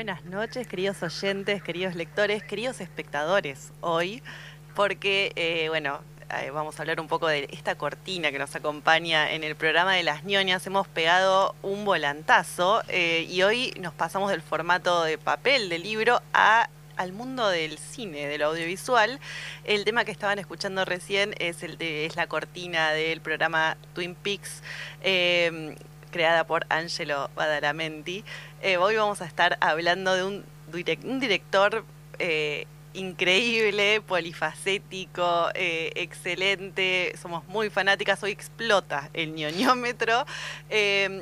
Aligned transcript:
buenas 0.00 0.24
noches, 0.24 0.66
queridos 0.66 1.02
oyentes, 1.02 1.62
queridos 1.62 1.94
lectores, 1.94 2.42
queridos 2.42 2.80
espectadores 2.80 3.70
hoy, 3.82 4.22
porque, 4.74 5.30
eh, 5.36 5.66
bueno, 5.68 6.00
eh, 6.40 6.50
vamos 6.50 6.78
a 6.78 6.82
hablar 6.82 7.02
un 7.02 7.06
poco 7.06 7.28
de 7.28 7.46
esta 7.52 7.74
cortina 7.74 8.32
que 8.32 8.38
nos 8.38 8.56
acompaña 8.56 9.30
en 9.30 9.44
el 9.44 9.56
programa 9.56 9.92
de 9.92 10.02
las 10.02 10.24
ñoñas. 10.24 10.66
Hemos 10.66 10.88
pegado 10.88 11.54
un 11.60 11.84
volantazo 11.84 12.82
eh, 12.88 13.26
y 13.28 13.42
hoy 13.42 13.74
nos 13.78 13.92
pasamos 13.92 14.30
del 14.30 14.40
formato 14.40 15.04
de 15.04 15.18
papel, 15.18 15.68
de 15.68 15.78
libro, 15.78 16.22
al 16.32 17.12
mundo 17.12 17.50
del 17.50 17.76
cine, 17.76 18.26
del 18.26 18.40
audiovisual. 18.40 19.20
El 19.64 19.84
tema 19.84 20.06
que 20.06 20.12
estaban 20.12 20.38
escuchando 20.38 20.86
recién 20.86 21.34
es 21.38 21.58
la 22.16 22.26
cortina 22.26 22.92
del 22.92 23.20
programa 23.20 23.76
Twin 23.92 24.14
Peaks, 24.14 24.62
creada 26.10 26.44
por 26.44 26.66
Angelo 26.68 27.30
Badalamenti. 27.34 28.24
Eh, 28.62 28.76
hoy 28.76 28.96
vamos 28.96 29.22
a 29.22 29.26
estar 29.26 29.56
hablando 29.60 30.14
de 30.14 30.24
un, 30.24 30.44
direc- 30.72 31.04
un 31.04 31.20
director 31.20 31.84
eh, 32.18 32.66
increíble, 32.92 34.00
polifacético, 34.00 35.48
eh, 35.54 35.92
excelente. 35.94 37.14
Somos 37.20 37.46
muy 37.46 37.70
fanáticas. 37.70 38.22
Hoy 38.22 38.32
explota 38.32 39.08
el 39.14 39.34
ñoñómetro. 39.34 40.26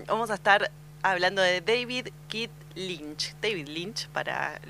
Vamos 0.07 0.31
a 0.31 0.35
estar 0.35 0.71
hablando 1.03 1.43
de 1.43 1.61
David 1.61 2.09
Keith 2.29 2.51
Lynch. 2.75 3.35
David 3.41 3.69
Lynch, 3.69 4.09
para 4.09 4.61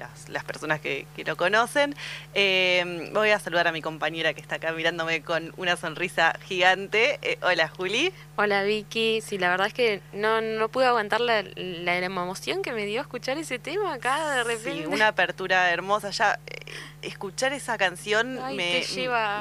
las, 0.00 0.28
las 0.28 0.42
personas 0.42 0.80
que, 0.80 1.06
que 1.14 1.22
lo 1.22 1.36
conocen. 1.36 1.94
Eh, 2.34 3.10
voy 3.12 3.30
a 3.30 3.38
saludar 3.38 3.68
a 3.68 3.72
mi 3.72 3.80
compañera 3.82 4.34
que 4.34 4.40
está 4.40 4.56
acá 4.56 4.72
mirándome 4.72 5.22
con 5.22 5.52
una 5.56 5.76
sonrisa 5.76 6.36
gigante. 6.46 7.18
Eh, 7.22 7.38
hola, 7.42 7.68
Juli. 7.68 8.12
Hola 8.36 8.64
Vicky, 8.64 9.20
sí, 9.20 9.38
la 9.38 9.50
verdad 9.50 9.68
es 9.68 9.74
que 9.74 10.00
no, 10.12 10.40
no 10.40 10.68
pude 10.68 10.86
aguantar 10.86 11.20
la, 11.20 11.44
la 11.54 11.96
emoción 11.98 12.62
que 12.62 12.72
me 12.72 12.86
dio 12.86 13.00
escuchar 13.00 13.38
ese 13.38 13.58
tema 13.58 13.94
acá 13.94 14.30
de 14.36 14.44
repente. 14.44 14.80
Sí, 14.80 14.86
una 14.86 15.08
apertura 15.08 15.70
hermosa. 15.70 16.10
Ya 16.10 16.40
eh, 16.46 16.58
escuchar 17.02 17.52
esa 17.52 17.78
canción 17.78 18.38
Ay, 18.42 18.56
me, 18.56 18.82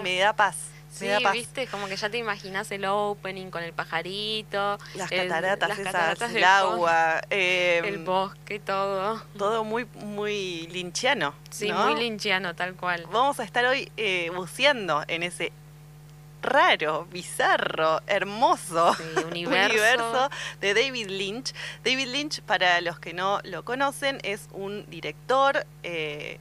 me 0.04 0.20
da 0.20 0.34
paz. 0.34 0.58
Sí, 1.00 1.06
me 1.06 1.12
da 1.12 1.20
paz. 1.22 1.34
viste, 1.34 1.68
como 1.68 1.88
que 1.88 1.96
ya 1.96 2.10
te 2.10 2.18
imaginas 2.18 2.70
el 2.72 2.86
opening 2.86 3.50
con 3.50 3.64
el 3.64 3.74
pajarito, 3.74 4.78
Las 4.96 5.12
el- 5.12 5.28
cataratas, 5.28 5.70
las 5.70 5.80
esas, 5.80 5.94
cataratas 5.94 6.34
el 6.36 6.44
agua. 6.44 7.22
eh, 7.30 7.82
el 7.86 8.00
bosque, 8.00 8.60
todo. 8.60 9.24
todo 9.38 9.64
muy, 9.64 9.86
muy 9.96 10.68
linchiano. 10.68 11.34
Sí, 11.50 11.70
¿no? 11.70 11.88
muy 11.88 12.00
linchiano, 12.00 12.56
tal 12.56 12.76
cual. 12.76 13.06
Vamos 13.12 13.40
a 13.40 13.44
estar 13.44 13.66
hoy 13.66 13.92
eh, 13.98 14.30
buceando 14.36 15.04
en 15.08 15.24
ese 15.24 15.52
raro, 16.42 17.06
bizarro, 17.12 18.00
hermoso 18.08 18.94
Sí, 18.96 19.04
universo. 19.26 20.30
de 20.62 20.74
David 20.74 21.08
Lynch. 21.10 21.54
David 21.84 22.08
Lynch, 22.08 22.42
para 22.42 22.80
los 22.82 22.98
que 23.00 23.14
no 23.14 23.40
lo 23.44 23.66
conocen, 23.66 24.20
es 24.24 24.48
un 24.54 24.90
director, 24.90 25.66
eh, 25.84 26.40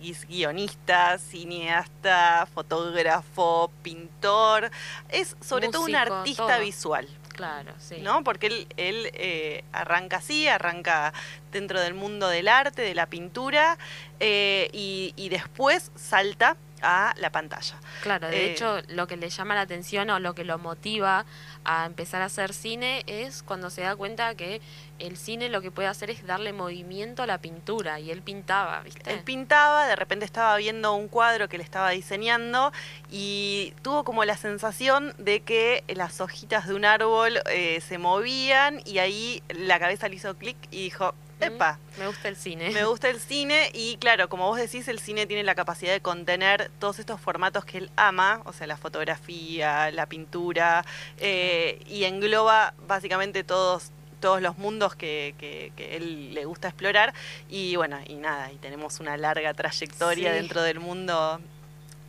gui- 0.00 0.26
guionista, 0.28 1.18
cineasta, 1.18 2.46
fotógrafo, 2.54 3.70
pintor. 3.82 4.70
Es 5.08 5.36
sobre 5.40 5.68
todo 5.68 5.84
un 5.84 5.94
artista 5.94 6.46
todo. 6.46 6.60
visual. 6.60 7.08
Claro, 7.34 7.72
sí. 7.78 7.96
¿no? 8.02 8.22
Porque 8.22 8.48
él, 8.48 8.66
él 8.76 9.10
eh, 9.14 9.64
arranca 9.72 10.18
así, 10.18 10.46
arranca 10.46 11.14
dentro 11.52 11.80
del 11.80 11.94
mundo 11.94 12.28
del 12.28 12.48
arte, 12.48 12.82
de 12.82 12.94
la 12.94 13.06
pintura, 13.06 13.78
eh, 14.18 14.68
y, 14.74 15.14
y 15.16 15.30
después 15.30 15.90
salta 15.94 16.56
a 16.82 17.14
la 17.18 17.30
pantalla. 17.30 17.76
Claro, 18.02 18.28
de 18.28 18.46
Eh, 18.46 18.52
hecho, 18.52 18.78
lo 18.88 19.06
que 19.06 19.16
le 19.16 19.28
llama 19.30 19.54
la 19.54 19.62
atención 19.62 20.10
o 20.10 20.18
lo 20.18 20.34
que 20.34 20.44
lo 20.44 20.58
motiva 20.58 21.24
a 21.64 21.86
empezar 21.86 22.22
a 22.22 22.26
hacer 22.26 22.54
cine 22.54 23.02
es 23.06 23.42
cuando 23.42 23.70
se 23.70 23.82
da 23.82 23.94
cuenta 23.96 24.34
que 24.34 24.60
el 24.98 25.16
cine 25.16 25.48
lo 25.48 25.60
que 25.62 25.70
puede 25.70 25.88
hacer 25.88 26.10
es 26.10 26.26
darle 26.26 26.52
movimiento 26.52 27.22
a 27.22 27.26
la 27.26 27.38
pintura 27.38 28.00
y 28.00 28.10
él 28.10 28.22
pintaba, 28.22 28.80
¿viste? 28.82 29.10
Él 29.12 29.20
pintaba, 29.20 29.86
de 29.86 29.96
repente 29.96 30.24
estaba 30.24 30.56
viendo 30.56 30.92
un 30.94 31.08
cuadro 31.08 31.48
que 31.48 31.56
le 31.58 31.64
estaba 31.64 31.90
diseñando 31.90 32.72
y 33.10 33.74
tuvo 33.82 34.04
como 34.04 34.24
la 34.24 34.36
sensación 34.36 35.14
de 35.18 35.40
que 35.40 35.84
las 35.88 36.20
hojitas 36.20 36.66
de 36.68 36.74
un 36.74 36.84
árbol 36.84 37.40
eh, 37.50 37.80
se 37.80 37.98
movían 37.98 38.80
y 38.84 38.98
ahí 38.98 39.42
la 39.48 39.78
cabeza 39.78 40.08
le 40.08 40.16
hizo 40.16 40.36
clic 40.36 40.56
y 40.70 40.84
dijo, 40.84 41.14
epa, 41.46 41.78
Me 41.98 42.06
gusta 42.06 42.28
el 42.28 42.36
cine. 42.36 42.70
Me 42.70 42.84
gusta 42.84 43.08
el 43.08 43.20
cine 43.20 43.70
y 43.74 43.96
claro, 43.98 44.28
como 44.28 44.46
vos 44.48 44.58
decís, 44.58 44.88
el 44.88 44.98
cine 44.98 45.26
tiene 45.26 45.42
la 45.44 45.54
capacidad 45.54 45.92
de 45.92 46.00
contener 46.00 46.70
todos 46.78 46.98
estos 46.98 47.20
formatos 47.20 47.64
que 47.64 47.78
él 47.78 47.90
ama, 47.96 48.42
o 48.44 48.52
sea, 48.52 48.66
la 48.66 48.76
fotografía, 48.76 49.90
la 49.90 50.06
pintura, 50.06 50.84
eh, 51.18 51.80
y 51.86 52.04
engloba 52.04 52.74
básicamente 52.86 53.44
todos 53.44 53.90
todos 54.20 54.42
los 54.42 54.58
mundos 54.58 54.94
que, 54.96 55.34
que, 55.38 55.72
que 55.76 55.96
él 55.96 56.34
le 56.34 56.44
gusta 56.44 56.68
explorar 56.68 57.14
y 57.48 57.76
bueno 57.76 57.98
y 58.06 58.16
nada 58.16 58.52
y 58.52 58.56
tenemos 58.56 59.00
una 59.00 59.16
larga 59.16 59.54
trayectoria 59.54 60.32
Sí. 60.32 60.38
dentro 60.38 60.60
del 60.60 60.78
mundo 60.78 61.40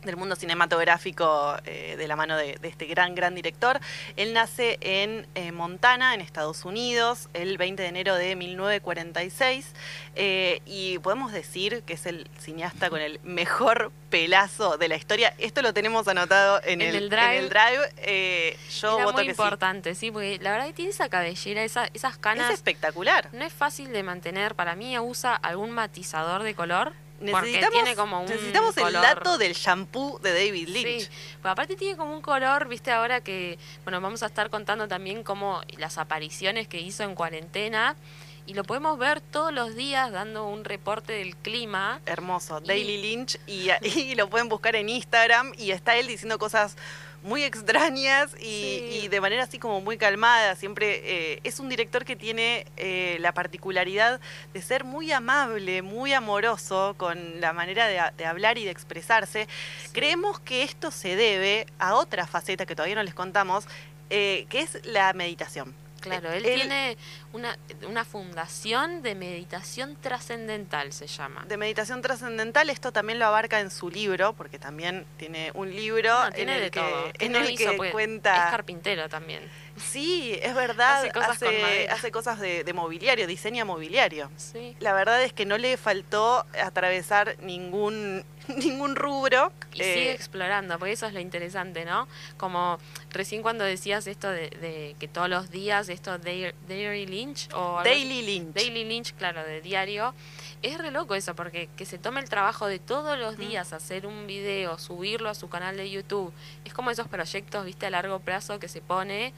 del 0.04 0.16
mundo 0.16 0.36
cinematográfico 0.36 1.56
eh, 1.64 1.94
de 1.96 2.08
la 2.08 2.16
mano 2.16 2.36
de, 2.36 2.56
de 2.60 2.68
este 2.68 2.86
gran, 2.86 3.14
gran 3.14 3.34
director. 3.34 3.80
Él 4.16 4.32
nace 4.32 4.78
en 4.80 5.26
eh, 5.34 5.52
Montana, 5.52 6.14
en 6.14 6.20
Estados 6.20 6.64
Unidos, 6.64 7.28
el 7.34 7.56
20 7.58 7.82
de 7.82 7.88
enero 7.88 8.14
de 8.16 8.34
1946, 8.36 9.66
eh, 10.14 10.60
y 10.66 10.98
podemos 10.98 11.32
decir 11.32 11.82
que 11.84 11.94
es 11.94 12.06
el 12.06 12.28
cineasta 12.38 12.90
con 12.90 13.00
el 13.00 13.20
mejor 13.22 13.92
pelazo 14.10 14.76
de 14.76 14.88
la 14.88 14.96
historia. 14.96 15.34
Esto 15.38 15.62
lo 15.62 15.72
tenemos 15.72 16.06
anotado 16.08 16.60
en, 16.64 16.80
En 16.82 16.88
el, 16.88 16.96
el 17.04 17.08
Drive. 17.10 17.36
en 17.38 17.44
el 17.44 17.48
drive. 17.48 17.92
Eh, 17.98 18.56
yo 18.80 18.96
Era 18.96 19.04
voto 19.04 19.16
muy 19.18 19.24
que 19.24 19.30
importante, 19.30 19.94
sí. 19.94 20.10
porque 20.10 20.38
la 20.42 20.52
verdad 20.52 20.66
que 20.66 20.72
tiene 20.74 20.90
esa 20.90 21.08
cabellera, 21.08 21.62
esa, 21.64 21.88
esas 21.94 22.18
canas. 22.18 22.48
Es 22.50 22.54
espectacular. 22.56 23.28
No 23.32 23.44
es 23.44 23.52
fácil 23.52 23.92
de 23.92 24.02
mantener. 24.02 24.54
Para 24.54 24.76
mí 24.76 24.98
usa 24.98 25.34
algún 25.34 25.70
matizador 25.70 26.42
de 26.42 26.54
color. 26.54 26.92
Necesitamos, 27.22 27.70
tiene 27.70 27.96
como 27.96 28.20
un 28.20 28.26
necesitamos 28.26 28.76
el 28.76 28.82
color- 28.84 29.02
dato 29.02 29.38
del 29.38 29.52
shampoo 29.54 30.18
de 30.18 30.32
David 30.32 30.68
Lynch. 30.68 31.02
Sí, 31.02 31.08
pero 31.40 31.52
aparte 31.52 31.76
tiene 31.76 31.96
como 31.96 32.14
un 32.14 32.22
color, 32.22 32.68
viste, 32.68 32.90
ahora 32.90 33.20
que, 33.20 33.58
bueno, 33.84 34.00
vamos 34.00 34.22
a 34.22 34.26
estar 34.26 34.50
contando 34.50 34.88
también 34.88 35.22
como 35.22 35.60
las 35.78 35.98
apariciones 35.98 36.68
que 36.68 36.80
hizo 36.80 37.02
en 37.04 37.14
cuarentena 37.14 37.96
y 38.44 38.54
lo 38.54 38.64
podemos 38.64 38.98
ver 38.98 39.20
todos 39.20 39.52
los 39.52 39.76
días 39.76 40.10
dando 40.10 40.48
un 40.48 40.64
reporte 40.64 41.12
del 41.12 41.36
clima. 41.36 42.00
Hermoso, 42.06 42.60
Y- 42.64 42.66
Daily 42.66 43.00
Lynch, 43.00 43.38
y, 43.46 43.68
y 43.82 44.14
lo 44.16 44.28
pueden 44.28 44.48
buscar 44.48 44.74
en 44.74 44.88
Instagram, 44.88 45.52
y 45.56 45.70
está 45.70 45.96
él 45.96 46.08
diciendo 46.08 46.38
cosas 46.38 46.76
muy 47.22 47.42
extrañas 47.44 48.34
y, 48.40 48.42
Sí. 48.42 49.00
y 49.04 49.08
de 49.08 49.20
manera 49.20 49.44
así 49.44 49.58
como 49.58 49.80
muy 49.80 49.96
calmada. 49.98 50.56
Siempre 50.56 51.00
eh, 51.34 51.40
es 51.44 51.60
un 51.60 51.68
director 51.68 52.04
que 52.04 52.16
tiene 52.16 52.66
eh, 52.76 53.16
la 53.20 53.32
particularidad 53.32 54.20
de 54.52 54.62
ser 54.62 54.84
muy 54.84 55.12
amable, 55.12 55.82
muy 55.82 56.12
amoroso 56.12 56.94
con 56.96 57.40
la 57.40 57.52
manera 57.52 57.86
de, 57.86 58.00
de 58.16 58.24
hablar 58.26 58.58
y 58.58 58.64
de 58.64 58.70
expresarse. 58.70 59.48
Creemos 59.92 60.40
que 60.40 60.62
esto 60.62 60.90
se 60.90 61.16
debe 61.16 61.66
a 61.78 61.94
otra 61.94 62.26
faceta 62.26 62.66
que 62.66 62.74
todavía 62.74 62.96
no 62.96 63.02
les 63.02 63.14
contamos, 63.14 63.66
eh, 64.10 64.46
que 64.50 64.60
es 64.60 64.84
la 64.84 65.12
meditación. 65.12 65.74
Claro, 66.02 66.30
él, 66.32 66.44
Él- 66.44 66.54
tiene 66.54 66.96
una, 67.32 67.56
una 67.88 68.04
fundación 68.04 69.02
de 69.02 69.14
meditación 69.14 69.96
trascendental, 70.00 70.92
se 70.92 71.06
llama. 71.06 71.44
De 71.46 71.56
meditación 71.56 72.02
trascendental, 72.02 72.70
esto 72.70 72.92
también 72.92 73.18
lo 73.18 73.26
abarca 73.26 73.60
en 73.60 73.70
su 73.70 73.88
libro, 73.90 74.32
porque 74.34 74.58
también 74.58 75.06
tiene 75.16 75.50
un 75.54 75.70
libro 75.74 76.10
No, 76.24 76.32
tiene 76.32 76.52
en 76.52 76.58
el 76.58 76.64
de 76.64 76.70
que, 76.70 76.80
todo. 76.80 77.12
¿Qué 77.18 77.26
en 77.26 77.36
el 77.36 77.50
hizo? 77.50 77.70
que 77.70 77.76
Pues, 77.76 77.92
cuenta... 77.92 78.44
Es 78.46 78.50
carpintero 78.50 79.08
también. 79.08 79.48
Sí, 79.76 80.38
es 80.42 80.54
verdad, 80.54 80.98
Hace 81.00 81.12
cosas 81.12 81.38
con 81.38 81.48
hace, 81.48 81.62
madera. 81.62 81.94
hace 81.94 82.10
cosas 82.12 82.38
de, 82.40 82.62
de 82.64 82.72
mobiliario, 82.74 83.26
diseña 83.26 83.64
mobiliario. 83.64 84.30
Sí. 84.36 84.76
La 84.80 84.92
verdad 84.92 85.22
es 85.22 85.32
que 85.32 85.46
no 85.46 85.56
le 85.56 85.76
faltó 85.78 86.44
atravesar 86.62 87.36
ningún, 87.40 88.22
ningún 88.56 88.96
rubro. 88.96 89.52
Y 89.72 89.82
eh, 89.82 89.94
sigue 89.94 90.12
explorando, 90.12 90.78
porque 90.78 90.92
eso 90.92 91.06
es 91.06 91.14
lo 91.14 91.20
interesante, 91.20 91.84
¿no? 91.84 92.08
Como 92.36 92.78
recién 93.10 93.42
cuando 93.42 93.64
decías 93.64 94.06
esto 94.06 94.30
de, 94.30 94.50
de 94.50 94.96
que 94.98 95.08
todos 95.08 95.28
los 95.28 95.50
días, 95.50 95.88
esto 95.88 96.18
de 96.18 96.54
Daily 96.68 97.06
Lynch 97.06 97.48
o. 97.54 97.80
Daily 97.84 98.22
Lynch. 98.22 98.54
Daily 98.54 98.84
Lynch, 98.84 99.14
claro, 99.14 99.44
de 99.44 99.60
diario, 99.60 100.14
es 100.62 100.78
re 100.78 100.90
loco 100.90 101.14
eso, 101.14 101.34
porque 101.34 101.68
que 101.76 101.84
se 101.86 101.98
tome 101.98 102.20
el 102.20 102.28
trabajo 102.28 102.66
de 102.66 102.78
todos 102.78 103.18
los 103.18 103.36
Mm. 103.36 103.40
días 103.40 103.72
hacer 103.72 104.06
un 104.06 104.26
video, 104.26 104.78
subirlo 104.78 105.28
a 105.28 105.34
su 105.34 105.48
canal 105.48 105.76
de 105.76 105.90
YouTube, 105.90 106.32
es 106.64 106.72
como 106.74 106.90
esos 106.90 107.08
proyectos, 107.08 107.64
viste, 107.64 107.86
a 107.86 107.90
largo 107.90 108.20
plazo 108.20 108.58
que 108.58 108.68
se 108.68 108.80
pone 108.80 109.32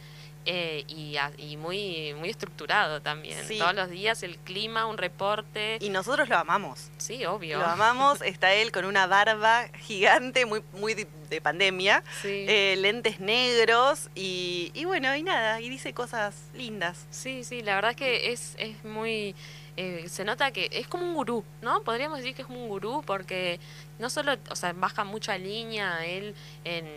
eh, 0.47 0.85
y, 0.89 1.57
muy, 1.57 2.15
muy 2.15 2.31
estructurado 2.31 3.01
también. 3.01 3.39
Sí. 3.47 3.59
Todos 3.59 3.75
los 3.75 3.91
días 3.91 4.23
el 4.23 4.39
clima, 4.39 4.87
un 4.87 4.99
reporte. 4.99 5.79
Y 5.81 5.89
nosotros 5.89 6.29
lo 6.29 6.37
amamos. 6.37 6.91
sí, 6.99 7.25
obvio. 7.25 7.59
Lo 7.59 7.67
amamos. 7.67 8.21
Está 8.23 8.55
él 8.55 8.73
con 8.73 8.85
una 8.85 9.07
barba 9.07 9.69
gigante, 9.81 10.47
muy, 10.47 10.63
muy 10.73 10.95
de, 10.95 11.07
de 11.31 11.41
pandemia. 11.41 12.03
Sí. 12.23 12.45
eh, 12.49 12.77
lentes 12.79 13.21
negros 13.21 14.11
y, 14.15 14.71
y 14.75 14.85
bueno, 14.85 15.15
y 15.17 15.23
nada, 15.23 15.61
y 15.61 15.69
dice 15.69 15.93
cosas 15.95 16.35
lindas. 16.55 17.07
Sí, 17.11 17.45
sí, 17.45 17.63
la 17.63 17.77
verdad 17.77 17.93
es 17.93 17.97
que 17.97 18.33
es, 18.33 18.55
es 18.59 18.85
muy... 18.85 19.35
eh, 19.77 20.05
se 20.09 20.25
nota 20.25 20.53
que 20.53 20.69
es 20.71 20.87
como 20.87 21.05
un 21.05 21.15
gurú, 21.15 21.45
¿no? 21.61 21.83
Podríamos 21.83 22.19
decir 22.19 22.35
que 22.35 22.43
es 22.43 22.47
como 22.47 22.63
un 22.63 22.69
gurú 22.69 23.03
porque 23.05 23.59
no 23.99 24.09
solo, 24.09 24.37
o 24.51 24.57
sea, 24.57 24.73
baja 24.73 25.03
mucha 25.05 25.37
línea 25.37 26.07
él 26.07 26.35
en, 26.65 26.95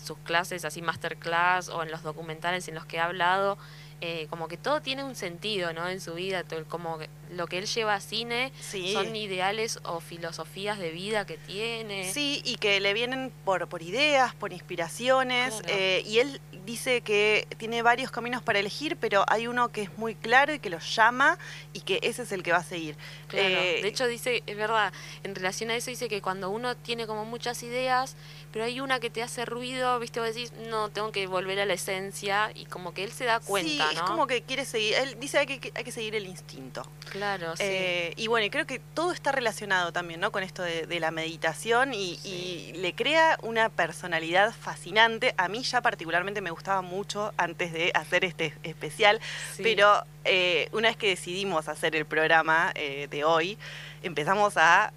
sus 0.00 0.18
clases 0.18 0.64
así 0.64 0.80
masterclass 0.82 1.68
o 1.68 1.82
en 1.82 1.90
los 1.90 2.02
documentales 2.02 2.66
en 2.68 2.74
los 2.74 2.86
que 2.86 2.98
ha 2.98 3.04
hablado, 3.04 3.58
eh, 4.00 4.26
como 4.30 4.48
que 4.48 4.56
todo 4.56 4.80
tiene 4.80 5.04
un 5.04 5.14
sentido, 5.14 5.72
¿no? 5.72 5.88
En 5.88 6.00
su 6.00 6.14
vida, 6.14 6.44
todo 6.44 6.64
como 6.64 6.98
que 6.98 7.08
lo 7.34 7.46
que 7.46 7.58
él 7.58 7.66
lleva 7.66 7.94
a 7.94 8.00
cine 8.00 8.52
Sí. 8.60 8.92
son 8.92 9.14
ideales 9.14 9.78
o 9.84 10.00
filosofías 10.00 10.78
de 10.78 10.90
vida 10.90 11.26
que 11.26 11.36
tiene. 11.38 12.12
Sí, 12.12 12.40
y 12.44 12.56
que 12.56 12.80
le 12.80 12.94
vienen 12.94 13.32
por, 13.44 13.68
por 13.68 13.82
ideas, 13.82 14.34
por 14.34 14.52
inspiraciones, 14.52 15.54
Claro. 15.54 15.68
eh, 15.68 16.02
y 16.06 16.18
él 16.18 16.40
dice 16.64 17.00
que 17.02 17.46
tiene 17.58 17.82
varios 17.82 18.10
caminos 18.10 18.42
para 18.42 18.58
elegir, 18.58 18.96
pero 18.96 19.24
hay 19.28 19.46
uno 19.46 19.70
que 19.70 19.82
es 19.82 19.98
muy 19.98 20.14
claro 20.14 20.54
y 20.54 20.58
que 20.58 20.70
lo 20.70 20.78
llama 20.78 21.38
y 21.72 21.80
que 21.80 21.98
ese 22.02 22.22
es 22.22 22.32
el 22.32 22.42
que 22.42 22.52
va 22.52 22.58
a 22.58 22.64
seguir. 22.64 22.96
Claro. 23.28 23.46
Eh, 23.46 23.80
de 23.82 23.88
hecho 23.88 24.06
dice, 24.06 24.42
es 24.46 24.56
verdad, 24.56 24.92
en 25.22 25.34
relación 25.34 25.70
a 25.70 25.76
eso 25.76 25.90
dice 25.90 26.08
que 26.08 26.22
cuando 26.22 26.50
uno 26.50 26.76
tiene 26.76 27.06
como 27.06 27.24
muchas 27.24 27.62
ideas, 27.62 28.16
pero 28.52 28.64
hay 28.64 28.80
una 28.80 29.00
que 29.00 29.10
te 29.10 29.22
hace 29.22 29.44
ruido, 29.44 29.98
viste, 29.98 30.20
vos 30.20 30.28
decís, 30.34 30.52
no, 30.68 30.88
tengo 30.90 31.12
que 31.12 31.26
volver 31.26 31.58
a 31.60 31.66
la 31.66 31.74
esencia 31.74 32.50
y 32.54 32.64
como 32.66 32.94
que 32.94 33.04
él 33.04 33.12
se 33.12 33.24
da 33.24 33.40
cuenta, 33.40 33.68
sí, 33.90 33.94
¿no? 33.96 34.00
es 34.00 34.00
como 34.02 34.26
que 34.26 34.42
quiere 34.42 34.64
seguir, 34.64 34.94
él 34.94 35.16
dice 35.20 35.38
hay 35.38 35.46
que, 35.46 35.72
hay 35.74 35.84
que 35.84 35.92
seguir 35.92 36.14
el 36.14 36.26
instinto. 36.26 36.82
Claro, 37.10 37.23
sí. 37.56 37.62
Eh, 37.64 38.12
y 38.16 38.26
bueno, 38.28 38.46
creo 38.50 38.66
que 38.66 38.78
todo 38.94 39.12
está 39.12 39.32
relacionado 39.32 39.92
también, 39.92 40.20
¿no? 40.20 40.30
Con 40.32 40.42
esto 40.42 40.62
de, 40.62 40.86
de 40.86 41.00
la 41.00 41.10
meditación 41.10 41.92
y, 41.94 42.18
y 42.24 42.72
le 42.76 42.94
crea 42.94 43.38
una 43.42 43.68
personalidad 43.68 44.52
fascinante. 44.54 45.34
A 45.36 45.48
mí 45.48 45.62
ya 45.62 45.80
particularmente 45.80 46.40
me 46.40 46.50
gustaba 46.50 46.82
mucho 46.82 47.32
antes 47.36 47.72
de 47.72 47.90
hacer 47.94 48.24
este 48.24 48.54
especial, 48.62 49.20
Sí. 49.54 49.62
pero 49.62 50.04
eh, 50.24 50.68
una 50.72 50.88
vez 50.88 50.96
que 50.96 51.08
decidimos 51.08 51.68
hacer 51.68 51.94
el 51.96 52.06
programa 52.06 52.72
eh, 52.74 53.08
de 53.10 53.24
hoy, 53.24 53.58
empezamos 54.02 54.56
a 54.56 54.92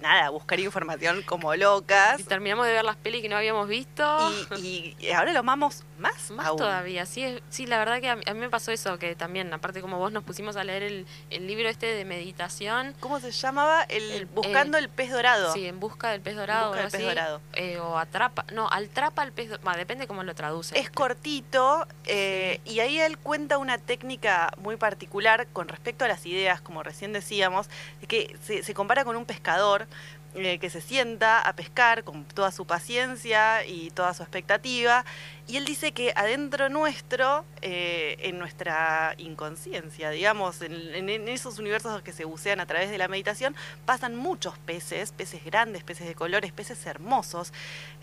nada, 0.00 0.30
buscar 0.30 0.58
información 0.60 1.22
como 1.22 1.54
locas. 1.54 2.20
Y 2.20 2.24
terminamos 2.24 2.66
de 2.66 2.72
ver 2.72 2.84
las 2.84 2.96
pelis 2.96 3.22
que 3.22 3.28
no 3.28 3.36
habíamos 3.36 3.68
visto. 3.68 4.02
Y, 4.58 4.96
y 4.98 5.10
ahora 5.10 5.32
lo 5.32 5.40
amamos 5.40 5.82
más, 5.98 6.30
Más 6.32 6.46
aún. 6.46 6.58
todavía, 6.58 7.06
sí, 7.06 7.22
es- 7.22 7.42
sí, 7.50 7.66
la 7.66 7.78
verdad 7.78 8.00
que 8.00 8.08
a 8.08 8.16
mí, 8.16 8.22
a 8.26 8.34
mí 8.34 8.40
me 8.40 8.48
pasó 8.50 8.72
eso, 8.72 8.98
que 8.98 9.14
también, 9.14 9.52
aparte 9.52 9.80
como 9.80 9.98
vos 9.98 10.10
nos 10.10 10.24
pusimos 10.24 10.56
a 10.56 10.64
leer 10.64 10.82
el, 10.82 11.06
el 11.30 11.46
libro 11.46 11.68
este 11.68 11.86
de 11.86 12.04
meditación, 12.04 12.94
¿Cómo 13.00 13.20
se 13.20 13.30
llamaba? 13.30 13.82
El, 13.84 14.10
El- 14.10 14.26
Buscando 14.26 14.78
el 14.78 14.88
pez 14.88 15.10
dorado. 15.12 15.52
sí, 15.52 15.66
en 15.66 15.78
busca 15.78 16.10
del 16.10 16.20
pez 16.20 16.34
dorado, 16.36 16.68
busca 16.70 16.80
algo 16.82 16.90
del 16.90 17.00
pez 17.00 17.08
dorado. 17.08 17.40
eh, 17.52 17.78
o 17.78 17.98
atrapa, 17.98 18.44
no, 18.52 18.68
atrapa 18.72 19.22
al 19.22 19.32
pez, 19.32 19.50
do- 19.50 19.60
va, 19.66 19.76
depende 19.76 20.06
cómo 20.08 20.22
lo 20.24 20.34
traduce. 20.34 20.76
Es 20.78 20.90
cortito 20.90 21.86
eh, 22.06 22.60
y 22.64 22.80
ahí 22.80 22.98
él 22.98 23.16
cuenta 23.18 23.58
una 23.58 23.78
técnica 23.78 24.52
muy 24.58 24.76
particular 24.76 25.46
con 25.52 25.68
respecto 25.68 26.04
a 26.04 26.08
las 26.08 26.26
ideas, 26.26 26.60
como 26.60 26.82
recién 26.82 27.12
decíamos, 27.12 27.68
de 28.00 28.06
que 28.08 28.36
se, 28.42 28.62
se 28.64 28.74
compara 28.74 29.04
con 29.04 29.14
un 29.16 29.24
pescador 29.24 29.71
eh, 30.34 30.58
que 30.58 30.70
se 30.70 30.80
sienta 30.80 31.40
a 31.40 31.52
pescar 31.54 32.04
con 32.04 32.24
toda 32.24 32.50
su 32.52 32.66
paciencia 32.66 33.66
y 33.66 33.90
toda 33.90 34.14
su 34.14 34.22
expectativa. 34.22 35.04
Y 35.48 35.56
él 35.56 35.64
dice 35.64 35.90
que 35.92 36.12
adentro 36.14 36.68
nuestro, 36.68 37.44
eh, 37.62 38.16
en 38.20 38.38
nuestra 38.38 39.14
inconsciencia, 39.18 40.08
digamos, 40.10 40.62
en, 40.62 40.72
en- 40.94 41.08
en 41.10 41.28
esos 41.28 41.58
universos 41.58 42.00
que 42.02 42.12
se 42.12 42.24
bucean 42.24 42.60
a 42.60 42.66
través 42.66 42.90
de 42.90 42.96
la 42.96 43.08
meditación, 43.08 43.54
pasan 43.84 44.14
muchos 44.14 44.56
peces, 44.58 45.10
peces 45.12 45.44
grandes, 45.44 45.82
peces 45.82 46.06
de 46.06 46.14
colores, 46.14 46.52
peces 46.52 46.86
hermosos, 46.86 47.52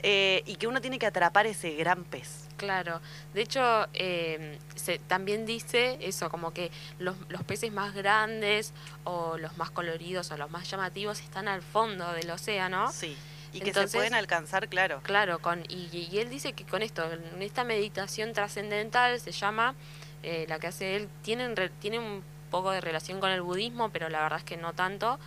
eh, 0.04 0.44
y 0.46 0.58
que 0.58 0.68
uno 0.68 0.82
tiene 0.82 1.00
que 1.00 1.06
atrapar 1.08 1.48
ese 1.48 1.72
gran 1.76 2.04
pez. 2.04 2.46
Claro, 2.58 3.00
de 3.34 3.42
hecho 3.42 3.88
eh, 3.94 4.60
se, 4.76 5.00
también 5.00 5.46
dice 5.46 5.98
eso, 6.02 6.30
como 6.30 6.52
que 6.54 6.72
los, 7.00 7.16
los 7.30 7.42
peces 7.44 7.72
más 7.72 7.94
grandes 7.96 8.74
o 9.06 9.38
los 9.38 9.58
más 9.58 9.72
coloridos 9.72 10.30
o 10.32 10.38
los 10.38 10.52
más 10.52 10.70
llamativos 10.70 11.22
están 11.22 11.48
al 11.48 11.62
fondo 11.62 12.12
del 12.12 12.30
océano. 12.32 12.92
Sí. 12.92 13.16
Y 13.54 13.60
que 13.62 13.68
Entonces- 13.70 13.92
se 13.92 13.98
pueden 13.98 14.14
alcanzar, 14.14 14.68
claro. 14.68 15.02
Claro, 15.04 15.40
con, 15.40 15.64
y, 15.70 15.90
y 16.12 16.20
él 16.20 16.30
dice 16.30 16.54
que 16.54 16.64
con 16.66 16.82
esto, 16.84 17.04
en 17.12 17.42
esta 17.42 17.64
meditación 17.64 18.34
trascendental 18.34 19.20
se 19.20 19.32
llama, 19.32 19.76
eh, 20.24 20.46
la 20.48 20.60
que 20.60 20.68
hace 20.68 20.96
él, 20.96 21.10
tiene, 21.24 21.54
tiene 21.80 21.98
un 22.00 22.24
poco 22.52 22.72
de 22.72 22.82
relación 22.82 23.20
con 23.20 23.32
el 23.32 23.42
budismo, 23.42 23.90
pero 23.90 24.10
la 24.10 24.22
verdad 24.22 24.40
es 24.40 24.46
que 24.46 24.58
no 24.58 24.74
tanto. 24.74 25.20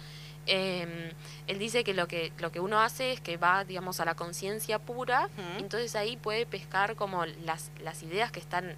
Eh, 0.46 1.12
él 1.46 1.58
dice 1.60 1.84
que 1.84 1.94
lo 1.94 2.08
que 2.08 2.32
lo 2.38 2.50
que 2.50 2.58
uno 2.58 2.80
hace 2.80 3.12
es 3.12 3.20
que 3.20 3.36
va, 3.36 3.64
digamos, 3.64 4.00
a 4.00 4.04
la 4.04 4.16
conciencia 4.16 4.80
pura, 4.80 5.26
Ujú. 5.38 5.58
entonces 5.60 5.94
ahí 5.94 6.16
puede 6.16 6.46
pescar 6.46 6.96
como 6.96 7.24
las, 7.26 7.70
las 7.80 8.02
ideas 8.02 8.32
que 8.32 8.40
están 8.40 8.64
en, 8.70 8.76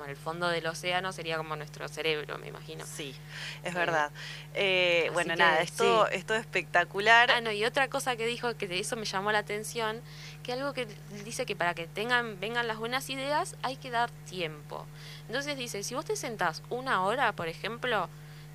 como 0.00 0.10
el 0.10 0.16
fondo 0.16 0.48
del 0.48 0.66
océano, 0.66 1.12
sería 1.12 1.36
como 1.36 1.56
nuestro 1.56 1.86
cerebro, 1.88 2.38
me 2.38 2.48
imagino. 2.48 2.84
Sí, 2.86 3.14
es 3.62 3.72
Eh, 3.74 3.76
verdad. 3.76 4.10
Eh, 4.54 5.10
bueno, 5.12 5.34
que, 5.34 5.38
nada, 5.38 5.60
esto, 5.60 6.06
sí. 6.06 6.16
esto 6.16 6.34
es 6.34 6.40
espectacular. 6.40 7.30
Ah, 7.30 7.40
no, 7.42 7.52
y 7.52 7.64
otra 7.66 7.88
cosa 7.88 8.16
que 8.16 8.26
dijo 8.26 8.56
que 8.56 8.66
de 8.66 8.78
eso 8.78 8.96
me 8.96 9.04
llamó 9.04 9.30
la 9.30 9.38
atención, 9.40 10.00
que 10.42 10.54
algo 10.54 10.72
que 10.72 10.88
dice 11.24 11.44
que 11.44 11.54
para 11.54 11.74
que 11.74 11.86
tengan 11.86 12.40
vengan 12.40 12.66
las 12.66 12.78
buenas 12.78 13.10
ideas 13.10 13.56
hay 13.62 13.76
que 13.76 13.90
dar 13.90 14.10
tiempo. 14.28 14.86
Entonces 15.26 15.58
dice, 15.58 15.82
si 15.82 15.94
vos 15.94 16.06
te 16.06 16.16
sentás 16.16 16.62
una 16.70 17.02
hora, 17.04 17.32
por 17.32 17.48
ejemplo, 17.48 18.08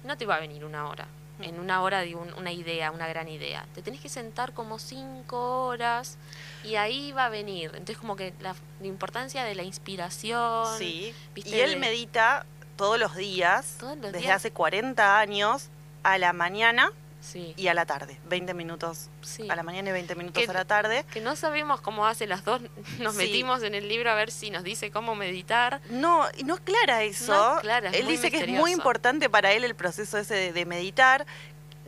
no 0.03 0.17
te 0.17 0.25
va 0.25 0.37
a 0.37 0.39
venir 0.39 0.65
una 0.65 0.89
hora. 0.89 1.05
En 1.41 1.59
una 1.59 1.81
hora 1.83 1.99
de 1.99 2.15
un- 2.15 2.33
una 2.35 2.53
idea, 2.53 2.91
una 2.91 3.07
gran 3.07 3.27
idea. 3.27 3.65
Te 3.75 3.81
tenés 3.81 3.99
que 3.99 4.07
sentar 4.09 4.53
como 4.53 4.79
cinco 4.79 5.67
horas 5.67 6.17
y 6.65 6.75
ahí 6.75 7.11
va 7.11 7.25
a 7.25 7.29
venir. 7.29 7.71
Entonces 7.73 7.97
como 7.97 8.15
que 8.15 8.33
la, 8.39 8.55
la 8.81 8.87
importancia 8.87 9.43
de 9.43 9.55
la 9.55 9.63
inspiración. 9.63 10.65
Sí. 10.77 11.13
¿viste? 11.33 11.49
Y 11.51 11.59
él 11.59 11.71
De- 11.71 11.75
medita 11.77 12.45
todos 12.77 12.99
los 12.99 13.15
días, 13.15 13.75
Todos 13.79 13.95
los 13.97 14.11
desde 14.11 14.19
días. 14.19 14.35
hace 14.35 14.51
40 14.51 15.19
años, 15.19 15.69
a 16.03 16.17
la 16.17 16.33
mañana 16.33 16.91
Sí, 17.21 17.53
y 17.57 17.67
a 17.69 17.73
la 17.73 17.87
tarde. 17.87 18.19
20 18.29 18.53
minutos 18.53 19.09
sí. 19.21 19.49
a 19.49 19.55
la 19.55 19.63
mañana 19.63 19.89
y 19.89 19.93
20 19.93 20.13
minutos 20.13 20.43
Que- 20.43 20.49
a 20.49 20.53
la 20.53 20.65
tarde. 20.65 21.05
Que 21.11 21.21
no 21.21 21.35
sabemos 21.35 21.81
cómo 21.81 22.05
hace 22.05 22.27
las 22.27 22.43
dos. 22.45 22.61
Nos 22.99 23.13
Sí. 23.13 23.17
metimos 23.17 23.63
en 23.63 23.73
el 23.73 23.87
libro 23.89 24.11
a 24.11 24.13
ver 24.13 24.29
si 24.29 24.51
nos 24.51 24.63
dice 24.63 24.91
cómo 24.91 25.15
meditar. 25.15 25.81
No, 25.89 26.25
no 26.43 26.53
aclara 26.55 27.01
eso. 27.03 27.33
No 27.33 27.43
aclara, 27.57 27.89
es 27.89 27.95
él 27.95 28.07
dice 28.07 28.29
que 28.29 28.41
es 28.41 28.47
muy 28.49 28.71
importante 28.73 29.27
para 29.29 29.53
él 29.53 29.63
el 29.63 29.73
proceso 29.73 30.17
ese 30.19 30.35
de, 30.35 30.53
de 30.53 30.65
meditar. 30.65 31.25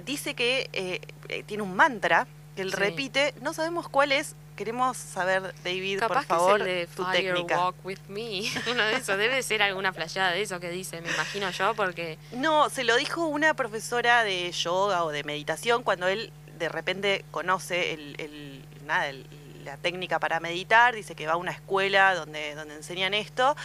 Dice 0.05 0.33
que 0.33 0.69
eh, 0.73 1.01
eh, 1.29 1.43
tiene 1.43 1.61
un 1.63 1.75
mantra 1.75 2.25
que 2.55 2.61
él 2.63 2.71
repite. 2.71 3.35
No 3.41 3.53
sabemos 3.53 3.89
cuál 3.89 4.13
es. 4.13 4.35
Queremos 4.57 4.97
saber, 4.97 5.53
David, 5.63 5.99
Capaz 5.99 6.25
por 6.25 6.25
favor, 6.25 6.63
que 6.63 6.81
es 6.83 6.89
el 6.89 6.89
de 6.89 6.95
tu 6.95 7.03
Fire 7.05 7.23
técnica. 7.33 7.57
Walk 7.59 7.85
with 7.85 7.99
Me. 8.09 8.41
Uno 8.71 8.83
de 8.83 8.95
esos. 8.97 9.17
Debe 9.17 9.41
ser 9.43 9.61
alguna 9.61 9.93
flayada 9.93 10.31
de 10.31 10.41
eso 10.41 10.59
que 10.59 10.69
dice, 10.69 10.99
me 11.01 11.09
imagino 11.11 11.49
yo, 11.51 11.73
porque. 11.75 12.17
No, 12.33 12.69
se 12.69 12.83
lo 12.83 12.95
dijo 12.97 13.25
una 13.27 13.53
profesora 13.53 14.23
de 14.25 14.51
yoga 14.51 15.03
o 15.05 15.11
de 15.11 15.23
meditación 15.23 15.83
cuando 15.83 16.07
él 16.07 16.33
de 16.57 16.67
repente 16.69 17.23
conoce 17.31 17.93
el, 17.93 18.15
el- 18.19 18.65
nada, 18.85 19.07
el- 19.07 19.25
la 19.63 19.75
técnica 19.77 20.17
para 20.17 20.39
meditar, 20.39 20.95
dice 20.95 21.13
que 21.13 21.27
va 21.27 21.33
a 21.33 21.35
una 21.37 21.51
escuela 21.51 22.15
donde, 22.15 22.55
donde 22.55 22.75
enseñan 22.75 23.13
esto, 23.13 23.55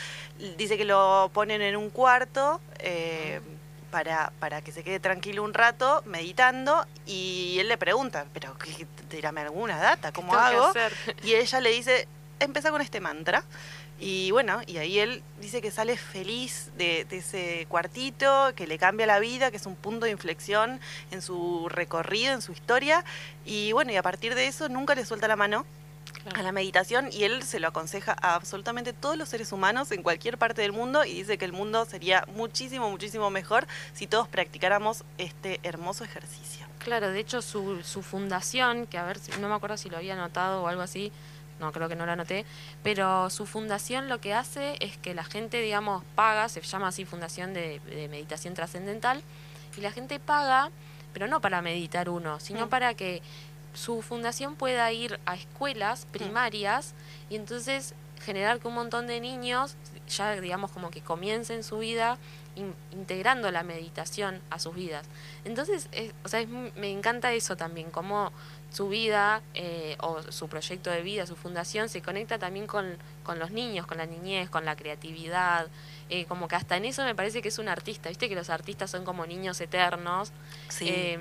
dice 0.58 0.76
que 0.76 0.84
lo 0.84 1.30
ponen 1.32 1.62
en 1.62 1.76
un 1.76 1.90
cuarto 1.90 2.60
eh, 2.80 3.40
para, 3.92 4.32
para 4.40 4.62
que 4.62 4.72
se 4.72 4.82
quede 4.82 4.98
tranquilo 4.98 5.44
un 5.44 5.54
rato 5.54 6.02
meditando 6.06 6.84
y 7.06 7.58
él 7.60 7.68
le 7.68 7.76
pregunta, 7.76 8.26
pero 8.32 8.56
¿qué, 8.58 8.86
tírame 9.08 9.42
alguna 9.42 9.76
data, 9.76 10.10
¿cómo 10.10 10.34
hago? 10.34 10.72
Y 11.22 11.34
ella 11.34 11.60
le 11.60 11.70
dice, 11.70 12.08
empieza 12.40 12.72
con 12.72 12.80
este 12.80 12.98
mantra. 13.00 13.44
Y 14.00 14.32
bueno, 14.32 14.62
y 14.66 14.78
ahí 14.78 14.98
él 14.98 15.22
dice 15.40 15.62
que 15.62 15.70
sale 15.70 15.96
feliz 15.96 16.72
de, 16.76 17.04
de 17.04 17.18
ese 17.18 17.66
cuartito, 17.68 18.52
que 18.56 18.66
le 18.66 18.76
cambia 18.76 19.06
la 19.06 19.20
vida, 19.20 19.52
que 19.52 19.58
es 19.58 19.66
un 19.66 19.76
punto 19.76 20.06
de 20.06 20.10
inflexión 20.10 20.80
en 21.12 21.22
su 21.22 21.68
recorrido, 21.68 22.32
en 22.32 22.42
su 22.42 22.50
historia. 22.50 23.04
Y 23.44 23.70
bueno, 23.70 23.92
y 23.92 23.96
a 23.96 24.02
partir 24.02 24.34
de 24.34 24.48
eso 24.48 24.68
nunca 24.68 24.96
le 24.96 25.04
suelta 25.04 25.28
la 25.28 25.36
mano 25.36 25.64
Claro. 26.22 26.38
a 26.38 26.42
la 26.42 26.52
meditación 26.52 27.08
y 27.12 27.24
él 27.24 27.42
se 27.42 27.58
lo 27.58 27.68
aconseja 27.68 28.16
a 28.20 28.34
absolutamente 28.34 28.92
todos 28.92 29.16
los 29.16 29.28
seres 29.28 29.50
humanos 29.52 29.90
en 29.90 30.02
cualquier 30.02 30.38
parte 30.38 30.62
del 30.62 30.72
mundo 30.72 31.04
y 31.04 31.14
dice 31.14 31.36
que 31.38 31.44
el 31.44 31.52
mundo 31.52 31.84
sería 31.84 32.24
muchísimo, 32.34 32.88
muchísimo 32.90 33.28
mejor 33.30 33.66
si 33.92 34.06
todos 34.06 34.28
practicáramos 34.28 35.02
este 35.18 35.58
hermoso 35.64 36.04
ejercicio. 36.04 36.66
Claro, 36.78 37.10
de 37.10 37.18
hecho 37.20 37.42
su, 37.42 37.82
su 37.82 38.02
fundación, 38.02 38.86
que 38.86 38.98
a 38.98 39.04
ver, 39.04 39.18
si- 39.18 39.32
no 39.40 39.48
me 39.48 39.54
acuerdo 39.54 39.76
si 39.76 39.90
lo 39.90 39.96
había 39.96 40.14
anotado 40.14 40.62
o 40.62 40.68
algo 40.68 40.82
así, 40.82 41.10
no 41.60 41.70
creo 41.72 41.88
que 41.88 41.94
no 41.96 42.06
lo 42.06 42.12
anoté, 42.12 42.44
pero 42.82 43.30
su 43.30 43.46
fundación 43.46 44.08
lo 44.08 44.20
que 44.20 44.34
hace 44.34 44.76
es 44.80 44.96
que 44.98 45.14
la 45.14 45.22
gente, 45.24 45.60
digamos, 45.60 46.02
paga, 46.16 46.48
se 46.48 46.60
llama 46.60 46.88
así 46.88 47.04
Fundación 47.04 47.54
de, 47.54 47.78
de 47.80 48.08
Meditación 48.08 48.54
Trascendental, 48.54 49.22
y 49.76 49.80
la 49.80 49.92
gente 49.92 50.18
paga, 50.18 50.70
pero 51.12 51.28
no 51.28 51.40
para 51.40 51.62
meditar 51.62 52.08
uno, 52.08 52.40
sino 52.40 52.66
Mm. 52.66 52.68
para 52.68 52.94
que 52.94 53.22
su 53.74 54.02
fundación 54.02 54.54
pueda 54.56 54.90
ir 54.92 55.18
a 55.26 55.34
escuelas 55.34 56.06
primarias 56.12 56.94
y 57.30 57.36
entonces 57.36 57.94
generar 58.24 58.60
que 58.60 58.68
un 58.68 58.74
montón 58.74 59.06
de 59.06 59.18
niños 59.20 59.74
ya 60.08 60.38
digamos 60.40 60.70
como 60.70 60.90
que 60.90 61.00
comiencen 61.00 61.64
su 61.64 61.78
vida 61.78 62.18
in- 62.54 62.74
integrando 62.92 63.50
la 63.50 63.62
meditación 63.62 64.40
a 64.50 64.58
sus 64.58 64.74
vidas. 64.74 65.06
Entonces, 65.44 65.88
es- 65.92 66.12
o 66.24 66.28
sea, 66.28 66.40
es 66.40 66.48
me 66.48 66.90
encanta 66.90 67.32
eso 67.32 67.56
también, 67.56 67.90
cómo 67.90 68.30
su 68.70 68.88
vida 68.88 69.42
eh, 69.54 69.96
o 70.00 70.22
su 70.32 70.48
proyecto 70.48 70.90
de 70.90 71.02
vida, 71.02 71.26
su 71.26 71.34
fundación, 71.36 71.88
se 71.88 72.00
conecta 72.02 72.38
también 72.38 72.66
con, 72.66 72.96
con 73.24 73.38
los 73.38 73.50
niños, 73.50 73.86
con 73.86 73.98
la 73.98 74.06
niñez, 74.06 74.48
con 74.50 74.64
la 74.64 74.76
creatividad. 74.76 75.66
eh, 76.10 76.26
como 76.26 76.46
que 76.46 76.56
hasta 76.56 76.76
en 76.76 76.84
eso 76.84 77.04
me 77.04 77.14
parece 77.14 77.40
que 77.42 77.48
es 77.48 77.58
un 77.58 77.68
artista. 77.68 78.08
Viste 78.10 78.28
que 78.28 78.34
los 78.34 78.50
artistas 78.50 78.90
son 78.90 79.04
como 79.04 79.24
niños 79.26 79.60
eternos. 79.62 80.30
Sí. 80.68 80.86
eh, 80.88 81.18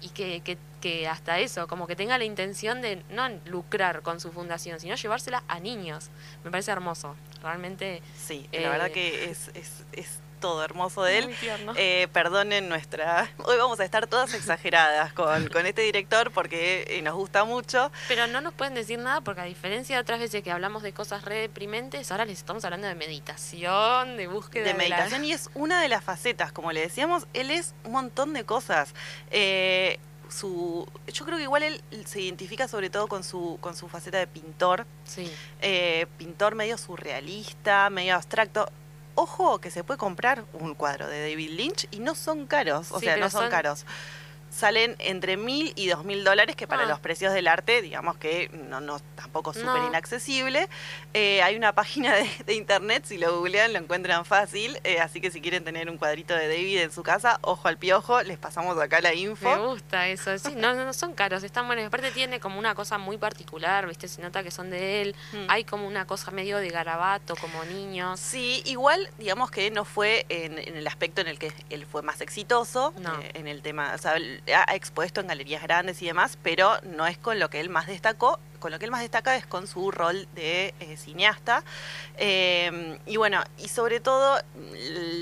y 0.00 0.08
que, 0.10 0.40
que, 0.40 0.56
que 0.80 1.06
hasta 1.08 1.38
eso, 1.38 1.66
como 1.68 1.86
que 1.86 1.96
tenga 1.96 2.16
la 2.18 2.24
intención 2.24 2.80
de 2.80 3.02
no 3.10 3.28
lucrar 3.46 4.02
con 4.02 4.20
su 4.20 4.32
fundación, 4.32 4.80
sino 4.80 4.94
llevársela 4.94 5.42
a 5.48 5.60
niños. 5.60 6.10
Me 6.44 6.50
parece 6.50 6.70
hermoso. 6.70 7.16
Realmente 7.42 8.02
Sí, 8.16 8.48
Eh, 8.52 8.62
la 8.62 8.70
verdad 8.70 8.90
que 8.90 9.30
es, 9.30 9.48
es, 9.54 9.84
es 9.92 10.20
todo 10.40 10.64
hermoso 10.64 11.02
de 11.04 11.18
él. 11.18 11.36
Eh, 11.76 12.08
perdonen 12.12 12.68
nuestra... 12.68 13.30
Hoy 13.44 13.56
vamos 13.58 13.78
a 13.78 13.84
estar 13.84 14.06
todas 14.06 14.34
exageradas 14.34 15.12
con, 15.12 15.48
con 15.48 15.66
este 15.66 15.82
director 15.82 16.32
porque 16.32 16.84
eh, 16.88 17.02
nos 17.02 17.14
gusta 17.14 17.44
mucho. 17.44 17.92
Pero 18.08 18.26
no 18.26 18.40
nos 18.40 18.54
pueden 18.54 18.74
decir 18.74 18.98
nada 18.98 19.20
porque 19.20 19.42
a 19.42 19.44
diferencia 19.44 19.96
de 19.96 20.02
otras 20.02 20.18
veces 20.18 20.42
que 20.42 20.50
hablamos 20.50 20.82
de 20.82 20.92
cosas 20.92 21.24
re 21.24 21.36
deprimentes, 21.36 22.10
ahora 22.10 22.24
les 22.24 22.38
estamos 22.38 22.64
hablando 22.64 22.88
de 22.88 22.94
meditación, 22.94 24.16
de 24.16 24.26
búsqueda 24.26 24.64
de 24.64 24.72
la- 24.72 24.78
meditación 24.78 25.24
y 25.24 25.32
es 25.32 25.50
una 25.54 25.80
de 25.82 25.88
las 25.88 26.02
facetas, 26.02 26.50
como 26.52 26.72
le 26.72 26.80
decíamos, 26.80 27.26
él 27.34 27.50
es 27.50 27.74
un 27.84 27.92
montón 27.92 28.32
de 28.32 28.44
cosas. 28.44 28.94
Eh, 29.30 29.98
su, 30.28 30.86
yo 31.12 31.24
creo 31.24 31.36
que 31.38 31.42
igual 31.42 31.64
él 31.64 31.82
se 32.06 32.20
identifica 32.20 32.68
sobre 32.68 32.88
todo 32.88 33.08
con 33.08 33.24
su, 33.24 33.58
con 33.60 33.76
su 33.76 33.88
faceta 33.88 34.18
de 34.18 34.26
pintor, 34.28 34.86
Sí, 35.04 35.30
eh, 35.60 36.06
pintor 36.18 36.54
medio 36.54 36.78
surrealista, 36.78 37.90
medio 37.90 38.14
abstracto. 38.14 38.70
Ojo 39.14 39.58
que 39.60 39.70
se 39.70 39.84
puede 39.84 39.98
comprar 39.98 40.44
un 40.54 40.74
cuadro 40.74 41.06
de 41.08 41.28
David 41.30 41.50
Lynch 41.50 41.88
y 41.90 41.98
no 42.00 42.14
son 42.14 42.46
caros, 42.46 42.92
o 42.92 43.00
Sí, 43.00 43.06
sea, 43.06 43.16
no 43.16 43.28
son, 43.30 43.42
son- 43.42 43.50
caros. 43.50 43.84
Salen 44.60 44.94
entre 44.98 45.38
mil 45.38 45.72
y 45.74 45.86
dos 45.88 46.04
mil 46.04 46.22
dólares, 46.22 46.54
que 46.54 46.66
para 46.66 46.82
Ah. 46.82 46.86
los 46.86 47.00
precios 47.00 47.32
del 47.32 47.48
arte, 47.48 47.80
digamos 47.80 48.16
que 48.18 48.50
no, 48.68 48.80
no 48.82 49.00
tampoco 49.16 49.52
súper 49.54 49.80
No. 49.80 49.88
inaccesible. 49.88 50.68
Eh, 51.14 51.42
hay 51.42 51.56
una 51.56 51.72
página 51.74 52.14
de, 52.14 52.28
de 52.44 52.54
internet, 52.54 53.04
si 53.06 53.16
lo 53.16 53.38
googlean 53.38 53.72
lo 53.72 53.78
encuentran 53.78 54.24
fácil, 54.26 54.78
eh, 54.84 55.00
así 55.00 55.20
que 55.22 55.30
si 55.30 55.40
quieren 55.40 55.64
tener 55.64 55.88
un 55.88 55.96
cuadrito 55.96 56.34
de 56.34 56.46
David 56.46 56.80
en 56.80 56.92
su 56.92 57.02
casa, 57.02 57.38
ojo 57.42 57.68
al 57.68 57.78
piojo, 57.78 58.22
les 58.22 58.36
pasamos 58.38 58.78
acá 58.78 59.00
la 59.00 59.10
me 59.10 59.16
info. 59.16 59.68
gusta 59.70 60.08
eso. 60.08 60.38
Sí, 60.38 60.54
no, 60.56 60.74
no, 60.74 60.92
son 60.92 61.14
caros, 61.14 61.42
están 61.42 61.66
buenos. 61.66 61.86
Aparte 61.86 62.10
tiene 62.10 62.38
como 62.38 62.58
una 62.58 62.74
cosa 62.74 62.98
muy 62.98 63.16
particular, 63.16 63.86
¿viste? 63.88 64.08
Se 64.08 64.20
nota 64.20 64.42
que 64.42 64.50
son 64.50 64.68
de 64.70 65.00
él. 65.02 65.16
Mm. 65.32 65.46
Hay 65.48 65.64
como 65.64 65.86
una 65.86 66.06
cosa 66.06 66.30
medio 66.32 66.58
de 66.58 66.68
garabato, 66.68 67.34
como 67.36 67.64
niños. 67.64 68.20
Sí, 68.20 68.62
igual, 68.66 69.08
digamos 69.18 69.50
que 69.50 69.70
no 69.70 69.84
fue 69.86 70.26
en, 70.28 70.58
en 70.58 70.76
el 70.76 70.86
aspecto 70.86 71.22
en 71.22 71.28
el 71.28 71.38
que 71.38 71.50
él 71.70 71.86
fue 71.86 72.02
más 72.02 72.20
exitoso, 72.20 72.92
No. 72.98 73.18
eh, 73.20 73.30
en 73.34 73.48
el 73.48 73.62
tema, 73.62 73.92
o 73.94 73.98
sea, 73.98 74.14
ha 74.54 74.64
expuesto 74.74 75.20
en 75.20 75.26
galerías 75.28 75.62
grandes 75.62 76.00
y 76.02 76.06
demás, 76.06 76.38
pero 76.42 76.80
no 76.82 77.06
es 77.06 77.18
con 77.18 77.38
lo 77.38 77.50
que 77.50 77.60
él 77.60 77.68
más 77.68 77.86
destacó. 77.86 78.38
Con 78.58 78.70
lo 78.72 78.78
que 78.78 78.84
él 78.84 78.90
más 78.90 79.00
destaca 79.00 79.36
es 79.36 79.46
con 79.46 79.66
su 79.66 79.90
rol 79.90 80.28
de 80.34 80.74
eh, 80.80 80.96
cineasta. 80.98 81.64
Eh, 82.18 82.98
y 83.06 83.16
bueno, 83.16 83.42
y 83.58 83.68
sobre 83.68 84.00
todo, 84.00 84.38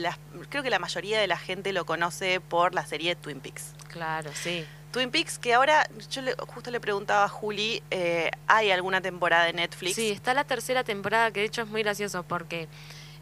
las- 0.01 0.19
creo 0.49 0.63
que 0.63 0.71
la 0.71 0.79
mayoría 0.79 1.21
de 1.21 1.27
la 1.27 1.37
gente 1.39 1.73
lo 1.73 1.87
conoce 1.87 2.41
por 2.41 2.75
la 2.75 2.85
serie 2.85 3.15
Twin 3.17 3.41
Peaks. 3.41 3.75
Claro, 3.89 4.31
sí. 4.35 4.67
Twin 4.91 5.11
Peaks, 5.11 5.39
que 5.39 5.55
ahora, 5.55 5.87
yo 6.11 6.23
le- 6.23 6.35
justo 6.35 6.71
le 6.71 6.81
preguntaba 6.81 7.25
a 7.25 7.29
Juli, 7.29 7.83
eh, 7.91 8.31
¿hay 8.47 8.71
alguna 8.71 9.01
temporada 9.01 9.45
de 9.45 9.53
Netflix? 9.53 9.95
Sí, 9.95 10.11
está 10.11 10.35
la 10.35 10.45
tercera 10.45 10.83
temporada, 10.83 11.31
que 11.31 11.41
de 11.41 11.47
hecho 11.47 11.63
es 11.63 11.69
muy 11.69 11.83
gracioso 11.83 12.23
porque, 12.23 12.69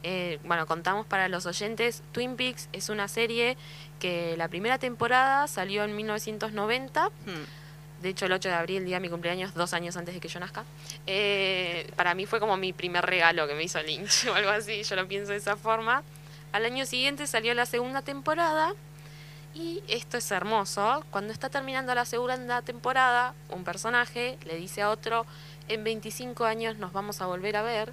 eh, 0.03 0.39
bueno, 0.45 0.67
contamos 0.67 1.07
para 1.07 1.29
los 1.29 1.47
oyentes, 1.47 2.03
Twin 2.13 2.37
Peaks 2.37 2.69
es 2.73 2.89
una 2.89 3.09
serie 3.09 3.57
que 4.01 4.37
la 4.37 4.49
primera 4.49 4.79
temporada 4.79 5.47
salió 5.49 5.85
en 5.85 5.97
1990, 5.97 7.09
Hmm. 7.09 8.03
de 8.03 8.09
hecho 8.11 8.27
el 8.27 8.33
8 8.33 8.49
de 8.49 8.55
abril, 8.55 8.85
día 8.85 8.97
de 8.97 9.01
mi 9.01 9.09
cumpleaños, 9.09 9.55
dos 9.55 9.73
años 9.73 9.97
antes 9.97 10.15
de 10.15 10.21
que 10.21 10.29
yo 10.29 10.39
nazca. 10.41 10.65
Eh, 11.07 11.91
para 11.97 12.15
mí 12.15 12.27
fue 12.27 12.41
como 12.41 12.57
mi 12.57 12.73
primer 12.73 13.05
regalo 13.07 13.47
que 13.49 13.55
me 13.55 13.63
hizo 13.65 13.83
Lynch 13.83 14.27
o 14.31 14.35
algo 14.35 14.51
así, 14.51 14.83
yo 14.83 14.97
lo 14.97 15.07
pienso 15.09 15.33
de 15.33 15.39
esa 15.39 15.57
forma. 15.57 16.03
Al 16.53 16.65
año 16.65 16.87
siguiente 16.87 17.27
salió 17.27 17.53
la 17.55 17.67
segunda 17.67 18.03
temporada 18.03 18.75
y 19.55 19.83
esto 19.89 20.19
es 20.19 20.31
hermoso. 20.31 21.05
Cuando 21.11 21.33
está 21.33 21.49
terminando 21.49 21.95
la 21.95 22.05
segunda 22.05 22.63
temporada, 22.63 23.35
un 23.49 23.65
personaje 23.65 24.39
le 24.45 24.57
dice 24.57 24.83
a 24.83 24.91
otro, 24.91 25.27
en 25.69 25.83
25 25.83 26.45
años 26.45 26.77
nos 26.77 26.93
vamos 26.93 27.21
a 27.21 27.27
volver 27.27 27.57
a 27.57 27.63
ver. 27.63 27.93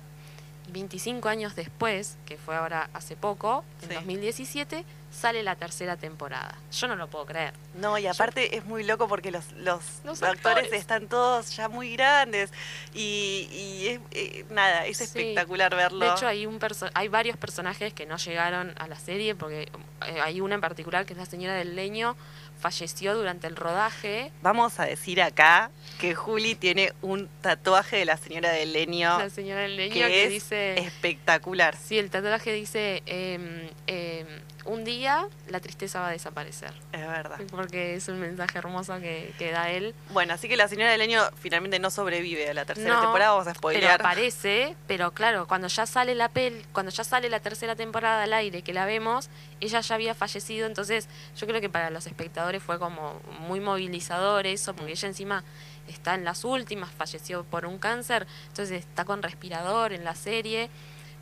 Y 0.68 0.72
25 0.72 1.28
años 1.30 1.56
después, 1.56 2.18
que 2.26 2.38
fue 2.38 2.56
ahora 2.56 2.90
hace 2.94 3.16
poco, 3.16 3.64
en 3.84 3.90
Sí. 3.90 3.96
2017, 3.96 4.86
sale 5.12 5.44
la 5.44 5.56
tercera 5.56 5.96
temporada. 5.96 6.56
Yo 6.72 6.88
no 6.88 6.96
lo 6.96 7.08
puedo 7.08 7.26
creer. 7.28 7.54
No, 7.76 7.98
y 8.00 8.08
aparte 8.08 8.56
es 8.58 8.66
muy 8.66 8.84
loco 8.84 9.08
porque 9.08 9.30
los, 9.30 9.52
los, 9.54 9.84
Los 10.04 10.24
actores, 10.24 10.64
actores. 10.64 10.74
están 10.74 11.08
todos 11.08 11.56
ya 11.56 11.70
muy 11.70 11.96
grandes 11.96 12.52
y, 12.96 13.48
y 13.52 13.88
es, 13.90 14.00
eh, 14.12 14.46
nada, 14.50 14.86
es 14.88 14.98
Sí. 14.98 15.04
espectacular 15.04 15.76
verlo. 15.76 16.04
De 16.04 16.12
hecho, 16.12 16.26
hay, 16.28 16.46
un 16.48 16.60
perso- 16.60 16.90
hay 16.96 17.10
varios 17.10 17.38
personajes 17.38 17.94
que 17.94 18.06
no 18.08 18.18
llegaron 18.18 18.74
a 18.80 18.88
la 18.88 18.98
serie, 18.98 19.36
porque 19.36 19.64
eh, 20.08 20.22
hay 20.24 20.42
una 20.42 20.56
en 20.56 20.62
particular 20.62 21.06
que 21.06 21.14
es 21.14 21.20
la 21.20 21.26
señora 21.28 21.54
del 21.54 21.76
leño, 21.76 22.16
falleció 22.64 23.14
durante 23.14 23.46
el 23.48 23.58
rodaje. 23.58 24.32
Vamos 24.42 24.80
a 24.80 24.86
decir 24.86 25.22
acá 25.22 25.70
que 26.00 26.16
Juli 26.16 26.56
tiene 26.56 26.94
un 27.02 27.28
tatuaje 27.42 27.98
de 27.98 28.06
la 28.06 28.16
señora 28.16 28.52
del 28.52 28.72
leño 28.72 29.20
La 29.20 29.30
señora 29.30 29.62
del 29.64 29.76
leño 29.76 29.94
que 29.94 30.08
que, 30.08 30.24
es 30.24 30.30
dice... 30.30 30.80
espectacular. 30.80 31.76
Sí, 31.76 32.00
el 32.00 32.10
tatuaje 32.10 32.54
dice, 32.54 33.04
em, 33.06 33.68
em, 33.88 34.28
un 34.66 34.84
día 34.86 35.28
la 35.50 35.60
tristeza 35.60 36.00
va 36.00 36.08
a 36.08 36.12
desaparecer. 36.12 36.74
Es 36.92 37.02
verdad. 37.08 37.40
Porque 37.52 37.96
es 37.96 38.08
un 38.08 38.20
mensaje 38.20 38.58
hermoso 38.58 38.98
que, 39.00 39.34
que 39.38 39.52
da 39.52 39.70
él. 39.70 39.94
Bueno, 40.12 40.34
así 40.34 40.48
que 40.48 40.56
la 40.56 40.68
señora 40.68 40.92
del 40.92 41.00
leño 41.00 41.22
finalmente 41.42 41.80
no 41.80 41.90
sobrevive 41.92 42.50
a 42.50 42.54
la 42.54 42.66
tercera 42.66 42.96
No, 42.96 43.02
temporada, 43.02 43.32
vamos 43.32 43.48
a 43.48 43.52
Pero 43.52 43.60
spoilear. 43.60 44.00
aparece, 44.00 44.76
pero 44.88 45.12
claro, 45.12 45.48
cuando 45.48 45.68
ya 45.68 45.86
sale 45.86 46.16
la 46.16 46.30
pel, 46.30 46.66
cuando 46.72 46.92
ya 46.92 47.04
sale 47.04 47.30
la 47.30 47.40
tercera 47.42 47.76
temporada 47.76 48.24
al 48.24 48.34
aire 48.34 48.62
que 48.62 48.74
la 48.74 48.86
vemos, 48.86 49.30
ella 49.60 49.82
ya 49.82 49.96
había 49.96 50.16
fallecido, 50.16 50.66
entonces 50.68 51.08
yo 51.38 51.46
creo 51.48 51.60
que 51.62 51.70
para 51.70 51.90
los 51.90 52.08
espectadores 52.08 52.62
fue 52.64 52.80
como 52.80 53.20
muy 53.42 53.60
movilizador 53.60 54.46
eso, 54.48 54.74
porque 54.74 54.92
Mm. 54.92 54.96
ella 54.96 55.08
encima 55.10 55.44
está 55.88 56.16
en 56.16 56.24
las 56.24 56.46
últimas, 56.46 56.92
falleció 56.92 57.44
por 57.44 57.66
un 57.66 57.78
cáncer, 57.78 58.26
entonces 58.48 58.80
está 58.80 59.04
con 59.04 59.22
respirador 59.22 59.92
en 59.92 60.06
la 60.06 60.16
serie, 60.16 60.70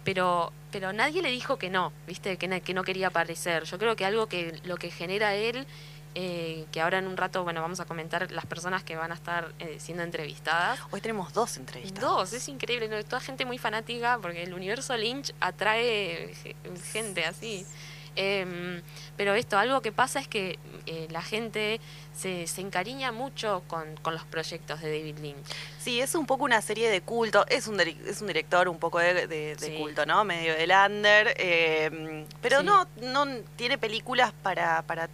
pero 0.03 0.51
pero 0.71 0.93
nadie 0.93 1.21
le 1.21 1.29
dijo 1.29 1.57
que 1.57 1.69
no, 1.69 1.91
viste, 2.07 2.37
que, 2.37 2.61
que 2.61 2.73
no 2.73 2.83
quería 2.83 3.07
aparecer. 3.07 3.63
Yo 3.65 3.77
creo 3.77 3.95
que 3.97 4.05
algo 4.05 4.27
que 4.27 4.57
lo 4.63 4.77
que 4.77 4.89
genera 4.89 5.35
él 5.35 5.65
eh, 6.15 6.65
que 6.73 6.81
ahora 6.81 6.97
en 6.97 7.07
un 7.07 7.15
rato, 7.15 7.43
bueno, 7.43 7.61
vamos 7.61 7.79
a 7.79 7.85
comentar 7.85 8.29
las 8.31 8.45
personas 8.45 8.83
que 8.83 8.95
van 8.97 9.11
a 9.11 9.15
estar 9.15 9.53
eh, 9.59 9.77
siendo 9.79 10.03
entrevistadas. 10.03 10.79
Hoy 10.91 10.99
tenemos 11.01 11.31
dos 11.33 11.55
entrevistas. 11.57 12.01
Dos, 12.01 12.33
es 12.33 12.47
increíble, 12.49 12.87
¿no? 12.89 13.01
toda 13.05 13.21
gente 13.21 13.45
muy 13.45 13.57
fanática 13.57 14.17
porque 14.21 14.43
el 14.43 14.53
universo 14.53 14.95
Lynch 14.97 15.33
atrae 15.39 16.33
ge- 16.43 16.55
gente 16.91 17.23
así. 17.25 17.65
Em, 18.15 18.81
pero 19.17 19.33
esto, 19.35 19.57
algo 19.57 19.81
que 19.81 19.91
pasa 19.91 20.19
es 20.19 20.27
que 20.27 20.59
eh, 20.85 21.07
la 21.11 21.21
gente 21.21 21.79
se, 22.15 22.45
se 22.47 22.61
encariña 22.61 23.11
mucho 23.11 23.63
con, 23.67 23.95
con 24.01 24.13
los 24.13 24.23
proyectos 24.25 24.81
de 24.81 24.89
David 24.97 25.17
Lynch. 25.19 25.45
Sí, 25.79 26.01
es 26.01 26.13
un 26.15 26.25
poco 26.25 26.43
una 26.43 26.61
serie 26.61 26.89
de 26.89 27.01
culto. 27.01 27.45
Es 27.47 27.67
un, 27.67 27.79
es 27.79 28.21
un 28.21 28.27
director 28.27 28.67
un 28.67 28.79
poco 28.79 28.99
de, 28.99 29.27
de- 29.27 29.55
de 29.55 29.55
Sí. 29.59 29.77
culto, 29.77 30.05
¿no? 30.05 30.23
Medio 30.25 30.53
de 30.55 30.67
lander. 30.67 31.33
eh, 31.37 32.25
pero 32.41 32.59
Sí. 32.59 32.65
no, 32.65 32.87
no 33.01 33.25
tiene 33.55 33.77
películas 33.77 34.33
para, 34.43 34.81
para, 34.83 35.07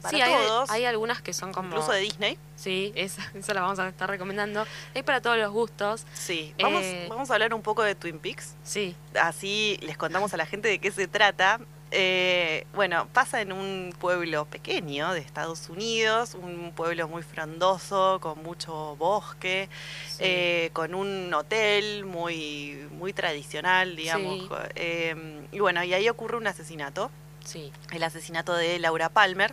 para 0.00 0.10
sí, 0.16 0.20
hay, 0.20 0.32
todos. 0.46 0.70
hay 0.70 0.84
algunas 0.84 1.22
que 1.22 1.32
son 1.32 1.52
como... 1.52 1.68
incluso 1.68 1.92
de 1.92 2.00
Disney. 2.00 2.38
Sí, 2.56 2.92
esa, 2.96 3.22
esa 3.34 3.54
la 3.54 3.60
vamos 3.60 3.78
a 3.78 3.88
estar 3.88 4.08
recomendando. 4.10 4.66
Hay 4.94 5.02
para 5.02 5.20
todos 5.20 5.36
los 5.38 5.50
gustos. 5.52 6.04
Sí. 6.12 6.54
Vamos, 6.60 6.82
Eh, 6.82 7.06
vamos 7.08 7.30
a 7.30 7.34
hablar 7.34 7.54
un 7.54 7.62
poco 7.62 7.82
de 7.82 7.94
Twin 7.94 8.18
Peaks. 8.18 8.54
Sí, 8.64 8.96
Así 9.20 9.78
les 9.82 9.96
contamos 9.96 10.32
a 10.34 10.36
la 10.36 10.46
gente 10.46 10.68
de 10.68 10.78
qué 10.78 10.90
se 10.90 11.06
trata. 11.06 11.60
Eh, 11.94 12.66
bueno, 12.74 13.06
pasa 13.12 13.42
en 13.42 13.52
un 13.52 13.94
pueblo 13.98 14.46
pequeño 14.46 15.12
de 15.12 15.20
Estados 15.20 15.68
Unidos, 15.68 16.34
un 16.34 16.72
pueblo 16.74 17.06
muy 17.06 17.22
frondoso, 17.22 18.18
con 18.22 18.42
mucho 18.42 18.96
bosque, 18.96 19.68
sí. 20.08 20.16
eh, 20.20 20.70
con 20.72 20.94
un 20.94 21.32
hotel 21.34 22.06
muy, 22.06 22.88
muy 22.92 23.12
tradicional, 23.12 23.94
digamos. 23.94 24.40
Sí. 24.40 24.48
Eh, 24.74 25.42
y 25.52 25.58
bueno, 25.58 25.84
y 25.84 25.92
ahí 25.92 26.08
ocurre 26.08 26.38
un 26.38 26.46
asesinato, 26.46 27.10
sí. 27.44 27.70
el 27.92 28.02
asesinato 28.02 28.54
de 28.54 28.78
Laura 28.78 29.10
Palmer. 29.10 29.52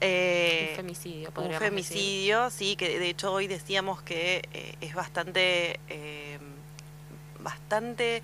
Eh, 0.00 0.68
un 0.70 0.76
femicidio, 0.76 1.32
un 1.34 1.44
decir. 1.48 1.58
femicidio, 1.58 2.50
sí, 2.50 2.76
que 2.76 3.00
de 3.00 3.08
hecho 3.08 3.32
hoy 3.32 3.48
decíamos 3.48 4.00
que 4.02 4.76
es 4.80 4.94
bastante, 4.94 5.80
bastante 7.40 8.22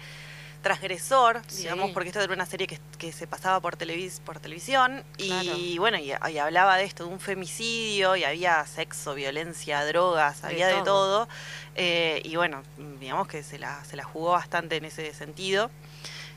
transgresor, 0.65 1.41
Sí. 1.47 1.59
digamos, 1.63 1.93
porque 1.93 2.09
esto 2.09 2.21
era 2.21 2.33
una 2.35 2.47
serie 2.47 2.67
que, 2.67 2.81
que 2.99 3.13
se 3.13 3.29
pasaba 3.29 3.61
por, 3.61 3.77
televis 3.77 4.21
por 4.25 4.41
televisión 4.41 5.05
y 5.19 5.79
bueno, 5.79 5.99
y, 5.99 6.13
y 6.33 6.39
hablaba 6.39 6.77
de 6.77 6.83
esto, 6.85 7.05
de 7.07 7.11
un 7.11 7.21
femicidio, 7.21 8.17
y 8.17 8.25
había 8.25 8.67
sexo, 8.67 9.15
violencia, 9.15 9.85
drogas, 9.87 10.43
De 10.43 10.49
había 10.49 10.67
de 10.67 10.83
todo. 10.83 11.29
eh, 11.77 12.21
y 12.25 12.35
bueno, 12.35 12.63
digamos 12.99 13.29
que 13.29 13.45
se 13.45 13.61
la, 13.61 13.85
se 13.85 13.95
la 13.97 14.03
jugó 14.03 14.31
bastante 14.33 14.77
en 14.77 14.85
ese 14.87 15.15
sentido. 15.15 15.71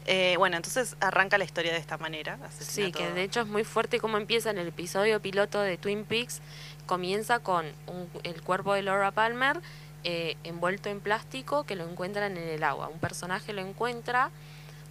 Eh, 0.10 0.36
bueno, 0.38 0.56
entonces 0.56 0.96
arranca 1.02 1.38
la 1.38 1.44
historia 1.44 1.74
de 1.74 1.80
esta 1.80 1.98
manera. 1.98 2.38
Sí, 2.60 2.92
que 2.94 3.12
de 3.12 3.24
hecho 3.24 3.42
es 3.42 3.48
muy 3.48 3.64
fuerte 3.66 4.00
como 4.00 4.18
empieza 4.18 4.50
en 4.52 4.58
el 4.58 4.68
episodio 4.68 5.22
piloto 5.22 5.60
de 5.60 5.78
Twin 5.78 6.06
Peaks. 6.06 6.40
Comienza 6.86 7.40
con 7.40 7.66
un- 7.88 8.10
el 8.24 8.42
cuerpo 8.42 8.74
de 8.74 8.84
Laura 8.84 9.12
Palmer 9.12 9.60
eh, 10.04 10.38
envuelto 10.44 10.90
en 10.90 11.00
plástico 11.02 11.64
que 11.66 11.76
lo 11.76 11.88
encuentran 11.90 12.38
en 12.38 12.48
el 12.48 12.64
agua. 12.64 12.88
Un 12.88 13.00
personaje 13.00 13.54
lo 13.54 13.62
encuentra. 13.62 14.32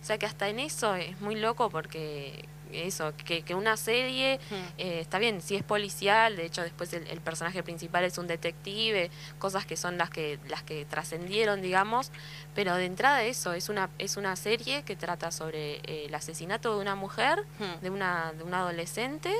O 0.02 0.04
sea 0.06 0.18
que 0.18 0.26
hasta 0.26 0.48
en 0.48 0.60
eso 0.60 0.94
es 0.94 1.20
muy 1.20 1.34
loco 1.34 1.68
porque 1.70 2.44
eso, 2.72 3.12
que, 3.24 3.42
que 3.42 3.54
una 3.54 3.76
serie 3.76 4.38
Hmm. 4.50 4.54
eh, 4.78 4.98
está 5.00 5.18
bien, 5.20 5.40
si 5.40 5.54
es 5.54 5.62
policial, 5.62 6.34
de 6.36 6.44
hecho 6.46 6.62
después 6.62 6.92
el, 6.92 7.06
el 7.06 7.20
personaje 7.20 7.62
principal 7.62 8.02
es 8.04 8.18
un 8.18 8.26
detective, 8.26 9.08
cosas 9.38 9.64
que 9.66 9.76
son 9.76 9.96
las 9.98 10.10
que 10.10 10.38
las 10.48 10.62
que 10.64 10.84
trascendieron, 10.84 11.62
digamos, 11.62 12.10
pero 12.56 12.74
de 12.74 12.84
entrada 12.86 13.22
eso 13.22 13.52
es 13.52 13.68
una 13.68 13.88
es 13.98 14.16
una 14.16 14.34
serie 14.36 14.82
que 14.82 14.96
trata 14.96 15.30
sobre 15.30 15.76
eh, 15.84 16.06
el 16.06 16.14
asesinato 16.14 16.74
de 16.74 16.80
una 16.82 16.96
mujer, 16.96 17.44
Hmm. 17.60 17.80
de 17.82 17.90
una 17.90 18.32
de 18.36 18.42
una 18.42 18.58
adolescente 18.58 19.32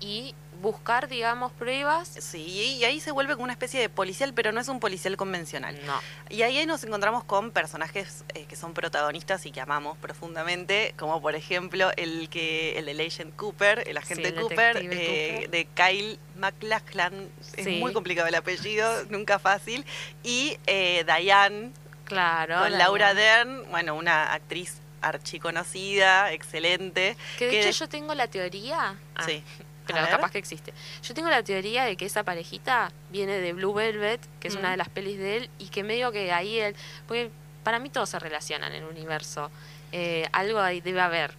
y 0.00 0.34
buscar, 0.60 1.06
digamos, 1.08 1.52
pruebas. 1.52 2.08
Sí, 2.18 2.40
y 2.78 2.84
ahí 2.84 2.98
se 2.98 3.12
vuelve 3.12 3.34
como 3.34 3.44
una 3.44 3.52
especie 3.52 3.78
de 3.80 3.88
policial, 3.88 4.32
pero 4.34 4.50
no 4.50 4.60
es 4.60 4.66
un 4.66 4.80
policial 4.80 5.16
convencional. 5.16 5.78
No, 5.86 6.00
Y 6.30 6.42
ahí 6.42 6.66
nos 6.66 6.82
encontramos 6.82 7.22
con 7.22 7.52
personajes 7.52 8.24
eh, 8.34 8.44
que 8.46 8.56
son 8.56 8.74
protagonistas 8.74 9.46
y 9.46 9.52
que 9.52 9.60
amamos 9.60 9.96
profundamente, 9.98 10.94
como 10.98 11.22
por 11.22 11.36
ejemplo 11.36 11.90
el 11.96 12.28
que 12.28 12.76
el 12.76 12.86
del 12.86 13.00
Agent 13.00 13.36
Cooper, 13.36 13.84
el 13.86 13.96
agente 13.98 14.28
el 14.28 14.34
Cooper, 14.34 14.74
detective 14.74 14.96
eh, 15.04 15.34
Cooper. 15.44 15.50
de 15.50 15.64
Kyle 15.76 16.18
MacLachlan, 16.36 17.28
es 17.56 17.64
Sí. 17.64 17.76
muy 17.78 17.92
complicado 17.92 18.26
el 18.26 18.34
apellido, 18.34 19.04
nunca 19.10 19.38
fácil, 19.38 19.84
y 20.24 20.58
eh, 20.66 21.04
Diane 21.06 21.70
claro. 22.04 22.58
con 22.62 22.72
la- 22.72 22.78
Laura 22.78 23.14
Dern, 23.14 23.70
bueno, 23.70 23.94
una 23.94 24.32
actriz 24.32 24.80
archiconocida, 25.02 26.32
excelente. 26.32 27.16
Que 27.38 27.44
de 27.46 27.50
que- 27.52 27.60
hecho 27.68 27.84
yo 27.84 27.88
tengo 27.88 28.14
la 28.14 28.26
teoría. 28.26 28.96
ah, 29.14 29.24
Sí. 29.24 29.42
Pero 29.94 30.08
capaz 30.08 30.30
que 30.30 30.38
existe. 30.38 30.72
Yo 31.02 31.14
tengo 31.14 31.28
la 31.28 31.42
teoría 31.42 31.84
de 31.84 31.96
que 31.96 32.04
esa 32.06 32.22
parejita 32.24 32.92
viene 33.10 33.38
de 33.38 33.52
Blue 33.52 33.72
Velvet, 33.74 34.20
que 34.40 34.48
es 34.48 34.54
una 34.56 34.68
Mm. 34.68 34.70
de 34.72 34.76
las 34.76 34.88
pelis 34.88 35.18
de 35.18 35.36
él, 35.38 35.50
y 35.58 35.68
que 35.68 35.82
medio 35.82 36.12
que 36.12 36.32
ahí 36.32 36.58
él. 36.58 36.74
Porque 37.06 37.30
para 37.64 37.78
mí 37.78 37.90
todos 37.90 38.08
se 38.10 38.18
relacionan 38.18 38.72
en 38.74 38.82
el 38.84 38.88
universo. 38.88 39.50
Eh, 39.92 40.28
algo 40.32 40.60
ahí 40.60 40.80
debe 40.80 41.00
haber. 41.00 41.32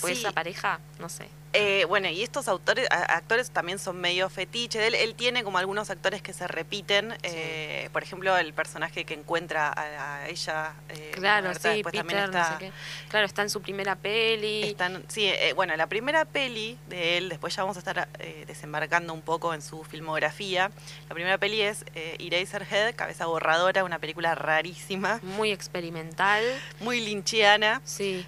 Pues 0.00 0.18
Sí. 0.18 0.20
esa 0.24 0.32
pareja, 0.32 0.80
no 0.98 1.08
sé. 1.08 1.28
Eh, 1.56 1.84
bueno, 1.86 2.08
y 2.08 2.22
estos 2.22 2.48
autores, 2.48 2.86
actores 2.90 3.50
también 3.50 3.78
son 3.78 4.00
medio 4.00 4.28
fetiche. 4.28 4.86
Él, 4.86 4.94
él 4.94 5.14
tiene 5.14 5.42
como 5.44 5.58
algunos 5.58 5.90
actores 5.90 6.22
que 6.22 6.32
se 6.32 6.46
repiten. 6.46 7.16
eh, 7.22 7.88
por 7.92 8.02
ejemplo, 8.02 8.36
el 8.36 8.52
personaje 8.52 9.04
que 9.04 9.14
encuentra 9.14 9.68
a, 9.68 10.16
a 10.22 10.28
ella. 10.28 10.74
eh, 10.90 11.12
Claro, 11.14 11.52
sí, 11.54 11.82
Peter, 11.82 11.92
también 11.92 12.18
no 12.20 12.24
está. 12.26 12.52
sé 12.52 12.58
qué. 12.58 12.72
Claro, 13.08 13.26
está 13.26 13.42
en 13.42 13.50
su 13.50 13.62
primera 13.62 13.96
peli. 13.96 14.64
están- 14.64 15.02
sí, 15.08 15.24
eh, 15.26 15.52
bueno, 15.54 15.74
la 15.76 15.86
primera 15.86 16.24
peli 16.24 16.78
de 16.88 17.16
él, 17.18 17.28
después 17.28 17.54
ya 17.56 17.62
vamos 17.62 17.76
a 17.76 17.80
estar 17.80 18.08
desembarcando 18.46 19.12
un 19.14 19.22
poco 19.22 19.54
en 19.54 19.62
su 19.62 19.84
filmografía. 19.84 20.70
La 21.08 21.14
primera 21.14 21.38
peli 21.38 21.62
es 21.62 21.84
Eraserhead, 21.94 22.94
Cabeza 22.94 23.26
Borradora, 23.26 23.84
una 23.84 23.98
película 23.98 24.34
rarísima, 24.34 25.20
Muy 25.22 25.52
experimental. 25.52 26.42
muy 26.80 27.00
linchiana. 27.00 27.80
Sí. 27.84 28.26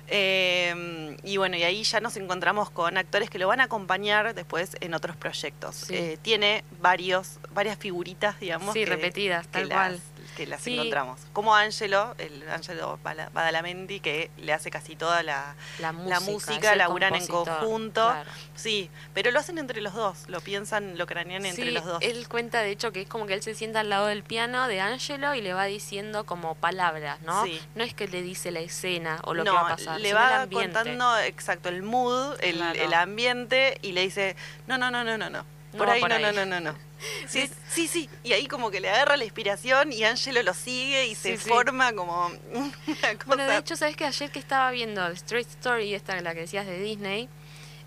Y 1.25 1.37
bueno, 1.37 1.56
y 1.56 1.62
ahí 1.64 1.82
ya 1.82 2.00
nos 2.00 2.16
encontramos 2.16 2.70
con 2.70 2.97
actores 2.97 3.18
que 3.31 3.39
lo 3.39 3.49
van 3.49 3.61
a 3.61 3.65
acompañar 3.65 4.35
después 4.35 4.77
en 4.81 4.95
otros 4.95 5.17
proyectos. 5.17 5.75
Sí. 5.75 5.95
Eh, 5.97 6.19
tiene 6.23 6.65
varios, 6.81 7.39
varias 7.53 7.77
figuritas, 7.79 8.39
digamos. 8.41 8.73
Sí, 8.73 8.81
que- 8.81 8.87
repetidas, 8.87 9.49
tal 9.49 9.69
las- 9.69 9.77
cual. 9.77 10.01
Que 10.37 10.47
las 10.47 10.62
Sí. 10.62 10.75
encontramos. 10.75 11.20
Como 11.32 11.54
Angelo, 11.54 12.14
el 12.18 12.49
Angelo 12.49 12.99
Badalamenti, 13.02 14.00
que 14.00 14.30
le 14.38 14.52
hace 14.52 14.70
casi 14.70 14.94
toda 14.97 15.23
la. 15.23 15.54
La 15.80 15.92
música. 15.92 16.08
La 16.14 16.20
música, 16.20 16.76
laburan 16.76 17.14
en 17.14 17.26
conjunto. 17.26 18.02
claro. 18.06 18.30
Sí, 18.54 18.91
pero 19.14 19.30
lo 19.30 19.41
hacen 19.41 19.58
entre 19.58 19.80
los 19.80 19.95
dos, 19.95 20.28
lo 20.28 20.41
piensan, 20.41 20.97
lo 20.99 21.06
cranean 21.06 21.45
entre 21.47 21.71
los 21.73 21.84
dos. 21.84 21.99
Él 22.02 22.28
cuenta 22.28 22.60
de 22.60 22.71
hecho 22.71 22.93
que 22.93 23.02
es 23.02 23.08
como 23.08 23.26
que 23.26 23.34
él 23.34 23.43
se 23.43 23.54
sienta 23.54 23.80
al 23.80 23.88
lado 23.91 24.06
del 24.06 24.23
piano 24.23 24.69
de 24.69 24.80
Angelo 24.80 25.34
y 25.34 25.41
le 25.41 25.54
va 25.54 25.64
diciendo 25.64 26.25
como 26.26 26.54
palabras, 26.54 27.21
¿no? 27.23 27.45
Sí. 27.45 27.60
No 27.75 27.84
es 27.84 27.95
que 27.95 28.08
le 28.08 28.23
dice 28.23 28.50
la 28.50 28.60
escena 28.60 29.21
o 29.25 29.34
lo 29.34 29.45
no, 29.45 29.50
que 29.52 29.56
va 29.56 29.62
a 29.67 29.76
pasar, 29.76 30.00
le 30.00 30.14
va 30.14 30.47
contando 30.50 31.19
exacto 31.19 31.69
el 31.69 31.82
mood, 31.82 32.36
el, 32.41 32.56
Claro. 32.56 32.78
el 32.80 32.95
ambiente 32.95 33.78
y 33.82 33.93
le 33.93 34.02
dice, 34.02 34.36
no, 34.67 34.78
no, 34.78 34.91
no, 34.91 35.04
no, 35.04 35.17
no, 35.19 35.30
no. 35.30 35.45
Por 35.78 35.86
No, 35.86 35.93
ahí 35.95 36.00
por 36.00 36.10
no, 36.10 36.17
ahí. 36.17 36.23
no, 36.23 36.32
no, 36.32 36.45
no, 36.47 36.60
no. 36.60 36.78
Sí, 37.28 37.49
sí, 37.71 37.86
sí. 37.88 38.10
Y 38.25 38.32
ahí 38.32 38.47
como 38.49 38.71
que 38.71 38.80
le 38.80 38.91
agarra 38.91 39.17
la 39.17 39.25
inspiración 39.25 39.93
y 39.93 40.02
Angelo 40.04 40.43
lo 40.43 40.52
sigue 40.52 41.06
y 41.06 41.14
se 41.14 41.36
Sí, 41.36 41.45
sí. 41.45 41.49
forma 41.49 41.93
como 41.93 42.26
una 42.52 42.71
cosa. 43.14 43.25
Bueno, 43.26 43.45
de 43.47 43.56
hecho, 43.56 43.76
¿sabes 43.76 43.97
que 43.97 44.04
Ayer 44.04 44.30
que 44.30 44.38
estaba 44.41 44.71
viendo 44.73 45.06
Straight 45.08 45.49
Story, 45.49 45.95
esta 45.95 46.21
la 46.21 46.34
que 46.34 46.41
decías 46.41 46.67
de 46.67 46.80
Disney, 46.80 47.28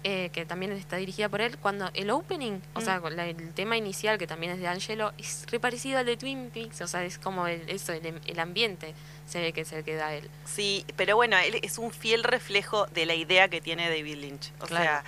eh, 0.04 0.30
que 0.34 0.46
también 0.46 0.72
está 0.72 0.96
dirigida 0.98 1.30
por 1.30 1.42
él, 1.42 1.58
cuando 1.58 1.90
el 1.94 2.10
opening, 2.10 2.60
o 2.74 2.80
Mm. 2.80 2.84
sea, 2.84 3.00
la- 3.12 3.28
el 3.28 3.54
tema 3.54 3.78
inicial, 3.78 4.18
que 4.18 4.26
también 4.28 4.52
es 4.54 4.60
de 4.60 4.68
Angelo, 4.68 5.14
es 5.18 5.46
re 5.52 5.60
parecido 5.60 6.00
al 6.00 6.06
de 6.06 6.18
Twin 6.18 6.50
Peaks, 6.52 6.82
o 6.82 6.88
sea, 6.88 7.04
es 7.04 7.18
como 7.20 7.46
el, 7.48 7.70
eso, 7.70 7.94
el, 7.94 8.20
el 8.26 8.40
ambiente 8.40 8.94
se 9.28 9.40
ve 9.40 9.54
que 9.54 9.62
es 9.62 9.72
el 9.72 9.84
que 9.84 9.96
da 9.96 10.14
él. 10.14 10.30
Sí, 10.46 10.86
pero 10.98 11.16
bueno, 11.16 11.38
él 11.38 11.60
es 11.62 11.78
un 11.78 11.92
fiel 11.92 12.24
reflejo 12.24 12.86
de 12.88 13.06
la 13.06 13.14
idea 13.16 13.48
que 13.48 13.62
tiene 13.62 13.90
David 13.90 14.16
Lynch. 14.18 14.52
O 14.60 14.66
Claro. 14.66 14.84
sea, 14.84 15.04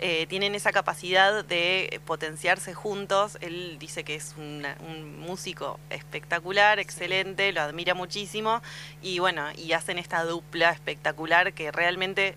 eh, 0.00 0.26
tienen 0.28 0.54
esa 0.54 0.72
capacidad 0.72 1.44
de 1.44 2.00
potenciarse 2.06 2.72
juntos. 2.74 3.36
Él 3.40 3.76
dice 3.78 4.02
que 4.04 4.14
es 4.14 4.34
una- 4.38 4.76
un 4.88 5.18
músico 5.20 5.78
espectacular, 5.90 6.78
excelente, 6.78 7.52
lo 7.52 7.60
admira 7.62 7.94
muchísimo. 7.94 8.62
Y 9.02 9.18
bueno, 9.20 9.46
y 9.56 9.72
hacen 9.72 9.98
esta 9.98 10.24
dupla 10.24 10.70
espectacular 10.70 11.52
que 11.52 11.70
realmente 11.70 12.36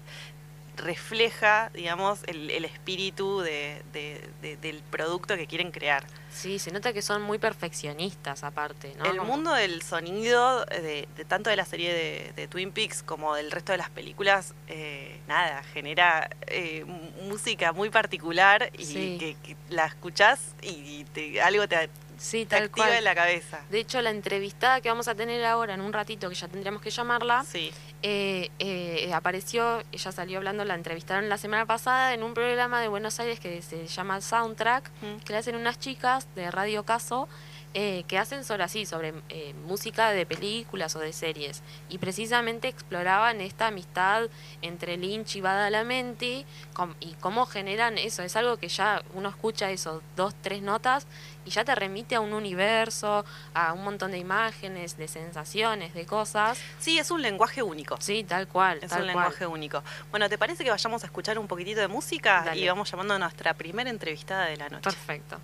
refleja, 0.81 1.69
digamos, 1.73 2.19
el, 2.27 2.49
el 2.51 2.65
espíritu 2.65 3.39
de- 3.41 3.81
de- 3.93 4.27
de- 4.41 4.57
del 4.57 4.81
producto 4.89 5.35
que 5.37 5.47
quieren 5.47 5.71
crear. 5.71 6.05
Sí, 6.31 6.59
se 6.59 6.71
nota 6.71 6.93
que 6.93 7.01
son 7.01 7.21
muy 7.21 7.37
perfeccionistas 7.37 8.43
aparte, 8.43 8.93
¿no? 8.97 9.05
El 9.05 9.17
Como- 9.17 9.31
mundo 9.33 9.53
del 9.53 9.81
sonido, 9.81 10.65
de, 10.65 11.07
de 11.15 11.25
tanto 11.25 11.49
de 11.49 11.55
la 11.55 11.65
serie 11.65 11.93
de, 12.35 12.47
Twin 12.47 12.71
Peaks 12.71 13.03
como 13.03 13.35
del 13.35 13.51
resto 13.51 13.71
de 13.71 13.77
las 13.77 13.89
películas, 13.89 14.53
eh, 14.67 15.19
nada, 15.27 15.63
genera 15.63 16.29
eh, 16.47 16.83
música 17.23 17.71
muy 17.71 17.89
particular 17.89 18.71
y 18.77 18.85
Sí. 18.85 19.17
que, 19.19 19.35
que 19.43 19.55
la 19.69 19.85
escuchás 19.85 20.39
y 20.61 21.03
te- 21.13 21.41
algo 21.41 21.67
te, 21.67 21.89
Sí, 22.21 22.45
tal 22.45 22.65
activa 22.65 22.85
cual. 22.85 22.97
en 22.99 23.03
la 23.03 23.15
cabeza. 23.15 23.61
De 23.71 23.79
hecho, 23.79 23.99
la 24.01 24.11
entrevistada 24.11 24.79
que 24.79 24.89
vamos 24.89 25.07
a 25.07 25.15
tener 25.15 25.43
ahora 25.43 25.73
en 25.73 25.81
un 25.81 25.91
ratito, 25.91 26.29
que 26.29 26.35
ya 26.35 26.47
tendríamos 26.47 26.81
que 26.81 26.91
llamarla, 26.91 27.43
Sí, 27.43 27.71
eh, 28.03 28.49
eh, 28.59 29.11
apareció, 29.13 29.81
ella 29.91 30.11
salió 30.11 30.37
hablando, 30.37 30.63
la 30.63 30.75
entrevistaron 30.75 31.29
la 31.29 31.37
semana 31.39 31.65
pasada 31.65 32.13
en 32.13 32.21
un 32.21 32.33
programa 32.35 32.79
de 32.79 32.87
Buenos 32.89 33.19
Aires 33.19 33.39
que 33.39 33.61
se 33.63 33.87
llama 33.87 34.21
Soundtrack, 34.21 34.89
Mm. 35.01 35.17
que 35.25 35.33
le 35.33 35.39
hacen 35.39 35.55
unas 35.55 35.79
chicas 35.79 36.27
de 36.35 36.51
Radio 36.51 36.83
Caso 36.83 37.27
eh, 37.73 38.03
que 38.07 38.17
hacen 38.17 38.43
sobre 38.43 38.63
así, 38.63 38.85
sobre 38.85 39.13
eh, 39.29 39.53
música 39.65 40.09
de 40.11 40.25
películas 40.25 40.95
o 40.95 40.99
de 40.99 41.13
series. 41.13 41.61
Y 41.89 41.99
precisamente 41.99 42.67
exploraban 42.67 43.39
esta 43.39 43.67
amistad 43.67 44.27
entre 44.61 44.97
Lynch 44.97 45.37
y 45.37 45.41
Badalamenti 45.41 46.45
com- 46.73 46.95
y 46.99 47.13
cómo 47.21 47.45
generan 47.45 47.97
eso. 47.97 48.23
Es 48.23 48.35
algo 48.35 48.57
que 48.57 48.67
ya 48.67 49.01
uno 49.13 49.29
escucha 49.29 49.71
eso, 49.71 50.01
dos, 50.17 50.33
tres 50.41 50.61
notas 50.61 51.07
y 51.45 51.49
ya 51.51 51.63
te 51.63 51.73
remite 51.73 52.15
a 52.15 52.19
un 52.19 52.33
universo, 52.33 53.25
a 53.53 53.73
un 53.73 53.83
montón 53.83 54.11
de 54.11 54.17
imágenes, 54.17 54.97
de 54.97 55.07
sensaciones, 55.07 55.93
de 55.93 56.05
cosas. 56.05 56.59
sí, 56.79 56.99
es 56.99 57.09
un 57.09 57.21
lenguaje 57.21 57.63
único. 57.63 57.95
Sí, 58.01 58.23
tal 58.23 58.47
cual. 58.47 58.79
Es 58.81 58.89
tal 58.89 59.03
un 59.03 59.11
cual. 59.13 59.23
lenguaje 59.25 59.47
único. 59.47 59.81
Bueno, 60.11 60.27
¿te 60.29 60.37
parece 60.37 60.63
que 60.63 60.69
vayamos 60.69 61.03
a 61.03 61.05
escuchar 61.05 61.39
un 61.39 61.47
poquitito 61.47 61.79
de 61.79 61.87
música? 61.87 62.43
Dale. 62.45 62.59
Y 62.61 62.67
vamos 62.67 62.91
llamando 62.91 63.13
a 63.13 63.19
nuestra 63.19 63.53
primera 63.53 63.89
entrevistada 63.89 64.45
de 64.45 64.57
la 64.57 64.67
noche. 64.69 64.83
Perfecto. 64.83 65.39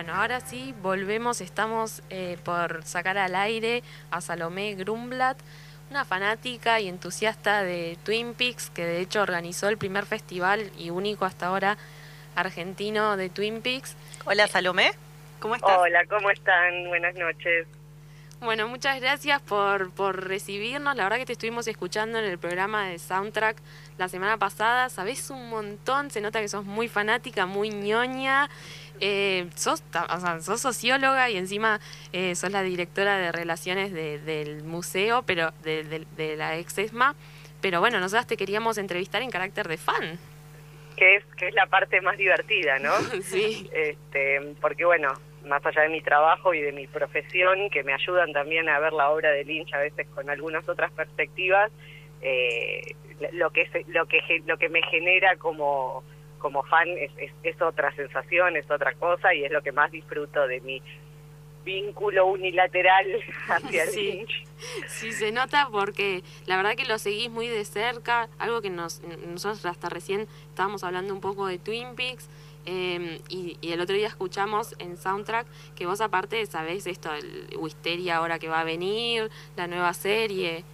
Bueno, 0.00 0.14
ahora 0.14 0.40
sí, 0.40 0.74
volvemos, 0.80 1.42
estamos 1.42 2.02
eh, 2.08 2.38
por 2.42 2.82
sacar 2.84 3.18
al 3.18 3.34
aire 3.34 3.82
a 4.10 4.22
Salomé 4.22 4.74
Grumblat, 4.74 5.36
una 5.90 6.06
fanática 6.06 6.80
y 6.80 6.88
entusiasta 6.88 7.62
de 7.62 7.98
Twin 8.02 8.32
Peaks, 8.32 8.70
que 8.70 8.86
de 8.86 9.02
hecho 9.02 9.20
organizó 9.20 9.68
el 9.68 9.76
primer 9.76 10.06
festival 10.06 10.72
y 10.78 10.88
único 10.88 11.26
hasta 11.26 11.48
ahora 11.48 11.76
argentino 12.34 13.18
de 13.18 13.28
Twin 13.28 13.60
Peaks. 13.60 13.94
Hola 14.24 14.48
Salomé, 14.48 14.92
¿cómo 15.38 15.54
estás? 15.54 15.76
Hola, 15.78 16.06
¿cómo 16.06 16.30
están? 16.30 16.88
Buenas 16.88 17.14
noches. 17.16 17.66
Bueno, 18.40 18.68
muchas 18.68 18.98
gracias 19.02 19.42
por, 19.42 19.90
por 19.90 20.26
recibirnos. 20.26 20.96
La 20.96 21.02
verdad 21.02 21.18
que 21.18 21.26
te 21.26 21.34
estuvimos 21.34 21.68
escuchando 21.68 22.18
en 22.18 22.24
el 22.24 22.38
programa 22.38 22.88
de 22.88 22.98
Soundtrack 22.98 23.58
la 23.98 24.08
semana 24.08 24.38
pasada. 24.38 24.88
Sabés 24.88 25.28
un 25.28 25.50
montón, 25.50 26.10
se 26.10 26.22
nota 26.22 26.40
que 26.40 26.48
sos 26.48 26.64
muy 26.64 26.88
fanática, 26.88 27.44
muy 27.44 27.68
ñoña. 27.68 28.48
Eh, 29.00 29.46
sos, 29.54 29.82
o 29.94 30.20
sea, 30.20 30.40
sos 30.40 30.60
socióloga 30.60 31.30
y 31.30 31.36
encima 31.36 31.80
eh, 32.12 32.34
sos 32.34 32.50
la 32.52 32.62
directora 32.62 33.18
de 33.18 33.32
relaciones 33.32 33.92
del 33.92 34.62
museo, 34.62 35.22
pero 35.22 35.52
de, 35.62 36.04
de, 36.16 36.36
la 36.36 36.58
ex 36.58 36.76
ESMA. 36.78 37.14
Pero 37.60 37.80
bueno, 37.80 37.98
nosotras 38.00 38.26
te 38.26 38.36
queríamos 38.36 38.78
entrevistar 38.78 39.22
en 39.22 39.30
carácter 39.30 39.68
de 39.68 39.76
fan. 39.76 40.18
Que 40.96 41.16
es, 41.16 41.24
que 41.36 41.48
es 41.48 41.54
la 41.54 41.66
parte 41.66 42.00
más 42.00 42.18
divertida, 42.18 42.78
¿no? 42.78 42.92
sí. 43.22 43.70
Este, 43.72 44.54
porque 44.60 44.84
bueno, 44.84 45.12
más 45.46 45.64
allá 45.64 45.82
de 45.82 45.88
mi 45.88 46.02
trabajo 46.02 46.52
y 46.54 46.60
de 46.60 46.72
mi 46.72 46.86
profesión, 46.86 47.70
que 47.70 47.82
me 47.82 47.94
ayudan 47.94 48.32
también 48.32 48.68
a 48.68 48.78
ver 48.78 48.92
la 48.92 49.10
obra 49.10 49.30
de 49.30 49.44
Lynch 49.44 49.72
a 49.74 49.78
veces 49.78 50.06
con 50.14 50.28
algunas 50.28 50.68
otras 50.68 50.92
perspectivas, 50.92 51.70
eh, 52.22 52.94
lo 53.32 53.50
que 53.50 53.68
lo 53.88 54.06
que 54.06 54.20
lo 54.46 54.58
que 54.58 54.68
me 54.68 54.82
genera 54.82 55.36
como 55.36 56.02
como 56.40 56.64
fan 56.64 56.88
es, 56.98 57.12
es, 57.44 57.62
otra 57.62 57.94
sensación, 57.94 58.56
es 58.56 58.68
otra 58.68 58.94
cosa 58.94 59.32
y 59.32 59.44
es 59.44 59.52
lo 59.52 59.62
que 59.62 59.70
más 59.70 59.92
disfruto 59.92 60.46
de 60.48 60.60
mi 60.62 60.82
vínculo 61.64 62.26
unilateral 62.26 63.06
hacia 63.48 63.84
Lynch. 63.86 64.44
Sí, 64.88 65.12
se 65.12 65.30
nota 65.30 65.68
porque 65.70 66.22
la 66.46 66.56
verdad 66.56 66.74
que 66.74 66.84
lo 66.84 66.98
seguís 66.98 67.30
muy 67.30 67.46
de 67.46 67.64
cerca, 67.64 68.28
algo 68.38 68.60
que 68.60 68.70
nos, 68.70 69.00
nosotros 69.28 69.64
hasta 69.66 69.88
recién 69.88 70.26
estábamos 70.48 70.82
hablando 70.82 71.14
un 71.14 71.20
poco 71.20 71.46
de 71.46 71.58
Twin 71.58 71.94
Peaks, 71.94 72.28
Em, 72.66 73.18
y, 73.28 73.56
el 73.62 73.80
otro 73.80 73.96
día 73.96 74.06
escuchamos 74.06 74.76
en 74.78 74.96
Soundtrack 74.98 75.46
que 75.74 75.86
vos 75.86 76.00
aparte 76.00 76.44
sabés 76.46 76.86
esto, 76.86 77.10
el 77.14 77.56
Wisteria 77.58 78.16
ahora 78.16 78.38
que 78.38 78.48
va 78.48 78.60
a 78.60 78.64
venir, 78.64 79.30
la 79.56 79.66
nueva 79.66 79.94
serie. 79.94 80.64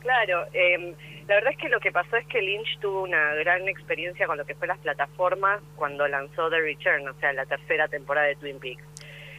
Claro, 0.00 0.46
eh, 0.52 0.94
la 1.26 1.36
verdad 1.36 1.52
es 1.52 1.58
que 1.58 1.68
lo 1.68 1.80
que 1.80 1.90
pasó 1.90 2.16
es 2.16 2.26
que 2.26 2.42
Lynch 2.42 2.78
tuvo 2.80 3.02
una 3.02 3.34
gran 3.34 3.66
experiencia 3.68 4.26
con 4.26 4.36
lo 4.36 4.44
que 4.44 4.54
fue 4.54 4.68
las 4.68 4.78
plataformas 4.78 5.60
cuando 5.76 6.06
lanzó 6.06 6.50
The 6.50 6.60
Return, 6.60 7.08
o 7.08 7.14
sea, 7.14 7.32
la 7.32 7.46
tercera 7.46 7.88
temporada 7.88 8.26
de 8.26 8.36
Twin 8.36 8.58
Peaks. 8.58 8.84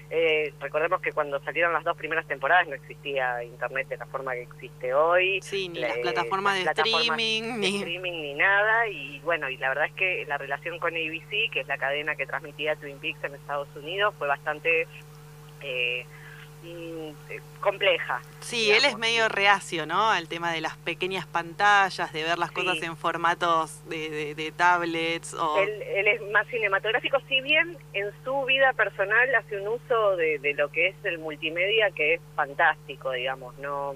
Eh, 0.10 0.54
recordemos 0.60 1.02
que 1.02 1.12
cuando 1.12 1.40
salieron 1.42 1.74
las 1.74 1.84
dos 1.84 1.98
primeras 1.98 2.28
temporadas 2.28 2.68
no 2.68 2.76
existía 2.76 3.44
internet 3.44 3.88
de 3.88 3.98
la 3.98 4.06
forma 4.06 4.34
que 4.34 4.44
existe 4.44 4.94
hoy. 4.94 5.40
Sí, 5.42 5.68
ni 5.70 5.80
las 5.80 5.98
plataformas 5.98 6.64
de 6.64 6.72
streaming, 6.72 7.60
ni... 7.60 7.78
streaming 7.78 8.22
ni 8.22 8.34
nada. 8.36 8.88
Y 8.88 9.20
bueno, 9.22 9.50
y 9.50 9.58
la 9.58 9.70
verdad 9.70 9.86
es 9.86 9.94
que 9.94 10.26
la 10.28 10.38
relación 10.38 10.78
con 10.80 10.94
ABC, 10.94 11.52
que 11.52 11.62
es 11.62 11.68
la 11.68 11.78
cadena 11.78 12.16
que 12.16 12.28
transmitía 12.28 12.76
Twin 12.76 13.00
Peaks 13.00 13.24
en 13.24 13.36
Estados 13.36 13.68
Unidos, 13.76 14.14
fue 14.18 14.28
bastante 14.28 14.88
eh, 15.62 16.06
compleja. 17.66 18.22
Sí, 18.42 18.72
él 18.72 18.86
es 18.86 18.96
medio 18.96 19.28
reacio, 19.28 19.88
¿no? 19.88 20.12
Al 20.12 20.28
tema 20.28 20.52
de 20.52 20.62
las 20.62 20.78
pequeñas 20.78 21.26
pantallas, 21.26 22.14
de 22.14 22.24
ver 22.24 22.38
las 22.38 22.52
cosas 22.52 22.82
en 22.84 22.96
formatos 22.96 23.82
de, 23.90 24.54
tablets. 24.56 25.34
O... 25.34 25.58
Él, 25.58 26.08
es 26.08 26.22
más 26.32 26.46
cinematográfico, 26.48 27.18
si 27.28 27.42
bien 27.42 27.76
en 27.94 28.12
su 28.24 28.46
vida 28.46 28.72
personal 28.74 29.34
hace 29.34 29.60
un 29.60 29.68
uso 29.70 30.16
de, 30.16 30.54
lo 30.56 30.70
que 30.70 30.90
es 30.90 30.96
el 31.06 31.18
multimedia 31.18 31.90
que 31.92 32.16
es 32.16 32.22
fantástico, 32.36 33.12
digamos, 33.12 33.58
no 33.58 33.96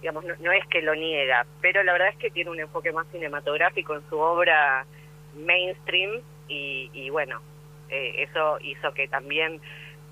digamos 0.00 0.24
no, 0.24 0.52
es 0.52 0.66
que 0.66 0.82
lo 0.82 0.94
niega, 0.94 1.46
pero 1.60 1.82
la 1.82 1.92
verdad 1.92 2.08
es 2.08 2.16
que 2.16 2.30
tiene 2.30 2.50
un 2.50 2.60
enfoque 2.60 2.92
más 2.92 3.06
cinematográfico 3.12 3.94
en 3.94 4.02
su 4.08 4.18
obra 4.18 4.84
mainstream 5.34 6.20
y, 6.48 7.08
bueno, 7.10 7.40
eh, 7.88 8.26
eso 8.28 8.58
hizo 8.60 8.92
que 8.92 9.08
también 9.08 9.60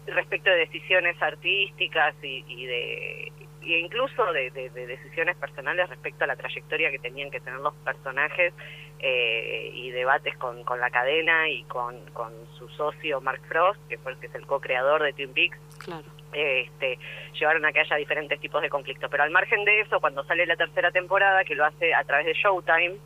respecto 0.07 0.51
de 0.51 0.57
decisiones 0.57 1.21
artísticas 1.21 2.15
y, 2.23 2.67
de 2.67 3.33
e 3.63 3.79
incluso 3.79 4.33
de, 4.33 4.51
decisiones 4.51 5.37
personales 5.37 5.89
respecto 5.89 6.25
a 6.25 6.27
la 6.27 6.37
trayectoria 6.37 6.91
que 6.91 6.99
tenían 6.99 7.31
que 7.31 7.41
tener 7.41 7.61
los 7.61 7.75
personajes 7.77 8.55
eh, 8.99 9.71
y 9.75 9.91
debates 9.91 10.37
con, 10.39 10.65
con, 10.65 10.81
la 10.81 10.91
cadena 10.91 11.49
y 11.49 11.63
con, 11.65 11.97
con, 12.13 12.33
su 12.59 12.69
socio 12.71 13.21
Mark 13.21 13.43
Frost, 13.49 13.81
que 13.89 13.99
fue 13.99 14.13
el 14.13 14.19
que 14.19 14.27
es 14.27 14.35
el 14.35 14.47
co-creador 14.47 15.03
de 15.03 15.13
Twin 15.13 15.33
Peaks. 15.33 15.59
Claro. 15.79 16.05
Este, 16.33 16.99
llevaron 17.39 17.65
a 17.67 17.73
que 17.73 17.81
haya 17.81 17.97
diferentes 17.97 18.41
tipos 18.41 18.63
de 18.63 18.71
conflictos. 18.71 19.11
Pero 19.11 19.23
al 19.25 19.31
margen 19.31 19.65
de 19.65 19.81
eso, 19.81 20.01
cuando 20.01 20.25
sale 20.25 20.47
la 20.47 20.57
tercera 20.57 20.91
temporada, 20.91 21.45
que 21.45 21.55
lo 21.55 21.65
hace 21.65 21.93
a 21.95 22.05
través 22.05 22.27
de 22.27 22.35
Showtime, 22.35 22.97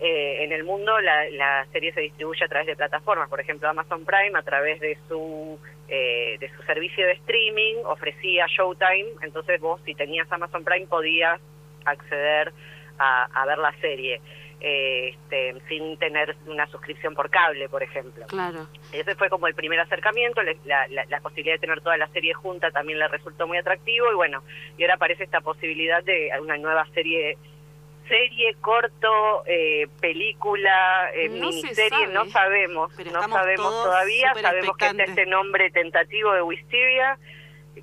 eh, 0.00 0.44
en 0.44 0.52
el 0.52 0.64
mundo 0.64 1.00
la, 1.00 1.28
la 1.30 1.66
serie 1.72 1.92
se 1.92 2.00
distribuye 2.00 2.44
a 2.44 2.48
través 2.48 2.66
de 2.66 2.76
plataformas, 2.76 3.28
por 3.28 3.40
ejemplo 3.40 3.68
Amazon 3.68 4.04
Prime 4.04 4.38
a 4.38 4.42
través 4.42 4.80
de 4.80 4.98
su 5.08 5.58
eh, 5.88 6.36
de 6.40 6.50
su 6.56 6.62
servicio 6.62 7.06
de 7.06 7.12
streaming 7.12 7.76
ofrecía 7.84 8.46
Showtime, 8.48 9.12
entonces 9.22 9.60
vos 9.60 9.80
si 9.84 9.94
tenías 9.94 10.30
Amazon 10.32 10.64
Prime 10.64 10.86
podías 10.86 11.40
acceder 11.84 12.52
a, 12.98 13.44
ver 13.46 13.58
la 13.58 13.72
serie. 13.80 14.20
Eh, 14.60 15.08
este, 15.08 15.54
sin 15.68 15.98
tener 15.98 16.36
una 16.46 16.66
suscripción 16.68 17.14
por 17.14 17.28
cable, 17.28 17.68
por 17.68 17.82
ejemplo. 17.82 18.24
Claro. 18.28 18.66
Ese 18.92 19.14
fue 19.14 19.28
como 19.28 19.46
el 19.46 19.54
primer 19.54 19.78
acercamiento, 19.80 20.40
la, 20.64 20.86
la, 20.88 21.20
posibilidad 21.20 21.56
de 21.56 21.58
tener 21.58 21.82
toda 21.82 21.98
la 21.98 22.08
serie 22.08 22.32
junta 22.32 22.70
también 22.70 22.98
le 22.98 23.08
resultó 23.08 23.46
muy 23.46 23.58
atractivo 23.58 24.10
y 24.10 24.14
bueno, 24.14 24.42
y 24.78 24.82
ahora 24.82 24.94
aparece 24.94 25.24
esta 25.24 25.42
posibilidad 25.42 26.02
de 26.02 26.30
una 26.40 26.56
nueva 26.56 26.86
serie 26.94 27.36
serie, 28.08 28.54
corto, 28.60 29.44
eh, 29.46 29.88
película, 30.00 31.10
eh, 31.14 31.28
miniserie, 31.28 32.06
no 32.08 32.26
sabemos, 32.26 32.92
no 33.12 33.28
sabemos 33.28 33.82
todavía, 33.84 34.34
sabemos 34.34 34.76
que 34.76 34.86
está 34.86 35.04
este 35.04 35.26
nombre 35.26 35.70
tentativo 35.70 36.32
de 36.32 36.42
Wisteria, 36.42 37.18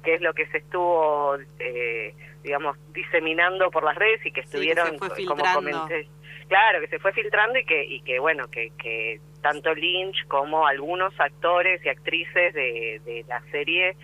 que 0.04 0.16
es 0.16 0.22
lo 0.22 0.34
que 0.34 0.48
se 0.48 0.60
estuvo, 0.60 1.38
eh, 1.60 2.14
digamos, 2.44 2.78
diseminando 2.94 3.70
por 3.72 3.84
las 3.84 3.96
redes 3.96 4.26
y 4.26 4.32
que 4.32 4.42
estuvieron, 4.42 4.98
como 4.98 5.44
comenté, 5.54 6.08
claro, 6.48 6.82
que 6.82 6.88
se 6.88 7.00
fue 7.00 7.14
filtrando 7.14 7.60
y 7.60 7.66
que, 7.66 7.86
y 7.86 8.02
que 8.02 8.20
bueno, 8.20 8.48
que, 8.50 8.72
que 8.78 9.20
tanto 9.42 9.74
Lynch 9.74 10.28
como 10.28 10.68
algunos 10.68 11.14
actores 11.20 11.84
y 11.86 11.90
actrices 11.90 12.54
de, 12.54 13.02
de 13.06 13.26
la 13.28 13.42
serie 13.52 13.96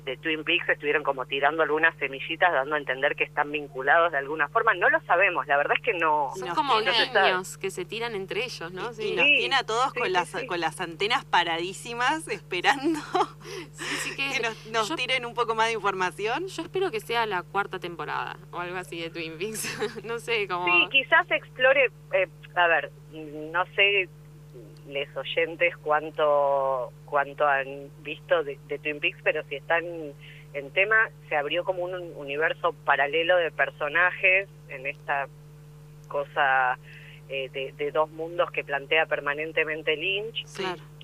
de, 0.00 0.16
Twin 0.16 0.44
Peaks 0.44 0.68
estuvieron 0.68 1.02
como 1.02 1.26
tirando 1.26 1.62
algunas 1.62 1.96
semillitas, 1.98 2.52
dando 2.52 2.74
a 2.74 2.78
entender 2.78 3.14
que 3.16 3.24
están 3.24 3.50
vinculados 3.50 4.12
de 4.12 4.18
alguna 4.18 4.48
forma. 4.48 4.74
No 4.74 4.88
lo 4.88 5.00
sabemos, 5.02 5.46
la 5.46 5.56
verdad 5.56 5.76
es 5.76 5.82
que 5.82 5.94
no. 5.94 6.30
Son 6.36 6.48
como 6.50 6.80
niños 6.80 7.58
que 7.58 7.70
se 7.70 7.84
tiran 7.84 8.14
entre 8.14 8.44
ellos, 8.44 8.72
¿no? 8.72 8.92
Sí, 8.92 9.14
nos 9.14 9.26
tiene 9.26 9.56
a 9.56 9.64
todos 9.64 9.92
con, 9.92 10.12
las, 10.12 10.34
con 10.46 10.60
las 10.60 10.80
antenas 10.80 11.24
paradísimas, 11.24 12.28
esperando 12.28 13.00
que, 14.16 14.70
nos, 14.70 14.94
tiren 14.94 15.26
un 15.26 15.34
poco 15.34 15.54
más 15.54 15.68
de 15.68 15.74
información. 15.74 16.46
Yo 16.46 16.62
espero 16.62 16.90
que 16.90 17.00
sea 17.00 17.26
la 17.26 17.42
cuarta 17.42 17.78
temporada 17.78 18.36
o 18.50 18.58
algo 18.58 18.76
así 18.76 19.00
de 19.00 19.10
Twin 19.10 19.38
Peaks. 19.38 20.04
no 20.04 20.18
sé 20.18 20.46
cómo. 20.48 20.66
Sí, 20.66 20.88
quizás 20.90 21.30
explore. 21.30 21.90
Eh, 22.12 22.28
a 22.54 22.66
ver, 22.66 22.92
no 23.12 23.64
sé 23.74 24.08
les 24.88 25.14
oyentes 25.16 25.76
cuánto 25.78 26.92
cuánto 27.04 27.46
han 27.46 27.90
visto 28.02 28.42
de, 28.42 28.56
Twin 28.82 29.00
Peaks, 29.00 29.18
pero 29.22 29.42
si 29.44 29.56
están 29.56 29.84
en 30.54 30.70
tema, 30.70 31.10
se 31.28 31.36
abrió 31.36 31.64
como 31.64 31.84
un 31.84 31.94
universo 32.16 32.74
paralelo 32.84 33.36
de 33.36 33.50
personajes 33.50 34.48
en 34.68 34.86
esta 34.86 35.28
cosa 36.08 36.78
eh, 37.28 37.48
de, 37.50 37.90
dos 37.90 38.10
mundos 38.10 38.50
que 38.50 38.64
plantea 38.64 39.06
permanentemente 39.06 39.96
Lynch. 39.96 40.44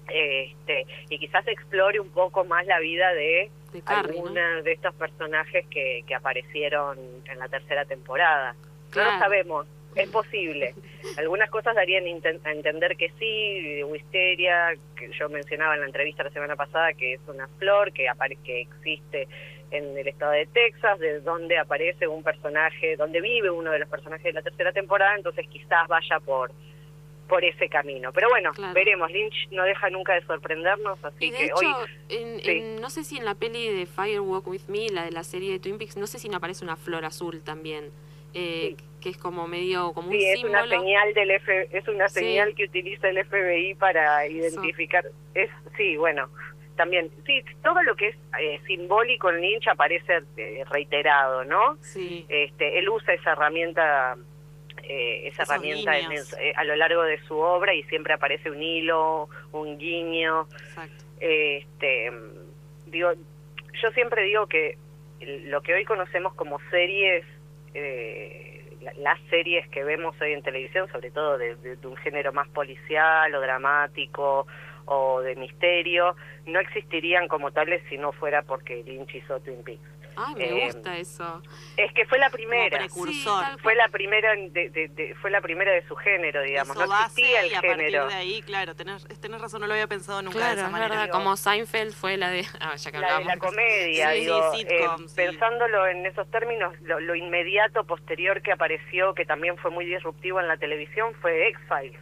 Este, 0.09 0.87
y 1.11 1.19
quizás 1.19 1.47
explore 1.47 2.01
un 2.01 2.11
poco 2.11 2.45
más 2.45 2.67
la 2.67 2.79
vida 2.79 3.13
de, 3.13 3.51
algunos 3.85 4.65
de 4.65 4.73
estos 4.73 4.95
personajes 4.95 5.67
que, 5.67 6.03
que 6.07 6.15
aparecieron 6.15 6.99
en 7.27 7.39
la 7.39 7.49
tercera 7.49 7.85
temporada. 7.85 8.55
No 8.97 9.05
lo 9.05 9.19
sabemos, 9.19 9.67
es 9.99 10.09
posible. 10.11 10.75
Algunas 11.17 11.51
cosas 11.51 11.75
darían 11.75 12.05
a 12.07 12.53
entender 12.53 12.97
que 12.97 13.11
sí, 13.19 13.83
Wisteria, 13.85 14.75
que 14.97 15.11
yo 15.19 15.29
mencionaba 15.29 15.75
en 15.75 15.81
la 15.81 15.87
entrevista 15.87 16.25
la 16.25 16.31
semana 16.31 16.57
pasada 16.57 16.93
que 16.93 17.15
es 17.15 17.21
una 17.27 17.49
flor 17.59 17.93
que, 17.93 18.07
que 18.45 18.61
existe 18.61 19.29
en 19.71 19.99
el 19.99 20.09
estado 20.09 20.33
de 20.33 20.47
Texas, 20.47 20.99
de 20.99 21.21
donde 21.21 21.59
aparece 21.59 22.09
un 22.09 22.23
personaje, 22.23 22.97
donde 22.97 23.21
vive 23.21 23.51
uno 23.51 23.71
de 23.71 23.81
los 23.81 23.89
personajes 23.89 24.25
de 24.25 24.33
la 24.33 24.43
tercera 24.43 24.73
temporada, 24.73 25.15
entonces 25.17 25.47
quizás 25.49 25.87
vaya 25.89 26.21
por 26.21 26.53
por 27.29 27.45
ese 27.45 27.69
camino. 27.69 28.11
Pero 28.13 28.29
bueno, 28.31 28.53
veremos. 28.73 29.11
Lynch 29.11 29.49
no 29.51 29.63
deja 29.65 29.91
nunca 29.91 30.15
de 30.15 30.23
sorprendernos, 30.23 30.99
así 31.05 31.31
que 31.31 31.51
hoy... 31.53 32.81
no 32.81 32.91
sé 32.91 33.05
si 33.05 33.19
en 33.19 33.27
la 33.27 33.35
peli 33.35 33.69
de 33.69 33.85
Firewalk 33.87 34.47
With 34.47 34.63
Me, 34.69 34.89
la 34.89 35.05
de 35.05 35.13
la 35.13 35.23
serie 35.23 35.53
de 35.53 35.59
Twin 35.59 35.79
Peaks, 35.79 35.97
no 35.97 36.07
sé 36.07 36.19
si 36.19 36.29
no 36.31 36.39
aparece 36.39 36.65
una 36.65 36.77
flor 36.77 37.05
azul 37.05 37.43
también. 37.43 37.91
Eh, 38.35 38.77
que 39.01 39.11
es 39.11 39.17
como 39.19 39.47
medio 39.49 39.93
como 39.93 40.11
sí, 40.11 40.17
un 40.17 40.23
es 40.39 40.45
una 40.45 40.67
señal 40.69 41.15
del 41.15 41.31
F, 41.33 41.69
es 41.73 41.87
una 41.89 42.09
señal 42.09 42.55
que 42.55 42.65
utiliza 42.65 43.09
el 43.09 43.25
FBI 43.25 43.75
para 43.75 44.27
identificar 44.27 45.05
es 45.35 45.51
sí 45.77 45.97
bueno 45.97 46.29
también, 46.77 47.11
sí, 47.27 47.43
todo 47.65 47.83
lo 47.83 47.97
que 47.97 48.09
es 48.09 48.17
eh, 48.41 48.61
simbólico 48.67 49.31
en 49.31 49.41
Lynch 49.41 49.67
aparece 49.67 50.21
eh, 50.37 50.63
reiterado, 50.71 51.45
¿no? 51.45 51.77
Sí. 51.81 52.25
Este, 52.29 52.79
él 52.79 52.89
usa 52.89 53.15
esa 53.15 53.33
herramienta, 53.33 54.17
eh, 54.85 55.27
esa 55.27 55.43
Esos 55.43 55.55
herramienta 55.57 55.99
en 55.99 56.13
el- 56.13 56.23
eh, 56.41 56.53
a 56.55 56.63
lo 56.63 56.77
largo 56.77 57.03
de 57.03 57.19
su 57.27 57.37
obra 57.37 57.75
y 57.75 57.83
siempre 57.85 58.15
aparece 58.15 58.49
un 58.49 58.63
hilo, 58.63 59.29
un 59.51 59.77
guiño. 59.77 60.47
Exacto. 60.53 61.05
Este, 61.19 62.13
digo, 62.87 63.11
yo 63.83 63.91
siempre 63.91 64.23
digo 64.23 64.47
que 64.47 64.79
lo 65.21 65.61
que 65.63 65.75
hoy 65.75 65.85
conocemos 65.85 66.33
como 66.35 66.61
series, 66.71 67.25
eh, 67.75 68.48
las 68.99 69.19
series 69.31 69.69
que 69.69 69.85
vemos 69.85 70.15
hoy 70.21 70.33
en 70.33 70.43
televisión, 70.43 70.89
sobre 70.91 71.11
todo 71.11 71.39
de, 71.39 71.57
de- 71.57 71.87
un 71.87 71.97
género 71.97 72.33
más 72.33 72.49
policial 72.49 73.35
o 73.35 73.41
dramático 73.41 74.47
o 74.87 75.21
de 75.21 75.37
misterio, 75.37 76.17
no 76.47 76.61
existirían 76.61 77.29
como 77.29 77.51
tales 77.51 77.83
si 77.89 77.99
no 77.99 78.13
fuera 78.13 78.43
porque 78.43 78.83
Lynch 78.85 79.15
hizo 79.15 79.41
Twin 79.41 79.63
Peaks. 79.63 79.98
Ay, 80.21 80.35
me 80.35 80.45
Eh, 80.49 80.65
gusta 80.67 80.97
eso. 80.99 81.43
Es 81.77 81.93
que 81.93 82.05
fue 82.07 82.19
la 82.19 82.29
primera. 82.31 82.77
precursor. 82.79 83.45
Sí, 83.45 83.51
fue 83.63 83.75
la 83.77 83.89
primera 83.89 84.33
de, 84.35 84.69
de- 84.71 84.89
de- 84.89 85.15
fue 85.23 85.31
la 85.31 85.41
primera 85.41 85.71
de 85.73 85.87
su 85.87 85.95
género 85.95 86.43
digamos 86.43 86.77
Eso 86.77 86.85
no 86.87 86.91
base 86.91 87.05
existía 87.21 87.41
el 87.43 87.47
y 87.47 87.55
a 87.55 87.61
partir 87.61 87.77
género 87.77 88.09
de 88.09 88.15
ahí, 88.15 88.43
claro, 88.43 88.75
tenés, 88.75 89.07
tenés 89.21 89.41
razón, 89.41 89.61
no 89.61 89.67
lo 89.69 89.75
había 89.75 89.87
pensado 89.87 90.21
nunca 90.23 90.39
de 90.49 90.55
esa 90.55 90.67
es 90.67 90.71
manera. 90.73 90.89
verdad, 90.89 91.11
como 91.11 91.37
Seinfeld 91.37 91.93
fue 91.95 92.17
la 92.17 92.31
de... 92.31 92.45
Ah, 92.61 92.75
ya 92.77 92.91
que 92.91 92.99
la 92.99 93.19
de 93.19 93.25
la 93.25 93.37
comedia 93.37 94.13
Sí, 94.13 94.21
digo, 94.21 94.53
sí, 94.53 94.59
sitcom, 94.59 95.05
eh, 95.05 95.09
sí. 95.09 95.15
pensándolo 95.17 95.87
en 95.87 96.05
esos 96.07 96.29
términos 96.31 96.75
lo, 96.83 96.99
lo 97.01 97.15
inmediato 97.15 97.85
posterior 97.85 98.43
que 98.43 98.51
apareció 98.53 99.15
que 99.15 99.25
también 99.25 99.57
fue 99.59 99.71
muy 99.71 99.87
disruptivo 99.87 100.41
en 100.41 100.49
la 100.49 100.57
televisión 100.57 101.15
fue 101.21 101.49
X 101.49 101.61
Files 101.69 102.01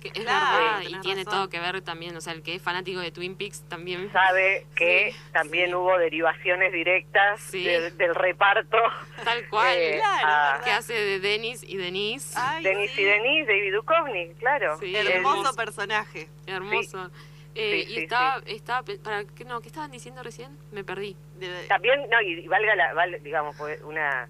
Que 0.00 0.08
es 0.08 0.14
Claro, 0.14 0.56
verdad, 0.64 0.80
y 0.98 1.00
tiene 1.00 1.24
razón. 1.24 1.38
todo 1.40 1.48
que 1.50 1.60
ver 1.60 1.82
también, 1.82 2.16
o 2.16 2.20
sea, 2.22 2.32
el 2.32 2.42
que 2.42 2.54
es 2.54 2.62
fanático 2.62 3.00
de 3.00 3.10
Twin 3.12 3.36
Peaks 3.36 3.62
también... 3.68 4.10
sabe 4.12 4.66
que 4.74 5.12
Sí, 5.12 5.18
también 5.32 5.68
sí. 5.68 5.74
hubo 5.74 5.98
derivaciones 5.98 6.72
directas 6.72 7.40
Sí. 7.40 7.64
de- 7.64 7.90
del 7.90 8.14
reparto 8.14 8.78
Tal 9.24 9.46
cual. 9.50 9.76
Eh, 9.76 9.98
Claro, 9.98 10.64
que 10.64 10.70
hace 10.70 10.94
de 10.94 11.20
Dennis 11.20 11.62
y 11.62 11.76
Denise. 11.76 12.34
Ay, 12.38 12.64
Denis 12.64 12.90
sí. 12.92 13.02
y 13.02 13.04
Denis 13.04 13.46
David 13.46 13.74
Duchovny 13.74 14.34
claro 14.38 14.78
El- 14.80 14.96
Hermoso 15.06 15.54
personaje. 15.54 16.28
Hermoso. 16.46 17.10
Eh, 17.54 17.82
Sí, 17.86 17.92
y 17.92 17.94
sí, 17.96 18.02
estaba, 18.04 18.40
estaba, 18.46 18.84
para, 19.02 19.24
¿qué, 19.24 19.44
no, 19.44 19.60
¿qué 19.60 19.68
estaban 19.68 19.90
diciendo 19.90 20.22
recién? 20.22 20.56
Me 20.72 20.82
perdí. 20.84 21.16
De- 21.38 21.66
también 21.68 22.08
no 22.08 22.20
y, 22.22 22.40
y 22.40 22.48
valga 22.48 22.74
la 22.76 22.94
val- 22.94 23.22
digamos 23.22 23.56
una 23.84 24.28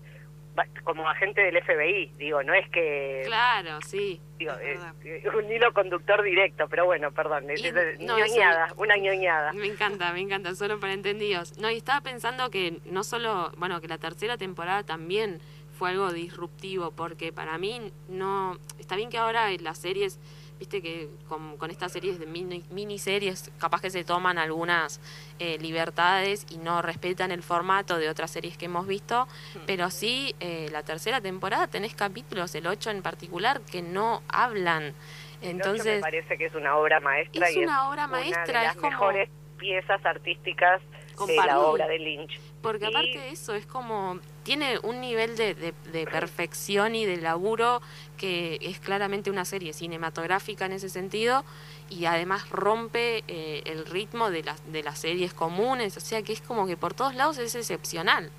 como 0.84 1.08
agente 1.08 1.40
del 1.40 1.62
FBI 1.62 2.12
digo 2.18 2.42
no 2.42 2.54
es 2.54 2.68
que 2.70 3.22
Claro, 3.26 3.78
sí. 3.86 4.20
digo, 4.38 4.52
Es 4.54 4.80
eh, 5.04 5.22
eh, 5.24 5.28
un 5.36 5.50
hilo 5.52 5.72
conductor 5.72 6.22
directo, 6.22 6.66
pero 6.68 6.84
bueno, 6.86 7.12
perdón, 7.12 7.50
es, 7.50 7.62
Y- 7.62 7.66
es- 7.68 8.00
no, 8.00 8.18
ñoñada, 8.18 8.66
eso- 8.66 8.74
una 8.78 8.96
ñoñada. 8.96 9.52
Me 9.52 9.66
encanta, 9.66 10.12
me 10.12 10.20
encanta, 10.20 10.54
solo 10.54 10.80
para 10.80 10.92
entendidos. 10.94 11.58
No, 11.58 11.70
y 11.70 11.76
estaba 11.76 12.00
pensando 12.00 12.50
que 12.50 12.80
no 12.86 13.04
solo, 13.04 13.52
bueno, 13.58 13.80
que 13.80 13.88
la 13.88 13.98
tercera 13.98 14.38
temporada 14.38 14.82
también 14.82 15.38
fue 15.78 15.90
algo 15.90 16.12
disruptivo, 16.12 16.90
porque 16.92 17.32
para 17.32 17.56
mí 17.58 17.92
no, 18.08 18.58
está 18.78 18.96
bien 18.96 19.10
que 19.10 19.18
ahora 19.18 19.48
las 19.60 19.78
series, 19.78 20.18
viste 20.60 20.82
que 20.82 21.08
con, 21.26 21.56
con 21.56 21.70
estas 21.70 21.90
series 21.90 22.20
de 22.20 22.26
mini, 22.26 22.62
miniseries, 22.70 23.50
capaz 23.58 23.80
que 23.80 23.90
se 23.90 24.04
toman 24.04 24.36
algunas 24.36 25.00
eh, 25.38 25.58
libertades 25.58 26.46
y 26.50 26.58
no 26.58 26.82
respetan 26.82 27.32
el 27.32 27.42
formato 27.42 27.96
de 27.98 28.10
otras 28.10 28.30
series 28.30 28.58
que 28.58 28.66
hemos 28.66 28.86
visto, 28.86 29.26
pero 29.66 29.90
sí, 29.90 30.36
eh, 30.38 30.68
la 30.70 30.82
tercera 30.82 31.20
temporada 31.20 31.66
tenés 31.66 31.94
capítulos, 31.94 32.54
el 32.54 32.66
8 32.66 32.90
en 32.90 33.02
particular, 33.02 33.62
que 33.62 33.80
no 33.80 34.22
hablan. 34.28 34.82
El 34.82 34.92
ocho 34.92 34.94
me 35.40 35.50
Entonces, 35.50 36.00
parece 36.02 36.36
que 36.36 36.44
es 36.44 36.54
una 36.54 36.76
obra 36.76 37.00
maestra 37.00 37.48
es 37.48 37.56
y 37.56 37.60
una 37.60 37.88
obra 37.88 38.04
una 38.04 38.18
maestra, 38.18 38.44
de 38.44 38.66
las 38.66 38.76
es 38.76 38.80
como... 38.82 38.90
mejores 38.90 39.30
piezas 39.56 40.04
artísticas 40.04 40.82
de 40.82 41.14
Compartí. 41.14 41.46
la 41.46 41.60
obra 41.60 41.88
de 41.88 41.98
Lynch. 41.98 42.38
Porque 42.62 42.86
aparte 42.86 43.18
de 43.18 43.30
eso, 43.30 43.54
es 43.54 43.64
como. 43.66 44.18
Tiene 44.42 44.78
un 44.82 45.00
nivel 45.00 45.36
de, 45.36 45.54
de- 45.54 45.72
de 45.92 46.04
perfección 46.06 46.94
y 46.94 47.04
de 47.06 47.16
laburo 47.18 47.80
que 48.18 48.58
es 48.60 48.80
claramente 48.80 49.30
una 49.30 49.44
serie 49.44 49.72
cinematográfica 49.72 50.66
en 50.66 50.72
ese 50.72 50.88
sentido. 50.88 51.44
Y 51.88 52.04
además 52.04 52.48
rompe 52.50 53.24
eh, 53.28 53.62
el 53.66 53.86
ritmo 53.86 54.30
de 54.30 54.42
las, 54.42 54.72
de 54.72 54.82
las 54.82 54.98
series 54.98 55.32
comunes. 55.34 55.96
O 55.96 56.00
sea 56.00 56.22
que 56.22 56.32
es 56.32 56.40
como 56.42 56.66
que 56.66 56.76
por 56.76 56.92
todos 56.94 57.14
lados 57.14 57.38
es 57.38 57.54
excepcional. 57.54 58.30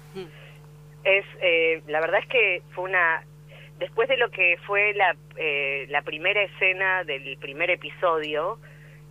Es, 1.04 1.26
eh, 1.42 1.82
la 1.88 2.00
verdad 2.00 2.20
es 2.22 2.28
que 2.28 2.62
fue 2.76 2.84
una, 2.86 3.24
después 3.80 4.08
de 4.08 4.18
lo 4.18 4.30
que 4.30 4.58
fue 4.68 4.94
la, 4.94 5.16
eh, 5.36 5.88
la 5.90 6.04
primera 6.04 6.44
escena 6.44 7.04
del 7.04 7.38
primer 7.38 7.72
episodio, 7.72 8.60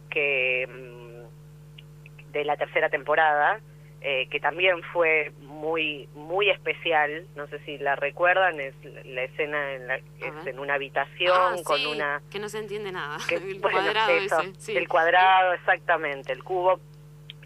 que 0.08 0.68
mm, 0.68 2.30
de 2.32 2.44
la 2.44 2.56
tercera 2.56 2.88
temporada, 2.90 3.60
eh, 4.02 4.28
que 4.30 4.40
también 4.40 4.82
fue 4.94 5.30
muy 5.40 6.08
muy 6.14 6.48
especial, 6.48 7.26
no 7.36 7.46
sé 7.48 7.58
si 7.66 7.76
la 7.78 7.96
recuerdan, 7.96 8.58
es 8.58 8.74
la, 9.04 9.22
escena 9.22 9.74
en, 9.74 9.86
la, 9.88 9.96
es 9.96 10.46
en 10.46 10.58
una 10.58 10.74
habitación 10.74 11.36
Ah, 11.36 11.56
con 11.62 11.76
sí, 11.78 11.86
una 11.86 12.22
Que 12.30 12.38
no 12.38 12.48
se 12.48 12.58
entiende 12.58 12.92
nada. 12.92 13.18
que- 13.28 13.34
el 13.36 13.58
bueno, 13.60 13.78
cuadrado 13.78 14.10
eso, 14.12 14.40
ese. 14.40 14.54
Sí. 14.60 14.76
el 14.76 14.88
cuadrado 14.88 15.52
exactamente 15.52 16.32
el 16.32 16.42
cubo 16.42 16.80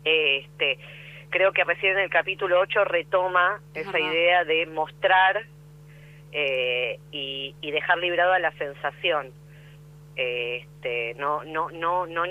este 0.05 0.79
creo 1.31 1.53
que 1.53 1.65
recién 1.65 1.95
en 1.99 2.05
el 2.05 2.11
capítulo 2.11 2.61
8 2.61 2.85
retoma 2.85 3.61
Es 3.75 3.83
esa 3.83 3.93
verdad. 3.93 4.13
idea 4.13 4.45
de 4.45 4.67
mostrar 4.67 5.47
eh, 6.33 6.99
y, 7.11 7.55
y 7.61 7.71
dejar 7.71 7.99
librado 7.99 8.33
a 8.33 8.39
la 8.39 8.53
sensación 8.53 9.33
este 10.17 11.15
no 11.15 11.45
no 11.45 11.71
no 11.71 12.07
no 12.07 12.23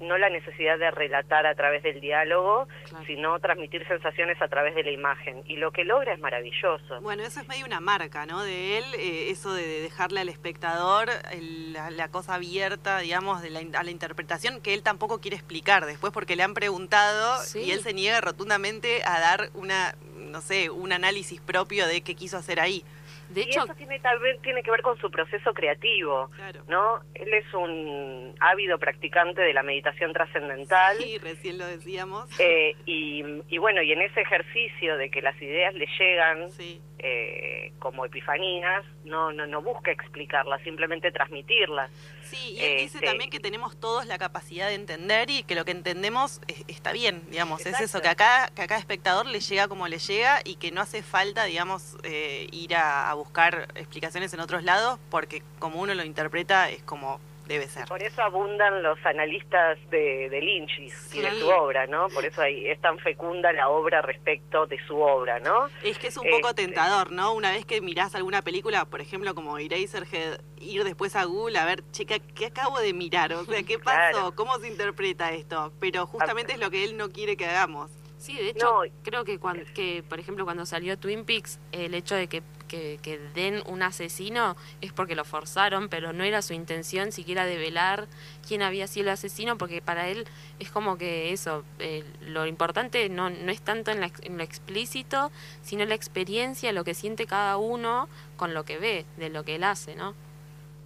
no 0.00 0.18
la 0.18 0.28
necesidad 0.30 0.78
de 0.78 0.90
relatar 0.90 1.46
a 1.46 1.54
través 1.54 1.82
del 1.82 2.00
diálogo 2.00 2.66
Claro. 2.88 3.04
sino 3.06 3.38
transmitir 3.40 3.86
sensaciones 3.86 4.40
a 4.42 4.48
través 4.48 4.74
de 4.74 4.82
la 4.82 4.90
imagen 4.90 5.42
y 5.46 5.56
lo 5.56 5.70
que 5.72 5.84
logra 5.84 6.12
es 6.12 6.18
maravilloso 6.20 7.00
Bueno, 7.00 7.22
eso 7.22 7.40
es 7.40 7.48
medio 7.48 7.66
una 7.66 7.80
marca, 7.80 8.26
¿no? 8.26 8.42
De 8.42 8.78
él, 8.78 8.84
eh, 8.98 9.30
eso 9.30 9.52
de 9.54 9.60
de 9.66 9.80
dejarle 9.82 10.20
al 10.20 10.28
espectador 10.28 11.08
el- 11.32 11.72
la, 11.72 11.90
la 11.90 12.08
cosa 12.08 12.34
abierta, 12.34 12.98
digamos, 12.98 13.42
de 13.42 13.50
la, 13.50 13.60
a 13.78 13.82
la 13.84 13.90
interpretación 13.90 14.60
que 14.60 14.74
él 14.74 14.82
tampoco 14.82 15.20
quiere 15.20 15.36
explicar 15.36 15.86
después 15.86 16.12
porque 16.12 16.34
le 16.34 16.42
han 16.42 16.54
preguntado 16.54 17.38
Sí. 17.44 17.60
y 17.62 17.70
él 17.72 17.82
se 17.82 17.92
niega 17.92 18.20
rotundamente 18.20 19.02
a 19.04 19.20
dar 19.20 19.50
una, 19.54 19.94
no 20.16 20.40
sé, 20.40 20.70
un 20.70 20.92
análisis 20.92 21.40
propio 21.40 21.86
de 21.86 22.00
qué 22.02 22.14
quiso 22.16 22.36
hacer 22.38 22.58
ahí. 22.60 22.84
De 23.30 23.42
y 23.42 23.50
eso 23.50 23.66
tiene 23.76 23.98
tal 24.00 24.18
vez 24.18 24.40
tiene 24.42 24.62
que 24.62 24.70
ver 24.70 24.82
con 24.82 24.98
su 24.98 25.10
proceso 25.10 25.54
creativo 25.54 26.30
Claro. 26.36 26.62
¿no? 26.68 27.00
Él 27.14 27.32
es 27.32 27.54
un 27.54 28.34
ávido 28.40 28.78
practicante 28.78 29.40
de 29.40 29.52
la 29.54 29.62
meditación 29.62 30.12
trascendental 30.12 30.96
Sí, 30.98 31.18
recién 31.18 31.58
lo 31.58 31.66
decíamos. 31.66 32.28
eh, 32.40 32.74
y, 32.86 33.22
y 33.48 33.58
bueno, 33.58 33.82
y 33.82 33.92
en 33.92 34.02
ese 34.02 34.20
ejercicio 34.20 34.96
de 34.96 35.10
que 35.10 35.22
las 35.22 35.40
ideas 35.40 35.74
le 35.74 35.86
llegan 35.98 36.50
Sí. 36.50 36.80
eh, 36.98 37.72
como 37.78 38.04
epifanías, 38.04 38.84
no, 39.04 39.32
no, 39.32 39.46
no 39.46 39.62
busca 39.62 39.90
explicarlas, 39.90 40.60
simplemente 40.62 41.10
transmitirlas. 41.10 41.90
Sí, 42.22 42.56
y 42.56 42.60
él 42.60 42.76
dice 42.82 42.98
Este- 42.98 43.06
también 43.06 43.30
que 43.30 43.40
tenemos 43.40 43.78
todos 43.80 44.06
la 44.06 44.18
capacidad 44.18 44.68
de 44.68 44.74
entender 44.74 45.30
y 45.30 45.42
que 45.44 45.54
lo 45.54 45.64
que 45.64 45.70
entendemos 45.72 46.40
es- 46.46 46.62
está 46.68 46.92
bien, 46.92 47.22
digamos, 47.30 47.64
es 47.64 47.80
eso, 47.80 48.02
que 48.02 48.08
a, 48.08 48.14
cada, 48.16 48.48
que 48.48 48.62
a 48.62 48.66
cada 48.66 48.78
espectador 48.78 49.24
le 49.26 49.40
llega 49.40 49.66
como 49.68 49.88
le 49.88 49.98
llega 49.98 50.40
y 50.44 50.56
que 50.56 50.70
no 50.72 50.80
hace 50.82 51.02
falta, 51.02 51.44
digamos, 51.44 51.96
eh, 52.04 52.46
ir 52.52 52.74
a, 52.76 53.08
a 53.10 53.14
buscar 53.20 53.68
explicaciones 53.74 54.32
en 54.34 54.40
otros 54.40 54.62
lados 54.64 54.98
porque 55.10 55.42
como 55.58 55.80
uno 55.80 55.94
lo 55.94 56.04
interpreta 56.04 56.68
es 56.70 56.82
como 56.82 57.20
debe 57.46 57.66
ser. 57.66 57.84
Por 57.86 58.00
eso 58.00 58.22
abundan 58.22 58.80
los 58.80 58.96
analistas 59.04 59.76
de, 59.90 60.28
de 60.30 60.40
Lynch 60.40 60.70
y, 60.78 61.18
y 61.18 61.20
de 61.20 61.30
su 61.40 61.48
obra, 61.48 61.88
¿no? 61.88 62.08
Por 62.10 62.24
eso 62.24 62.40
ahí 62.42 62.68
es 62.68 62.80
tan 62.80 62.96
fecunda 63.00 63.52
la 63.52 63.68
obra 63.68 64.02
respecto 64.02 64.66
de 64.68 64.78
su 64.86 64.96
obra, 65.00 65.40
¿no? 65.40 65.66
Es 65.82 65.98
que 65.98 66.06
es 66.06 66.16
un 66.16 66.30
poco 66.30 66.50
Este- 66.50 66.62
tentador, 66.66 67.10
¿no? 67.10 67.32
Una 67.32 67.50
vez 67.50 67.66
que 67.66 67.80
mirás 67.80 68.14
alguna 68.14 68.42
película, 68.42 68.84
por 68.84 69.00
ejemplo, 69.00 69.34
como 69.34 69.58
Eraserhead, 69.58 70.40
ir 70.60 70.84
después 70.84 71.16
a 71.16 71.24
Google 71.24 71.58
a 71.58 71.64
ver, 71.64 71.82
chica, 71.90 72.20
¿qué 72.20 72.46
acabo 72.46 72.78
de 72.78 72.92
mirar? 72.94 73.32
O 73.32 73.44
sea, 73.44 73.64
¿qué 73.64 73.78
pasó? 73.80 73.96
Claro. 74.12 74.32
¿Cómo 74.36 74.56
se 74.60 74.68
interpreta 74.68 75.32
esto? 75.32 75.72
Pero 75.80 76.06
justamente 76.06 76.52
es 76.52 76.60
lo 76.60 76.70
que 76.70 76.84
él 76.84 76.96
no 76.96 77.10
quiere 77.10 77.36
que 77.36 77.46
hagamos. 77.46 77.90
Sí, 78.18 78.36
de 78.36 78.50
hecho, 78.50 78.84
No. 78.84 78.92
creo 79.02 79.24
que, 79.24 79.40
cuan- 79.40 79.64
que, 79.74 80.04
por 80.08 80.20
ejemplo, 80.20 80.44
cuando 80.44 80.66
salió 80.66 80.96
Twin 80.98 81.24
Peaks, 81.24 81.58
el 81.72 81.94
hecho 81.94 82.14
de 82.14 82.28
que, 82.28 82.42
que, 82.70 83.00
que 83.02 83.18
den 83.34 83.62
un 83.66 83.82
asesino 83.82 84.56
es 84.80 84.92
porque 84.92 85.16
lo 85.16 85.24
forzaron, 85.24 85.88
pero 85.88 86.12
no 86.12 86.22
era 86.22 86.40
su 86.40 86.52
intención 86.52 87.10
siquiera 87.10 87.44
develar 87.44 88.06
quién 88.46 88.62
había 88.62 88.86
sido 88.86 89.06
el 89.06 89.08
asesino, 89.10 89.58
porque 89.58 89.82
para 89.82 90.08
él 90.08 90.26
es 90.60 90.70
como 90.70 90.96
que 90.96 91.32
eso, 91.32 91.64
eh, 91.80 92.04
lo 92.20 92.46
importante 92.46 93.08
no, 93.08 93.28
no 93.28 93.50
es 93.50 93.60
tanto 93.60 93.90
en, 93.90 94.00
la 94.00 94.12
en 94.22 94.38
lo 94.38 94.44
explícito, 94.44 95.32
sino 95.62 95.84
la 95.84 95.96
experiencia, 95.96 96.72
lo 96.72 96.84
que 96.84 96.94
siente 96.94 97.26
cada 97.26 97.56
uno 97.56 98.08
con 98.36 98.54
lo 98.54 98.64
que 98.64 98.78
ve, 98.78 99.04
de 99.18 99.30
lo 99.30 99.44
que 99.44 99.56
él 99.56 99.64
hace, 99.64 99.96
¿no? 99.96 100.14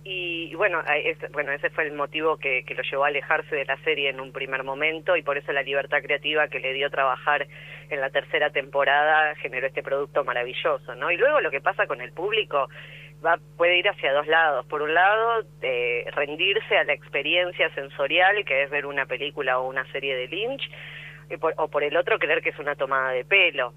Y 0.07 0.55
bueno, 0.55 0.83
bueno, 1.33 1.53
ese 1.53 1.71
fue 1.71 1.87
el 1.87 1.95
motivo 1.95 2.37
que, 2.37 2.63
que 2.67 2.75
lo 2.75 2.83
llevó 2.83 3.05
a 3.05 3.09
alejarse 3.09 3.57
de 3.57 3.65
la 3.65 3.79
serie 3.79 4.11
en 4.11 4.21
un 4.21 4.33
primer 4.33 4.63
momento 4.63 5.17
y 5.17 5.23
por 5.23 5.39
eso 5.39 5.51
la 5.53 5.63
libertad 5.63 6.03
creativa 6.03 6.49
que 6.49 6.61
le 6.61 6.75
dio 6.75 6.91
trabajar 6.91 7.47
en 7.89 8.01
la 8.03 8.11
tercera 8.11 8.51
temporada 8.51 9.35
generó 9.37 9.67
este 9.67 9.83
producto 9.83 10.23
maravilloso, 10.23 10.95
¿no? 10.97 11.11
Y 11.11 11.17
luego 11.17 11.41
lo 11.41 11.51
que 11.51 11.63
pasa 11.63 11.87
con 11.87 12.03
el 12.03 12.13
público 12.13 12.69
va 13.25 13.39
puede 13.57 13.79
ir 13.79 13.89
hacia 13.89 14.13
dos 14.13 14.27
lados. 14.27 14.67
Por 14.67 14.83
un 14.83 14.93
lado, 14.93 15.43
eh, 15.63 16.05
rendirse 16.15 16.77
a 16.77 16.85
la 16.85 16.93
experiencia 16.93 17.73
sensorial 17.75 18.45
que 18.45 18.65
es 18.65 18.71
ver 18.71 18.85
una 18.85 19.07
película 19.07 19.59
o 19.59 19.69
una 19.69 19.91
serie 19.91 20.15
de 20.17 20.29
Lynch 20.29 20.71
o 21.57 21.69
por 21.69 21.83
el 21.83 21.97
otro 21.97 22.19
creer 22.19 22.43
que 22.43 22.51
es 22.51 22.59
una 22.59 22.75
tomada 22.75 23.11
de 23.13 23.25
pelo. 23.25 23.73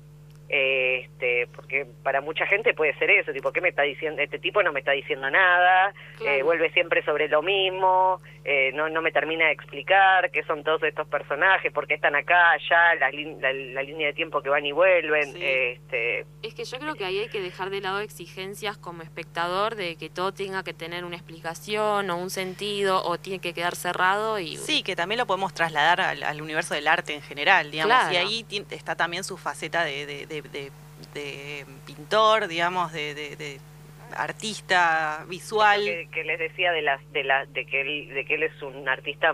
Este, 0.49 1.47
porque 1.53 1.86
para 2.03 2.21
mucha 2.21 2.45
gente 2.45 2.73
puede 2.73 2.97
ser 2.97 3.10
eso, 3.12 3.33
tipo, 3.33 3.51
¿qué 3.51 3.60
me 3.60 3.69
está 3.69 3.81
diciendo? 3.81 4.21
Este 4.21 4.39
tipo 4.39 4.63
no 4.63 4.71
me 4.71 4.79
está 4.79 4.93
diciendo 4.93 5.29
nada, 5.29 5.93
eh, 6.25 6.41
vuelve 6.41 6.71
siempre 6.71 7.03
sobre 7.03 7.27
lo 7.27 7.41
mismo, 7.41 8.21
eh, 8.45 8.71
no, 8.73 8.88
no 8.88 9.01
me 9.01 9.12
termina 9.12 9.47
de 9.47 9.51
explicar 9.51 10.31
qué 10.31 10.41
son 10.43 10.63
todos 10.63 10.81
estos 10.83 11.05
personajes, 11.07 11.73
por 11.73 11.86
qué 11.86 11.95
están 11.95 12.15
acá, 12.15 12.51
allá, 12.51 12.95
la, 12.95 13.12
la, 13.12 13.83
línea 13.83 14.07
de 14.07 14.13
tiempo 14.13 14.41
que 14.41 14.47
van 14.47 14.65
y 14.65 14.71
vuelven. 14.71 15.36
Este... 15.36 16.25
Es 16.41 16.53
que 16.53 16.63
yo 16.63 16.79
creo 16.79 16.95
que 16.95 17.03
ahí 17.03 17.19
hay 17.19 17.27
que 17.27 17.41
dejar 17.41 17.69
de 17.69 17.81
lado 17.81 17.99
exigencias 17.99 18.77
como 18.77 19.03
espectador 19.03 19.75
de 19.75 19.97
que 19.97 20.10
todo 20.10 20.33
tenga 20.33 20.63
que 20.63 20.73
tener 20.73 21.03
una 21.03 21.17
explicación 21.17 22.10
o 22.10 22.17
un 22.17 22.29
sentido 22.29 23.03
o 23.03 23.17
tiene 23.17 23.39
que 23.39 23.53
quedar 23.53 23.75
cerrado. 23.75 24.39
y 24.39 24.55
Sí, 24.55 24.81
que 24.81 24.95
también 24.95 25.19
lo 25.19 25.27
podemos 25.27 25.53
trasladar 25.53 25.99
al, 25.99 26.41
universo 26.41 26.73
del 26.73 26.88
arte 26.88 27.13
en 27.13 27.21
general, 27.21 27.69
digamos, 27.69 28.13
y 28.13 28.15
ahí 28.15 28.45
está 28.69 28.95
también 28.95 29.25
su 29.25 29.36
faceta 29.36 29.83
de, 29.83 30.05
de, 30.25 30.37
pintor, 31.86 32.47
digamos, 32.47 32.91
de 32.93 33.60
artista 34.15 35.26
visual. 35.28 35.82
Que, 36.12 36.23
les 36.23 36.39
decía 36.39 36.71
de, 36.71 36.82
las, 36.82 37.12
de, 37.12 37.23
la, 37.23 37.45
de, 37.45 37.65
que 37.65 37.82
él, 37.82 38.10
de 38.13 38.26
que 38.26 38.36
él 38.36 38.43
es 38.43 38.62
un 38.62 38.88
artista 38.88 39.34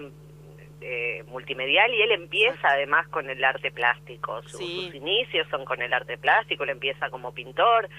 eh, 0.81 1.23
multimedial 1.27 1.93
y 1.93 2.01
él 2.01 2.11
empieza 2.11 2.69
además 2.69 3.07
con 3.09 3.29
el 3.29 3.43
arte 3.43 3.71
plástico. 3.71 4.41
Sus 4.43 4.61
inicios 4.61 5.47
son 5.49 5.65
con 5.65 5.81
el 5.81 5.93
arte 5.93 6.17
plástico, 6.17 6.63
él 6.63 6.71
empieza 6.71 7.09
como 7.09 7.33
pintor. 7.33 7.89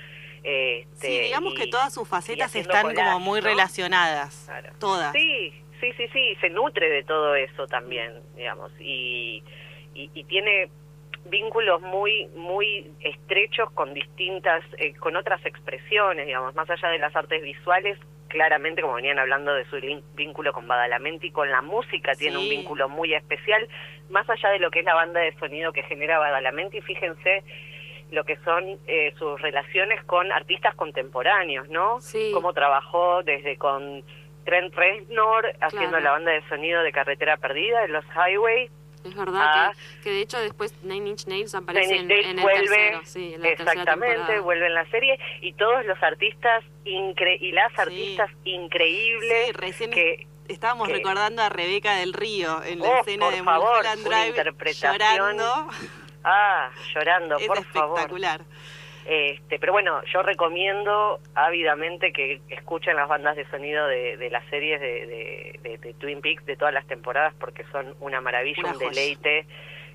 Este, 0.42 1.06
sí, 1.06 1.18
digamos 1.20 1.54
que 1.54 1.66
todas 1.68 1.94
sus 1.94 2.06
facetas 2.06 2.54
están 2.54 2.94
como 2.94 3.20
muy 3.20 3.40
relacionadas. 3.40 4.50
Todas. 4.78 5.12
Sí, 5.12 5.52
sí, 5.80 5.92
sí, 5.96 6.08
sí, 6.12 6.36
se 6.40 6.50
nutre 6.50 6.88
de 6.90 7.02
todo 7.04 7.34
eso 7.34 7.66
también, 7.66 8.12
digamos. 8.36 8.70
Y, 8.78 9.42
y, 9.94 10.10
y 10.12 10.24
tiene 10.24 10.68
vínculos 11.26 11.80
muy 11.80 12.28
muy 12.36 12.92
estrechos 13.00 13.70
con 13.72 13.94
distintas 13.94 14.62
eh, 14.78 14.94
con 14.94 15.16
otras 15.16 15.44
expresiones 15.46 16.26
digamos 16.26 16.54
más 16.54 16.68
allá 16.68 16.88
de 16.88 16.98
las 16.98 17.14
artes 17.16 17.42
visuales 17.42 17.98
claramente 18.34 18.82
como 18.82 18.94
venían 18.94 19.20
hablando 19.20 19.54
de 19.54 19.64
su 19.66 19.76
vínculo 20.16 20.52
con 20.52 20.66
Badalamenti 20.66 21.30
con 21.30 21.48
la 21.52 21.62
música 21.62 22.14
tiene 22.16 22.36
un 22.36 22.48
vínculo 22.48 22.88
muy 22.88 23.14
especial. 23.14 23.68
Más 24.10 24.28
allá 24.28 24.50
de 24.50 24.58
lo 24.58 24.72
que 24.72 24.80
es 24.80 24.84
la 24.84 24.94
banda 24.94 25.20
de 25.20 25.32
sonido 25.38 25.72
que 25.72 25.84
genera 25.84 26.18
Badalamenti 26.18 26.80
fíjense 26.80 27.44
lo 28.10 28.24
que 28.24 28.36
son 28.38 28.80
eh, 28.88 29.14
sus 29.18 29.40
relaciones 29.40 30.02
con 30.04 30.32
artistas 30.32 30.74
contemporáneos 30.74 31.68
no 31.68 32.00
sí. 32.00 32.32
cómo 32.34 32.52
trabajó 32.52 33.22
desde 33.22 33.56
con 33.56 34.02
Trent 34.44 34.74
Reznor 34.74 35.54
haciendo 35.60 36.00
la 36.00 36.10
banda 36.10 36.32
de 36.32 36.42
sonido 36.48 36.82
de 36.82 36.90
Carretera 36.90 37.36
Perdida 37.36 37.84
en 37.84 37.92
los 37.92 38.04
Highway 38.16 38.68
es 39.04 39.14
verdad 39.14 39.52
que, 39.52 39.58
ah. 39.58 39.72
que, 40.02 40.10
de 40.10 40.20
hecho 40.20 40.38
después 40.40 40.74
Nine 40.82 41.10
Inch 41.10 41.26
Nails 41.26 41.54
aparece 41.54 41.96
en, 41.96 42.10
el 42.10 42.36
tercero, 42.36 43.00
sí, 43.04 43.34
en 43.34 43.42
la 43.42 43.48
exactamente, 43.50 44.40
vuelve 44.40 44.66
en 44.66 44.74
la 44.74 44.90
serie 44.90 45.18
y 45.40 45.52
todos 45.52 45.84
los 45.84 46.02
artistas 46.02 46.64
incre 46.84 47.36
y 47.36 47.52
las 47.52 47.78
artistas 47.78 48.30
increíbles 48.44 49.54
recién 49.54 49.90
que 49.90 50.26
estábamos 50.48 50.88
recordando 50.88 51.42
a 51.42 51.48
Rebeca 51.48 51.96
del 51.96 52.12
Río 52.12 52.62
en 52.64 52.80
la 52.80 52.88
oh, 52.88 53.00
escena 53.00 53.30
de 53.30 53.42
favor, 53.42 53.84
Drive 54.04 54.72
llorando. 54.72 55.68
Ah, 56.22 56.70
llorando, 56.94 57.36
es 57.38 57.46
por 57.46 57.58
espectacular. 57.58 58.40
Este, 59.06 59.58
pero 59.58 59.72
bueno, 59.72 60.02
yo 60.04 60.22
recomiendo 60.22 61.20
ávidamente 61.34 62.12
que 62.12 62.40
escuchen 62.48 62.96
las 62.96 63.08
bandas 63.08 63.36
de 63.36 63.44
sonido 63.50 63.86
de, 63.86 64.28
las 64.30 64.44
series 64.48 64.80
de, 64.80 65.94
Twin 65.98 66.20
Peaks 66.22 66.46
de 66.46 66.56
todas 66.56 66.72
las 66.72 66.86
temporadas 66.86 67.34
porque 67.38 67.64
son 67.70 67.94
una 68.00 68.20
maravilla, 68.20 68.62
un 68.72 68.78
deleite. 68.78 69.46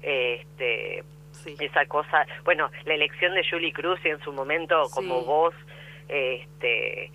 Este, 0.01 1.03
Esa 1.59 1.85
cosa, 1.87 2.25
bueno, 2.43 2.69
la 2.85 2.93
elección 2.93 3.33
de 3.33 3.47
Julie 3.49 3.73
Cruz 3.73 3.99
y 4.03 4.09
en 4.09 4.19
su 4.21 4.31
momento 4.31 4.89
como 4.93 5.21
voz, 5.23 5.55
este, 6.07 7.11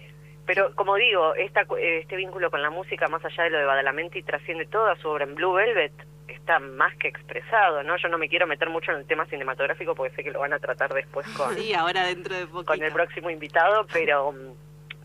pero 0.46 0.74
como 0.74 0.96
digo, 0.96 1.34
esta, 1.34 1.66
este 1.78 2.16
vínculo 2.16 2.50
con 2.50 2.62
la 2.62 2.70
música, 2.70 3.08
más 3.08 3.24
allá 3.24 3.44
de 3.44 3.50
lo 3.50 3.58
de 3.58 3.64
Badalamenti, 3.64 4.22
trasciende 4.22 4.66
toda 4.66 4.96
su 4.96 5.08
obra 5.08 5.24
en 5.24 5.34
Blue 5.34 5.52
Velvet, 5.52 5.92
está 6.28 6.58
más 6.58 6.94
que 6.96 7.08
expresado, 7.08 7.82
¿no? 7.82 7.96
Yo 7.96 8.08
no 8.08 8.18
me 8.18 8.28
quiero 8.28 8.46
meter 8.46 8.70
mucho 8.70 8.92
en 8.92 8.98
el 8.98 9.06
tema 9.06 9.26
cinematográfico 9.26 9.94
porque 9.94 10.14
sé 10.16 10.24
que 10.24 10.30
lo 10.30 10.40
van 10.40 10.52
a 10.52 10.58
tratar 10.58 10.92
después 10.92 11.26
con, 11.28 11.54
sí, 11.54 11.74
ahora 11.74 12.04
dentro 12.06 12.34
de 12.34 12.46
con 12.46 12.82
el 12.82 12.92
próximo 12.92 13.30
invitado, 13.30 13.86
pero 13.92 14.34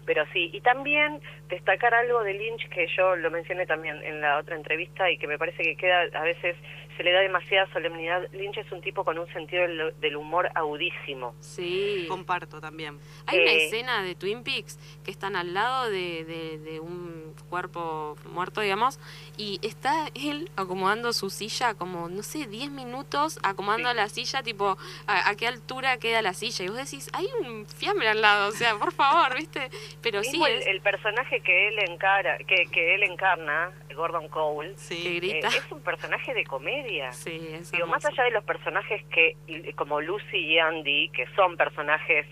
pero 0.05 0.25
sí, 0.33 0.49
y 0.51 0.61
también 0.61 1.21
destacar 1.49 1.93
algo 1.93 2.23
de 2.23 2.33
Lynch 2.33 2.67
que 2.69 2.87
yo 2.97 3.15
lo 3.15 3.29
mencioné 3.29 3.67
también 3.67 4.01
en 4.03 4.21
la 4.21 4.39
otra 4.39 4.55
entrevista 4.55 5.07
y 5.11 5.19
que 5.19 5.27
me 5.27 5.37
parece 5.37 5.61
que 5.61 5.75
queda 5.75 6.01
a 6.13 6.23
veces 6.23 6.55
se 6.99 7.03
le 7.05 7.13
da 7.13 7.21
demasiada 7.21 7.65
solemnidad. 7.71 8.29
Lynch 8.33 8.57
es 8.57 8.69
un 8.73 8.81
tipo 8.81 9.05
con 9.05 9.17
un 9.17 9.25
sentido 9.31 9.63
del, 10.01 10.15
humor 10.17 10.49
agudísimo. 10.53 11.33
Sí. 11.39 12.05
Comparto 12.09 12.59
también. 12.59 12.99
Hay 13.25 13.39
una 13.39 13.51
eh, 13.51 13.67
escena 13.67 14.03
de 14.03 14.15
Twin 14.15 14.43
Peaks 14.43 14.77
que 15.05 15.09
están 15.09 15.37
al 15.37 15.53
lado 15.53 15.89
de, 15.89 16.81
un 16.83 17.33
cuerpo 17.49 18.17
muerto, 18.33 18.59
digamos, 18.59 18.99
y 19.37 19.61
está 19.61 20.09
él 20.13 20.51
acomodando 20.57 21.13
su 21.13 21.29
silla 21.29 21.73
como, 21.73 22.09
no 22.09 22.21
sé, 22.21 22.47
10 22.47 22.69
minutos 22.71 23.39
acomodando 23.43 23.93
la 23.93 24.09
silla, 24.09 24.43
tipo, 24.43 24.77
a, 25.07 25.33
qué 25.35 25.47
altura 25.47 25.99
queda 25.99 26.21
la 26.21 26.33
silla. 26.33 26.65
Y 26.65 26.67
vos 26.67 26.77
decís, 26.77 27.09
hay 27.13 27.27
un 27.39 27.65
fiambre 27.65 28.09
al 28.09 28.19
lado, 28.19 28.49
o 28.49 28.51
sea, 28.51 28.75
por 28.77 28.91
favor, 28.91 29.37
¿viste? 29.37 29.69
Pero 30.01 30.21
sí. 30.21 30.41
El, 30.65 30.81
personaje 30.81 31.39
que 31.39 31.69
él, 31.69 31.79
encara, 31.87 32.39
que, 32.39 32.65
que 32.69 32.95
él 32.95 33.03
encarna, 33.03 33.71
Gordon 33.95 34.27
Cole, 34.27 34.73
sí. 34.75 35.15
grita. 35.15 35.47
Eh, 35.47 35.61
es 35.65 35.71
un 35.71 35.81
personaje 35.81 36.33
de 36.33 36.43
comedia 36.43 36.88
Sí, 37.11 37.39
Digo, 37.71 37.87
más 37.87 38.05
allá 38.05 38.23
de 38.23 38.31
los 38.31 38.43
personajes 38.43 39.03
que, 39.05 39.35
como 39.75 40.01
Lucy 40.01 40.37
y 40.37 40.59
Andy, 40.59 41.09
que 41.09 41.27
son 41.35 41.55
personajes 41.57 42.25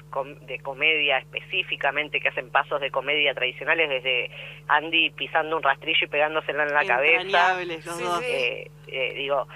de 0.48 0.60
comedia 0.60 1.20
específicamente, 1.20 2.20
que 2.20 2.30
hacen 2.30 2.50
pasos 2.50 2.82
de 2.82 2.90
comedia 2.92 3.34
tradicionales, 3.34 3.90
desde 3.90 4.32
Andy 4.68 5.12
pisando 5.12 5.58
un 5.58 5.64
rastrillo 5.64 6.06
y 6.06 6.08
pegándoselo 6.08 6.64
en 6.64 6.74
la 6.74 6.86
cabeza. 6.86 7.56
Los 7.86 8.00
dos. 8.00 8.24
Eh, 8.24 8.72
eh, 8.88 9.14
digo, 9.16 9.48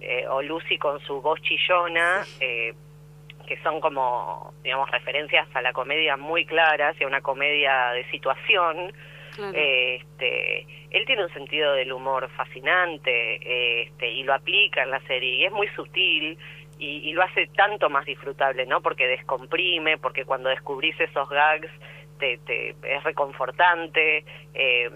eh, 0.00 0.26
o 0.28 0.42
Lucy 0.42 0.78
con 0.78 1.00
su 1.00 1.20
voz 1.20 1.40
chillona. 1.42 2.24
que 2.38 3.56
son 3.62 3.80
como, 3.80 4.52
digamos, 4.62 4.90
referencias 4.90 5.48
a 5.54 5.62
la 5.62 5.72
comedia 5.72 6.18
muy 6.18 6.44
claras 6.44 6.94
y 7.00 7.04
a 7.04 7.06
una 7.06 7.22
comedia 7.22 7.92
de 7.92 8.04
situación, 8.10 8.92
este, 9.54 10.66
él 10.90 11.04
tiene 11.06 11.24
un 11.24 11.32
sentido 11.32 11.72
del 11.74 11.92
humor 11.92 12.28
fascinante 12.36 13.82
este, 13.82 14.10
y 14.10 14.22
lo 14.24 14.34
aplica 14.34 14.82
en 14.82 14.90
la 14.90 15.00
serie 15.00 15.34
y 15.34 15.44
es 15.44 15.52
muy 15.52 15.68
sutil 15.68 16.38
y, 16.78 17.12
lo 17.12 17.22
hace 17.22 17.48
tanto 17.48 17.90
más 17.90 18.04
disfrutable, 18.04 18.64
¿no? 18.66 18.80
Porque 18.80 19.08
descomprime, 19.08 19.98
porque 19.98 20.24
cuando 20.24 20.48
descubrís 20.48 20.98
esos 21.00 21.28
gags 21.28 21.70
te, 22.18 22.38
te 22.38 22.70
es 22.70 23.04
reconfortante. 23.04 24.24
Eh, 24.54 24.90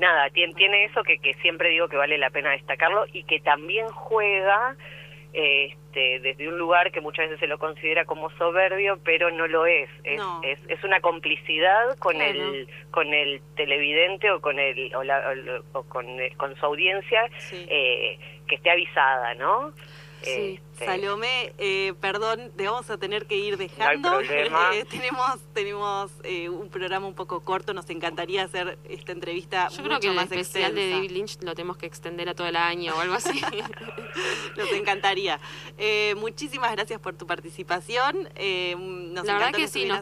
Nada, 0.00 0.30
tiene, 0.30 0.54
tiene 0.54 0.84
eso 0.84 1.02
que, 1.02 1.18
que 1.18 1.34
siempre 1.34 1.68
digo 1.68 1.88
que 1.88 1.96
vale 1.96 2.16
la 2.16 2.30
pena 2.30 2.52
destacarlo 2.52 3.04
y 3.12 3.24
que 3.24 3.40
también 3.40 3.88
juega 3.88 4.76
este, 5.94 6.20
desde 6.20 6.48
un 6.48 6.58
lugar 6.58 6.90
que 6.90 7.00
muchas 7.00 7.26
veces 7.26 7.40
se 7.40 7.46
lo 7.46 7.58
considera 7.58 8.04
como 8.04 8.30
soberbio, 8.36 8.98
pero 9.04 9.30
no 9.30 9.46
lo 9.46 9.66
es. 9.66 9.88
Es, 10.02 10.20
es, 10.68 10.84
una 10.84 11.00
complicidad 11.00 11.96
con 11.98 12.20
el 12.20 12.68
con 12.90 13.12
el 13.14 13.40
televidente 13.56 14.30
o 14.30 14.40
con 14.40 14.58
el 14.58 14.92
o, 15.72 15.82
con, 15.84 16.06
con 16.36 16.56
su 16.56 16.66
audiencia 16.66 17.30
eh, 17.52 18.18
que 18.46 18.56
esté 18.56 18.70
avisada, 18.70 19.34
¿no? 19.34 19.72
Sí. 20.22 20.58
Este, 20.74 20.86
Salomé, 20.86 21.52
eh, 21.58 21.94
perdón, 22.00 22.50
te 22.56 22.66
vamos 22.66 22.90
a 22.90 22.98
tener 22.98 23.26
que 23.26 23.36
ir 23.36 23.56
dejando. 23.56 24.20
Eh, 24.34 24.84
tenemos 24.90 25.40
tenemos 25.52 26.10
eh, 26.22 26.48
un 26.48 26.68
programa 26.68 27.06
un 27.06 27.14
poco 27.14 27.40
corto, 27.40 27.74
nos 27.74 27.88
encantaría 27.90 28.42
hacer 28.42 28.78
esta 28.88 29.12
entrevista 29.12 29.68
Yo 29.68 29.82
creo 29.84 30.00
que 30.00 30.08
el 30.08 30.18
especial 30.18 30.74
de 30.74 30.90
David 30.90 31.10
Lynch 31.10 31.42
lo 31.42 31.54
tenemos 31.54 31.76
que 31.76 31.86
extender 31.86 32.28
a 32.28 32.34
todo 32.34 32.46
el 32.46 32.56
año 32.56 32.94
o 32.96 33.00
algo 33.00 33.14
así. 33.14 33.40
nos 34.56 34.72
encantaría. 34.72 35.40
muchísimas 36.16 36.72
gracias 36.72 37.00
por 37.00 37.14
tu 37.14 37.26
participación. 37.26 38.28
nos 39.14 39.26
La 39.26 39.34
verdad 39.34 39.52
que 39.52 39.68
sí, 39.68 39.84
nos, 39.84 40.00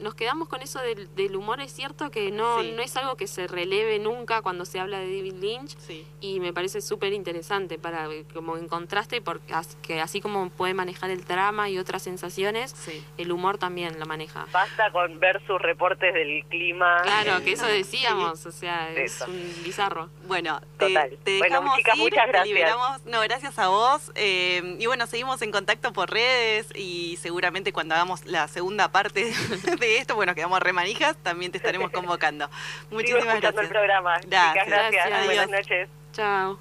nos, 0.00 0.14
quedamos 0.14 0.48
con 0.48 0.62
eso 0.62 0.80
del, 0.80 1.36
humor. 1.36 1.60
Es 1.60 1.72
cierto 1.72 2.10
que 2.10 2.30
no, 2.30 2.62
no 2.62 2.82
es 2.82 2.96
algo 2.96 3.16
que 3.16 3.26
se 3.26 3.46
releve 3.46 3.98
nunca 3.98 4.42
cuando 4.42 4.64
se 4.64 4.78
habla 4.78 5.00
de 5.00 5.16
David 5.16 5.34
Lynch 5.40 5.76
y 6.20 6.40
me 6.40 6.52
parece 6.52 6.80
súper 6.80 7.12
interesante 7.12 7.78
para 7.78 8.08
como 8.32 8.56
en 8.56 8.68
contraste 8.68 9.20
porque 9.20 9.54
que 9.82 10.00
así 10.12 10.20
como 10.20 10.50
puede 10.50 10.74
manejar 10.74 11.08
el 11.08 11.24
drama 11.24 11.70
y 11.70 11.78
otras 11.78 12.02
sensaciones, 12.02 12.74
el 13.16 13.32
humor 13.32 13.56
también 13.56 13.98
lo 13.98 14.04
maneja. 14.04 14.46
Basta 14.52 14.92
con 14.92 15.18
ver 15.20 15.40
sus 15.46 15.58
reportes 15.58 16.12
del 16.12 16.44
clima. 16.50 17.00
Claro, 17.02 17.42
que 17.42 17.52
eso 17.52 17.64
decíamos, 17.64 18.44
o 18.44 18.52
sea, 18.52 18.90
es 18.90 19.22
un 19.22 19.64
bizarro. 19.64 20.10
Bueno, 20.26 20.60
te, 20.76 20.88
dejamos 21.24 21.78
ir, 21.78 21.86
muchas 21.96 22.26
gracias. 22.28 22.46
liberamos. 22.46 23.02
No, 23.06 23.22
gracias 23.22 23.58
a 23.58 23.68
vos. 23.68 24.12
Eh, 24.14 24.76
y 24.78 24.84
bueno, 24.84 25.06
seguimos 25.06 25.40
en 25.40 25.50
contacto 25.50 25.94
por 25.94 26.10
redes 26.10 26.68
y 26.74 27.16
seguramente 27.16 27.72
cuando 27.72 27.94
hagamos 27.94 28.26
la 28.26 28.48
segunda 28.48 28.92
parte 28.92 29.32
de 29.80 29.96
esto, 29.96 30.14
bueno, 30.14 30.34
quedamos 30.34 30.60
remanijas, 30.60 31.16
también 31.22 31.52
te 31.52 31.56
estaremos 31.56 31.90
convocando. 31.90 32.50
Muchísimas 32.90 33.40
gracias. 33.40 33.64
el 33.64 33.68
programa. 33.70 34.20
Gracias. 34.26 34.66
gracias. 34.66 35.24
Buenas 35.24 35.50
noches. 35.50 35.88
Chao. 36.12 36.58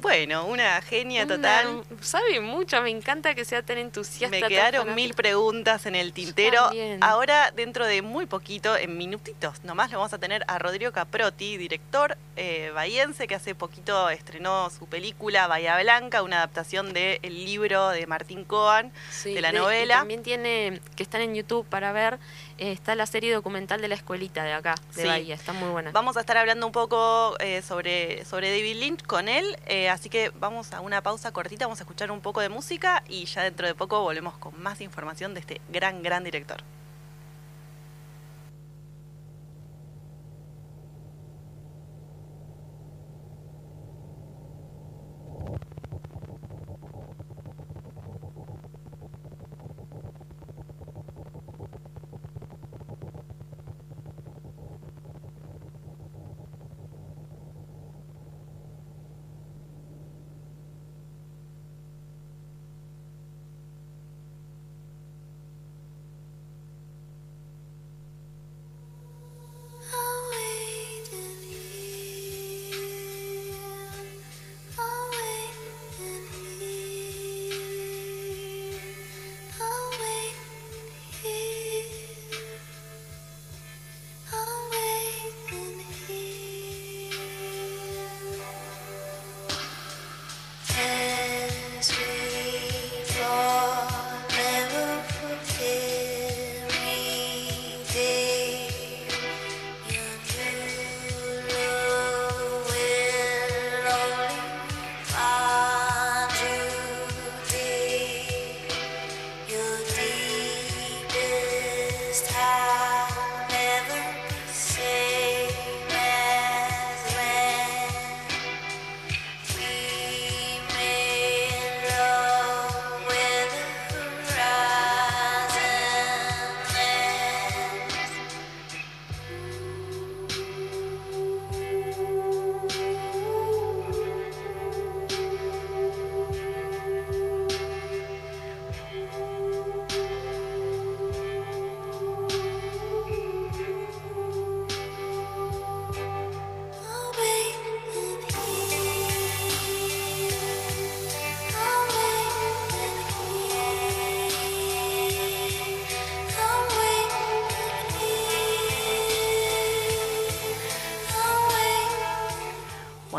Bueno, 0.00 0.46
una 0.46 0.80
genia 0.82 1.26
total. 1.26 1.84
sabe 2.00 2.40
mucho, 2.40 2.80
me 2.82 2.90
encanta 2.90 3.34
que 3.34 3.44
sea 3.44 3.62
tan 3.62 3.78
entusiasta. 3.78 4.28
Me 4.28 4.46
quedaron 4.46 4.94
mil 4.94 5.14
preguntas 5.14 5.86
en 5.86 5.94
el 5.94 6.12
tintero. 6.12 6.70
Ahora, 7.00 7.50
dentro 7.50 7.86
de 7.86 8.02
muy 8.02 8.26
poquito, 8.26 8.76
en 8.76 8.96
minutitos 8.96 9.64
nomás, 9.64 9.90
lo 9.90 9.98
vamos 9.98 10.12
a 10.12 10.18
tener 10.18 10.44
a 10.46 10.58
Rodrigo 10.58 10.92
Caprotti, 10.92 11.56
director 11.56 12.16
eh, 12.36 12.70
bahiense, 12.74 13.26
que 13.26 13.34
hace 13.34 13.54
poquito 13.54 14.08
estrenó 14.10 14.70
su 14.70 14.86
película 14.86 15.46
Bahía 15.48 15.80
Blanca, 15.80 16.22
una 16.22 16.36
adaptación 16.36 16.92
del 16.92 17.20
libro 17.22 17.88
de 17.88 18.06
Martín 18.06 18.44
Coan, 18.44 18.92
de 19.24 19.40
la 19.40 19.52
novela. 19.52 19.96
también 19.96 20.22
tiene, 20.22 20.80
que 20.94 21.02
están 21.02 21.20
en 21.20 21.34
YouTube 21.34 21.66
para 21.66 21.92
ver, 21.92 22.18
está 22.58 22.94
la 22.94 23.06
serie 23.06 23.32
documental 23.32 23.80
de 23.80 23.88
la 23.88 23.94
escuelita 23.94 24.42
de 24.44 24.52
acá, 24.52 24.74
de 24.94 25.06
Bahía, 25.06 25.34
está 25.34 25.52
muy 25.52 25.68
buena. 25.70 25.90
Vamos 25.92 26.16
a 26.16 26.20
estar 26.20 26.36
hablando 26.36 26.66
un 26.66 26.72
poco 26.72 27.36
eh, 27.40 27.62
sobre, 27.62 28.24
sobre 28.24 28.50
David 28.50 28.76
Lynch 28.76 29.02
con 29.06 29.28
él. 29.28 29.56
Eh, 29.66 29.88
así 29.88 30.08
que 30.08 30.30
vamos 30.38 30.72
a 30.72 30.80
una 30.80 31.02
pausa 31.02 31.32
cortita, 31.32 31.66
vamos 31.66 31.80
a 31.80 31.84
escuchar 31.84 32.10
un 32.10 32.20
poco 32.20 32.40
de 32.40 32.48
música 32.48 33.02
y 33.08 33.24
ya 33.24 33.42
dentro 33.42 33.66
de 33.66 33.74
poco 33.74 34.02
volvemos 34.02 34.36
con 34.38 34.60
más 34.60 34.80
información 34.80 35.34
de 35.34 35.40
este 35.40 35.60
gran, 35.70 36.02
gran 36.02 36.24
director. 36.24 36.62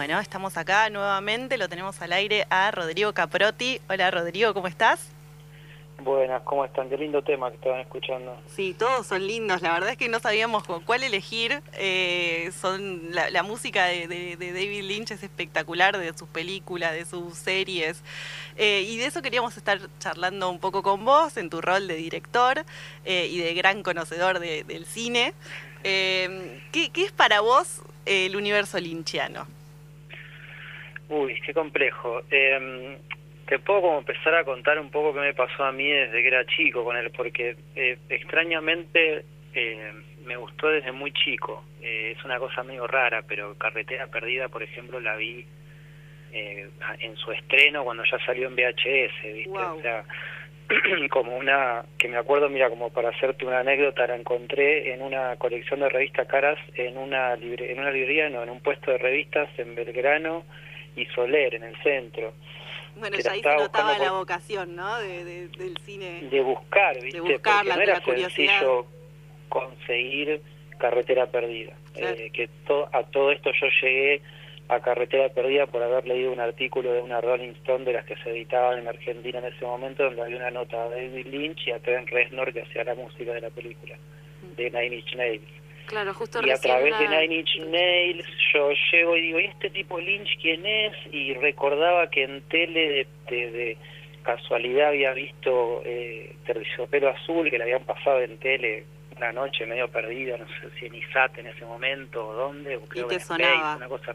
Bueno, 0.10 0.24
estamos 0.24 0.58
acá 0.58 0.90
nuevamente, 0.90 1.56
lo 1.60 1.70
tenemos 1.70 2.02
al 2.02 2.14
aire 2.14 2.48
a 2.50 2.72
Rodrigo 2.72 3.14
Caprotti. 3.14 3.80
Hola 3.88 4.10
Rodrigo, 4.10 4.56
¿cómo 4.56 4.66
estás? 4.66 5.08
Buenas, 6.00 6.42
¿cómo 6.42 6.66
están? 6.66 6.90
Qué 6.90 6.98
lindo 6.98 7.22
tema 7.22 7.52
que 7.52 7.58
estaban 7.58 7.82
escuchando. 7.82 8.36
Sí, 8.48 8.74
todos 8.74 9.06
son 9.06 9.28
lindos. 9.28 9.62
La 9.62 9.72
verdad 9.72 9.92
es 9.92 9.98
que 9.98 10.10
no 10.10 10.20
sabíamos 10.20 10.64
cuál 10.64 11.04
elegir. 11.04 11.62
Eh, 11.74 12.50
son 12.60 13.12
la, 13.12 13.44
música 13.44 13.86
de, 13.86 14.36
David 14.40 14.82
Lynch 14.82 15.12
es 15.12 15.22
espectacular, 15.22 15.96
de 15.96 16.18
sus 16.18 16.28
películas, 16.28 16.94
de 16.94 17.06
sus 17.06 17.36
series. 17.36 18.02
Eh, 18.58 18.88
y 18.88 18.98
de 18.98 19.06
eso 19.06 19.22
queríamos 19.22 19.58
estar 19.58 19.80
charlando 20.00 20.50
un 20.50 20.58
poco 20.58 20.82
con 20.82 21.06
vos 21.06 21.38
en 21.38 21.52
tu 21.52 21.62
rol 21.62 21.88
de 21.88 21.94
director 21.98 22.66
eh, 23.06 23.28
y 23.28 23.38
de 23.38 23.54
gran 23.54 23.84
conocedor 23.84 24.40
del 24.40 24.86
cine. 24.88 25.36
¿qué, 25.84 26.90
¿Qué 26.92 27.04
es 27.04 27.12
para 27.12 27.42
vos 27.42 27.84
el 28.08 28.36
universo 28.36 28.80
lynchiano? 28.80 29.59
Uy, 31.10 31.40
qué 31.46 31.54
complejo. 31.54 32.22
Eh, 32.32 32.98
te 33.50 33.58
puedo 33.58 33.82
como 33.82 33.98
empezar 33.98 34.36
a 34.36 34.44
contar 34.44 34.80
un 34.80 34.92
poco 34.92 35.12
qué 35.12 35.22
me 35.22 35.34
pasó 35.34 35.64
a 35.64 35.72
mí 35.72 35.90
desde 35.90 36.22
que 36.22 36.28
era 36.28 36.46
chico 36.46 36.84
con 36.84 36.96
él, 36.96 37.10
porque 37.10 37.56
eh, 37.76 37.98
extrañamente 38.08 39.26
eh, 39.56 39.92
me 40.24 40.38
gustó 40.38 40.68
desde 40.68 40.92
muy 40.92 41.12
chico. 41.12 41.64
Eh, 41.82 42.14
es 42.16 42.24
una 42.24 42.38
cosa 42.38 42.62
medio 42.62 42.86
rara, 42.86 43.24
pero 43.28 43.56
Carretera 43.58 44.06
Perdida, 44.06 44.50
por 44.50 44.62
ejemplo, 44.62 45.00
la 45.00 45.16
vi 45.16 45.44
eh, 46.32 46.70
en 47.00 47.16
su 47.18 47.32
estreno 47.32 47.84
cuando 47.84 48.04
ya 48.04 48.24
salió 48.24 48.48
en 48.48 48.56
VHS, 48.56 49.34
¿viste? 49.34 49.58
O 49.58 49.82
sea, 49.82 50.04
como 51.10 51.36
una, 51.36 51.84
que 51.98 52.08
me 52.08 52.18
acuerdo, 52.18 52.50
mira, 52.50 52.70
como 52.70 52.92
para 52.92 53.10
hacerte 53.10 53.48
una 53.48 53.62
anécdota, 53.62 54.06
la 54.06 54.16
encontré 54.16 54.94
en 54.94 55.02
una 55.02 55.36
colección 55.38 55.80
de 55.80 55.90
revistas 55.90 56.28
caras 56.28 56.60
en 56.76 57.00
una, 57.00 57.36
libre, 57.36 57.72
en 57.72 57.80
una 57.80 57.90
librería, 57.90 58.30
no, 58.30 58.44
en 58.44 58.52
un 58.52 58.60
puesto 58.60 58.92
de 58.92 59.00
revistas 59.00 59.50
en 59.58 59.74
Belgrano 59.74 60.46
y 60.96 61.06
Soler, 61.08 61.56
en 61.56 61.64
el 61.64 61.76
centro. 61.84 62.34
Bueno, 62.96 63.18
ya 63.18 63.32
ahí 63.32 63.42
se 63.42 63.56
notaba 63.56 63.98
la 63.98 64.12
vocación, 64.12 64.76
¿no? 64.76 65.00
De, 65.00 65.48
del 65.48 65.78
cine. 65.86 66.28
De 66.30 66.42
buscar, 66.42 67.02
¿viste? 67.02 67.22
De 67.22 67.34
buscar 67.34 67.66
Porque 67.66 67.76
no 67.76 67.82
era 67.82 68.02
sencillo 68.02 68.86
conseguir 69.48 70.42
Carretera 70.78 71.28
Perdida. 71.28 71.74
Eh, 71.96 72.30
que 72.32 72.50
a 72.94 73.04
todo 73.04 73.32
esto 73.32 73.52
yo 73.60 73.68
llegué 73.82 74.22
a 74.70 74.80
Carretera 74.80 75.30
Perdida 75.30 75.66
por 75.66 75.82
haber 75.82 76.06
leído 76.06 76.32
un 76.32 76.40
artículo 76.40 76.94
de 76.94 77.02
una 77.02 77.20
Rolling 77.20 77.54
Stone 77.62 77.86
de 77.86 77.94
las 77.94 78.06
que 78.06 78.16
se 78.18 78.30
editaban 78.30 78.80
en 78.80 78.88
Argentina 78.88 79.40
en 79.40 79.46
ese 79.46 79.66
momento, 79.66 80.04
donde 80.04 80.22
había 80.22 80.38
una 80.38 80.52
nota 80.52 80.84
a 80.84 80.90
David 80.90 81.26
Lynch 81.26 81.68
y 81.68 81.72
a 81.72 81.80
Trent 81.80 82.10
Reznor 82.10 82.54
que 82.54 82.62
hacía 82.62 82.84
la 82.84 82.96
música 82.96 83.34
de 83.34 83.42
la 83.42 83.50
película, 83.50 83.98
de 84.56 84.70
Nine 84.70 84.98
Inch 84.98 85.16
Nails. 85.16 85.59
Claro, 85.90 86.14
justo 86.14 86.40
y 86.46 86.52
a 86.52 86.58
través 86.58 87.00
de 87.00 87.08
Nine 87.08 87.36
Inch 87.38 87.58
Nails 87.68 88.28
yo 88.54 88.70
llego 88.92 89.18
y 89.18 89.22
digo, 89.22 89.40
¿y 89.40 89.46
este 89.46 89.72
tipo 89.72 90.00
Lynch 90.00 90.40
quién 90.40 90.64
es? 90.64 90.94
Y 91.12 91.34
recordaba 91.34 92.08
que 92.12 92.26
en 92.26 92.44
tele 92.44 93.08
de, 93.28 93.78
casualidad 94.22 94.90
había 94.90 95.14
visto 95.14 95.82
eh, 95.84 96.36
Terciopelo 96.46 97.10
Azul, 97.10 97.50
que 97.50 97.58
le 97.58 97.64
habían 97.64 97.86
pasado 97.86 98.22
en 98.22 98.38
tele 98.38 98.86
una 99.18 99.32
noche 99.32 99.66
medio 99.66 99.88
perdida, 99.88 100.38
no 100.38 100.46
sé 100.46 100.70
si 100.80 100.86
en 100.86 100.94
ISAT 100.94 101.40
en 101.40 101.48
ese 101.48 101.66
momento 101.66 102.28
o 102.28 102.34
dónde, 102.34 102.78
o 102.78 102.82
creo 102.82 103.08
y 103.08 103.10
te 103.10 103.20
sonaba. 103.20 103.78
una 103.78 103.88
cosa. 103.88 104.14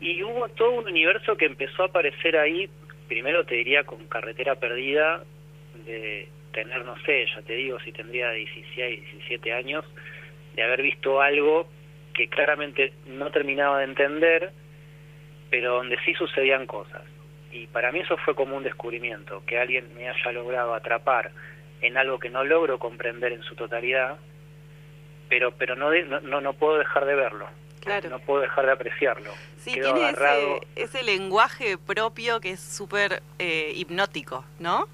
Y 0.00 0.22
hubo 0.22 0.48
todo 0.50 0.70
un 0.70 0.86
universo 0.86 1.36
que 1.36 1.46
empezó 1.46 1.82
a 1.82 1.86
aparecer 1.86 2.36
ahí, 2.36 2.70
primero 3.08 3.44
te 3.44 3.56
diría 3.56 3.82
con 3.82 4.06
Carretera 4.06 4.54
Perdida, 4.54 5.24
de 5.84 6.28
tener, 6.52 6.84
no 6.84 6.96
sé, 7.04 7.26
ya 7.34 7.42
te 7.42 7.54
digo, 7.54 7.80
si 7.80 7.90
tendría 7.90 8.30
16, 8.30 9.00
17 9.12 9.52
años, 9.52 9.84
de 10.56 10.62
haber 10.62 10.82
visto 10.82 11.20
algo 11.20 11.68
que 12.14 12.28
claramente 12.28 12.92
no 13.06 13.30
terminaba 13.30 13.78
de 13.78 13.84
entender, 13.84 14.52
pero 15.50 15.74
donde 15.74 15.98
sí 16.04 16.14
sucedían 16.14 16.66
cosas. 16.66 17.02
Y 17.52 17.66
para 17.68 17.92
mí 17.92 18.00
eso 18.00 18.16
fue 18.18 18.34
como 18.34 18.56
un 18.56 18.64
descubrimiento, 18.64 19.42
que 19.46 19.58
alguien 19.58 19.94
me 19.94 20.08
haya 20.08 20.32
logrado 20.32 20.74
atrapar 20.74 21.30
en 21.82 21.96
algo 21.96 22.18
que 22.18 22.30
no 22.30 22.42
logro 22.42 22.78
comprender 22.78 23.32
en 23.32 23.42
su 23.42 23.54
totalidad, 23.54 24.16
pero 25.28 25.52
pero 25.52 25.76
no 25.76 25.90
no, 26.22 26.40
no 26.40 26.52
puedo 26.54 26.78
dejar 26.78 27.04
de 27.04 27.14
verlo. 27.14 27.46
Claro. 27.80 28.10
No 28.10 28.18
puedo 28.18 28.40
dejar 28.40 28.66
de 28.66 28.72
apreciarlo. 28.72 29.30
Sí, 29.58 29.74
Quedo 29.74 29.94
tiene 29.94 30.10
ese, 30.10 30.60
ese 30.74 31.02
lenguaje 31.04 31.78
propio 31.78 32.40
que 32.40 32.50
es 32.50 32.60
súper 32.60 33.22
eh, 33.38 33.72
hipnótico, 33.76 34.44
¿no? 34.58 34.88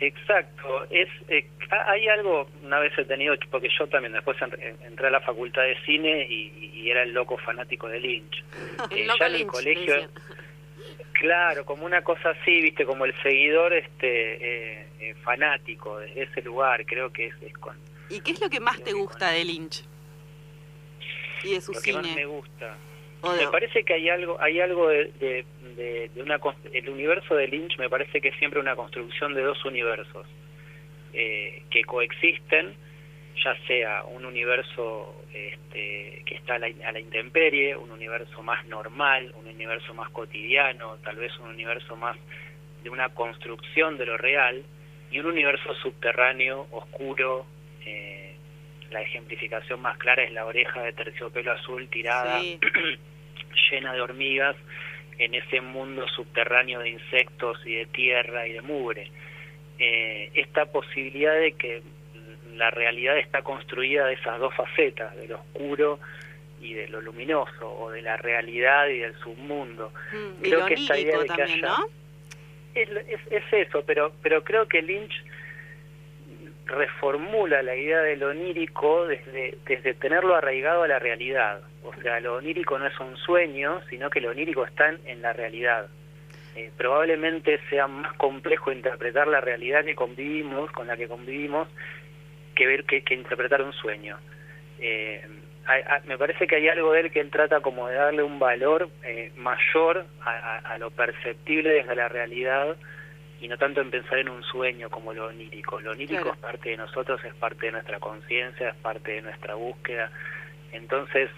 Exacto, 0.00 0.84
es 0.90 1.08
eh, 1.28 1.48
ha- 1.70 1.90
hay 1.90 2.06
algo, 2.08 2.48
una 2.62 2.78
vez 2.78 2.96
he 2.98 3.04
tenido, 3.04 3.34
porque 3.50 3.68
yo 3.76 3.86
también 3.88 4.12
después 4.12 4.36
en- 4.42 4.62
en- 4.62 4.82
entré 4.82 5.08
a 5.08 5.10
la 5.10 5.20
facultad 5.20 5.62
de 5.62 5.76
cine 5.84 6.26
y, 6.28 6.70
y 6.74 6.90
era 6.90 7.02
el 7.02 7.12
loco 7.12 7.36
fanático 7.38 7.88
de 7.88 8.00
Lynch. 8.00 8.44
Eh, 8.90 9.06
ya 9.18 9.26
en 9.26 9.32
el 9.34 9.38
Lynch, 9.40 9.50
colegio, 9.50 10.08
claro, 11.12 11.64
como 11.64 11.84
una 11.84 12.02
cosa 12.02 12.30
así, 12.30 12.60
viste, 12.62 12.84
como 12.84 13.04
el 13.04 13.14
seguidor 13.22 13.72
este 13.72 14.34
eh, 14.82 14.86
eh, 15.00 15.14
fanático 15.24 15.98
de 15.98 16.22
ese 16.22 16.42
lugar, 16.42 16.86
creo 16.86 17.12
que 17.12 17.26
es, 17.26 17.34
es 17.42 17.52
con 17.58 17.76
¿Y 18.08 18.20
qué 18.20 18.30
es 18.32 18.40
lo 18.40 18.48
que 18.48 18.60
más 18.60 18.80
te 18.82 18.92
gusta 18.92 19.26
con- 19.26 19.34
de 19.34 19.44
Lynch? 19.44 19.84
Y 21.44 21.54
de 21.54 21.60
su 21.60 21.72
lo 21.72 21.80
que 21.80 21.92
más 21.92 22.02
me 22.02 22.08
cine. 22.10 22.24
gusta. 22.26 22.76
De- 23.22 23.46
Me 23.46 23.50
parece 23.50 23.82
que 23.84 23.94
hay 23.94 24.08
algo, 24.08 24.40
hay 24.40 24.60
algo 24.60 24.88
de, 24.88 25.06
de, 25.18 25.44
de- 25.76 26.08
de 26.14 26.22
una, 26.22 26.38
el 26.72 26.88
universo 26.88 27.34
de 27.34 27.48
Lynch 27.48 27.76
me 27.78 27.88
parece 27.88 28.20
que 28.20 28.28
es 28.28 28.36
siempre 28.38 28.60
una 28.60 28.76
construcción 28.76 29.34
de 29.34 29.42
dos 29.42 29.64
universos 29.64 30.26
eh, 31.12 31.62
que 31.70 31.82
coexisten, 31.84 32.74
ya 33.44 33.56
sea 33.66 34.04
un 34.04 34.24
universo 34.24 35.14
este, 35.32 36.22
que 36.26 36.34
está 36.36 36.56
a 36.56 36.58
la, 36.58 36.68
a 36.86 36.92
la 36.92 37.00
intemperie, 37.00 37.76
un 37.76 37.90
universo 37.90 38.42
más 38.42 38.64
normal, 38.66 39.32
un 39.36 39.46
universo 39.46 39.94
más 39.94 40.10
cotidiano, 40.10 40.96
tal 41.04 41.16
vez 41.16 41.36
un 41.38 41.48
universo 41.48 41.96
más 41.96 42.16
de 42.82 42.90
una 42.90 43.08
construcción 43.10 43.96
de 43.98 44.06
lo 44.06 44.16
real, 44.16 44.62
y 45.10 45.18
un 45.18 45.26
universo 45.26 45.74
subterráneo, 45.76 46.66
oscuro. 46.70 47.46
eh, 47.84 48.27
la 48.90 49.02
ejemplificación 49.02 49.80
más 49.80 49.98
clara 49.98 50.22
es 50.22 50.32
la 50.32 50.44
oreja 50.46 50.82
de 50.82 50.92
terciopelo 50.92 51.52
azul 51.52 51.88
tirada 51.88 52.40
Sí. 52.40 52.58
llena 53.70 53.92
de 53.92 54.00
hormigas 54.00 54.56
en 55.18 55.34
ese 55.34 55.60
mundo 55.60 56.06
subterráneo 56.08 56.80
de 56.80 56.90
insectos 56.90 57.58
y 57.66 57.74
de 57.74 57.86
tierra 57.86 58.46
y 58.46 58.52
de 58.52 58.62
mugre. 58.62 59.10
Eh, 59.78 60.30
esta 60.34 60.66
posibilidad 60.66 61.34
de 61.34 61.52
que 61.52 61.82
la 62.56 62.70
realidad 62.70 63.18
está 63.18 63.42
construida 63.42 64.06
de 64.06 64.14
esas 64.14 64.38
dos 64.38 64.54
facetas, 64.54 65.14
de 65.16 65.28
lo 65.28 65.36
oscuro 65.40 65.98
y 66.60 66.74
de 66.74 66.88
lo 66.88 67.00
luminoso, 67.00 67.68
o 67.80 67.90
de 67.90 68.02
la 68.02 68.16
realidad 68.16 68.88
y 68.88 68.98
del 68.98 69.14
submundo. 69.20 69.92
Mm, 70.12 70.44
y 70.44 70.48
creo 70.48 70.60
lo 70.60 70.66
que 70.66 70.74
esta 70.74 70.98
idea 70.98 71.18
de 71.18 71.22
que 71.22 71.28
también, 71.28 71.64
haya- 71.64 71.68
¿no? 71.78 71.86
Es, 72.74 72.88
es, 73.08 73.20
es 73.30 73.52
eso, 73.68 73.82
pero, 73.86 74.12
pero 74.22 74.42
creo 74.44 74.66
que 74.68 74.82
Lynch 74.82 75.12
reformula 76.68 77.62
la 77.62 77.74
idea 77.74 78.00
de 78.02 78.16
lo 78.16 78.28
onírico 78.28 79.06
desde, 79.06 79.56
desde 79.66 79.94
tenerlo 79.94 80.36
arraigado 80.36 80.82
a 80.82 80.88
la 80.88 80.98
realidad. 80.98 81.60
O 81.82 81.94
sea, 82.02 82.20
lo 82.20 82.36
onírico 82.36 82.78
no 82.78 82.86
es 82.86 83.00
un 83.00 83.16
sueño, 83.16 83.80
sino 83.88 84.10
que 84.10 84.20
lo 84.20 84.30
onírico 84.30 84.64
está 84.64 84.94
en, 85.04 85.22
la 85.22 85.32
realidad. 85.32 85.88
Eh, 86.54 86.70
probablemente 86.76 87.58
sea 87.70 87.86
más 87.86 88.12
complejo 88.14 88.70
interpretar 88.70 89.26
la 89.26 89.40
realidad 89.40 89.84
que 89.84 89.94
convivimos, 89.94 90.70
con 90.72 90.86
la 90.86 90.96
que 90.96 91.08
convivimos, 91.08 91.68
que 92.54 92.66
ver 92.66 92.84
que, 92.84 93.02
que 93.02 93.14
interpretar 93.14 93.62
un 93.62 93.72
sueño. 93.72 94.18
Eh, 94.78 95.26
me 96.06 96.16
parece 96.16 96.46
que 96.46 96.56
hay 96.56 96.68
algo 96.68 96.92
de 96.92 97.00
él 97.00 97.10
que 97.10 97.20
él 97.20 97.30
trata 97.30 97.60
como 97.60 97.88
de 97.88 97.96
darle 97.96 98.22
un 98.22 98.38
valor 98.38 98.88
eh, 99.02 99.32
mayor 99.36 100.06
a 100.24 100.78
lo 100.78 100.90
perceptible 100.90 101.70
desde 101.70 101.94
la 101.94 102.08
realidad 102.08 102.76
y 103.40 103.48
no 103.48 103.56
tanto 103.56 103.80
en 103.80 103.90
pensar 103.90 104.18
en 104.18 104.28
un 104.28 104.42
sueño 104.42 104.90
como 104.90 105.12
lo 105.12 105.26
onírico. 105.26 105.80
Lo 105.80 105.92
onírico 105.92 106.22
Claro. 106.22 106.34
es 106.34 106.40
parte 106.40 106.70
de 106.70 106.76
nosotros, 106.76 107.24
es 107.24 107.34
parte 107.34 107.66
de 107.66 107.72
nuestra 107.72 108.00
conciencia, 108.00 108.70
es 108.70 108.76
parte 108.76 109.12
de 109.12 109.22
nuestra 109.22 109.54
búsqueda. 109.54 110.10
Entonces, 110.72 111.30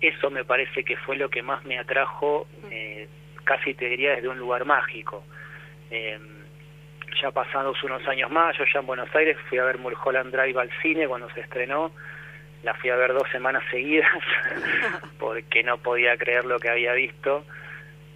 eso 0.00 0.30
me 0.30 0.44
parece 0.44 0.84
que 0.84 0.96
fue 0.96 1.16
lo 1.16 1.28
que 1.28 1.42
más 1.42 1.64
me 1.64 1.78
atrajo, 1.78 2.46
eh, 2.70 3.08
casi 3.44 3.74
te 3.74 3.86
diría 3.88 4.14
desde 4.14 4.28
un 4.28 4.38
lugar 4.38 4.64
mágico. 4.64 5.24
Eh, 5.90 6.18
ya 7.20 7.30
pasados 7.32 7.82
unos 7.82 8.06
años 8.06 8.30
más, 8.30 8.56
yo 8.56 8.64
ya 8.72 8.80
en 8.80 8.86
Buenos 8.86 9.12
Aires 9.14 9.36
fui 9.48 9.58
a 9.58 9.64
ver 9.64 9.78
Mulholland 9.78 10.32
Drive 10.32 10.60
al 10.60 10.70
cine 10.80 11.08
cuando 11.08 11.28
se 11.30 11.40
estrenó, 11.40 11.90
la 12.62 12.74
fui 12.74 12.90
a 12.90 12.96
ver 12.96 13.12
dos 13.12 13.28
semanas 13.32 13.62
seguidas 13.70 14.10
porque 15.18 15.62
no 15.64 15.78
podía 15.78 16.16
creer 16.16 16.44
lo 16.44 16.58
que 16.60 16.68
había 16.70 16.92
visto. 16.92 17.44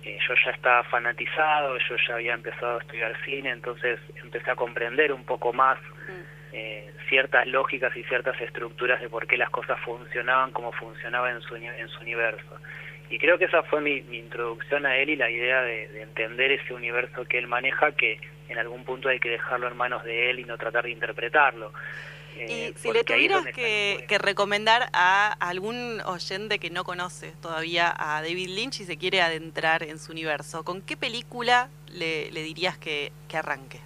Eh, 0.05 0.19
yo 0.29 0.35
ya 0.45 0.51
estaba 0.51 0.83
fanatizado, 0.85 1.79
yo 1.79 1.97
ya 2.09 2.15
había 2.15 2.35
empezado 2.35 2.79
a 2.79 2.81
estudiar 2.81 3.17
cine, 3.25 3.51
entonces 3.51 4.01
empecé 4.17 4.51
a 4.51 4.57
comprender 4.57 5.13
un 5.13 5.25
poco 5.25 5.53
más 5.53 5.79
Mm. 6.09 6.55
eh, 6.55 6.93
ciertas 7.09 7.47
lógicas 7.47 7.97
y 7.97 8.03
ciertas 8.05 8.39
estructuras 8.41 9.01
de 9.01 9.09
por 9.09 9.27
qué 9.27 9.37
las 9.37 9.51
cosas 9.51 9.79
funcionaban 9.81 10.51
como 10.51 10.73
funcionaban 10.73 11.37
en 11.37 11.43
su, 11.43 11.55
en 11.57 11.89
su 11.89 12.01
universo. 12.01 12.59
Y 13.11 13.19
creo 13.19 13.39
que 13.39 13.45
esa 13.45 13.63
fue 13.63 13.81
mi, 13.81 14.03
mi 14.03 14.19
introducción 14.19 14.85
a 14.87 14.97
él 14.97 15.11
y 15.11 15.17
la 15.17 15.31
idea 15.31 15.63
de, 15.63 15.89
de 15.89 16.03
entender 16.03 16.51
ese 16.53 16.75
universo 16.75 17.25
que 17.27 17.39
él 17.39 17.47
maneja, 17.47 17.93
que 17.93 18.19
en 18.49 18.59
algún 18.59 18.85
punto 18.85 19.09
hay 19.09 19.21
que 19.21 19.31
dejarlo 19.31 19.69
en 19.69 19.77
manos 19.77 20.03
de 20.05 20.31
él 20.31 20.41
y 20.41 20.45
no 20.45 20.59
tratar 20.59 20.85
de 20.85 20.91
interpretarlo. 20.91 21.73
Eh, 22.37 22.73
Y 22.75 22.79
si 22.79 22.93
le 22.93 23.05
tuvieras 23.05 23.45
que, 23.47 24.19
recomendar 24.19 24.89
a 24.93 25.33
algún 25.41 26.01
oyente 26.07 26.59
que 26.59 26.71
no 26.71 26.85
conoce 26.85 27.33
todavía 27.41 27.95
a 27.97 28.23
David 28.23 28.49
Lynch 28.49 28.81
y 28.81 28.85
se 28.85 28.97
quiere 28.97 29.21
adentrar 29.21 29.83
en 29.83 29.99
su 29.99 30.13
universo, 30.13 30.65
¿con 30.65 30.83
qué 30.83 30.97
película 30.97 31.69
le, 31.93 32.31
le 32.31 32.43
dirías 32.43 32.79
que, 32.79 33.13
que 33.29 33.37
arranque? 33.37 33.81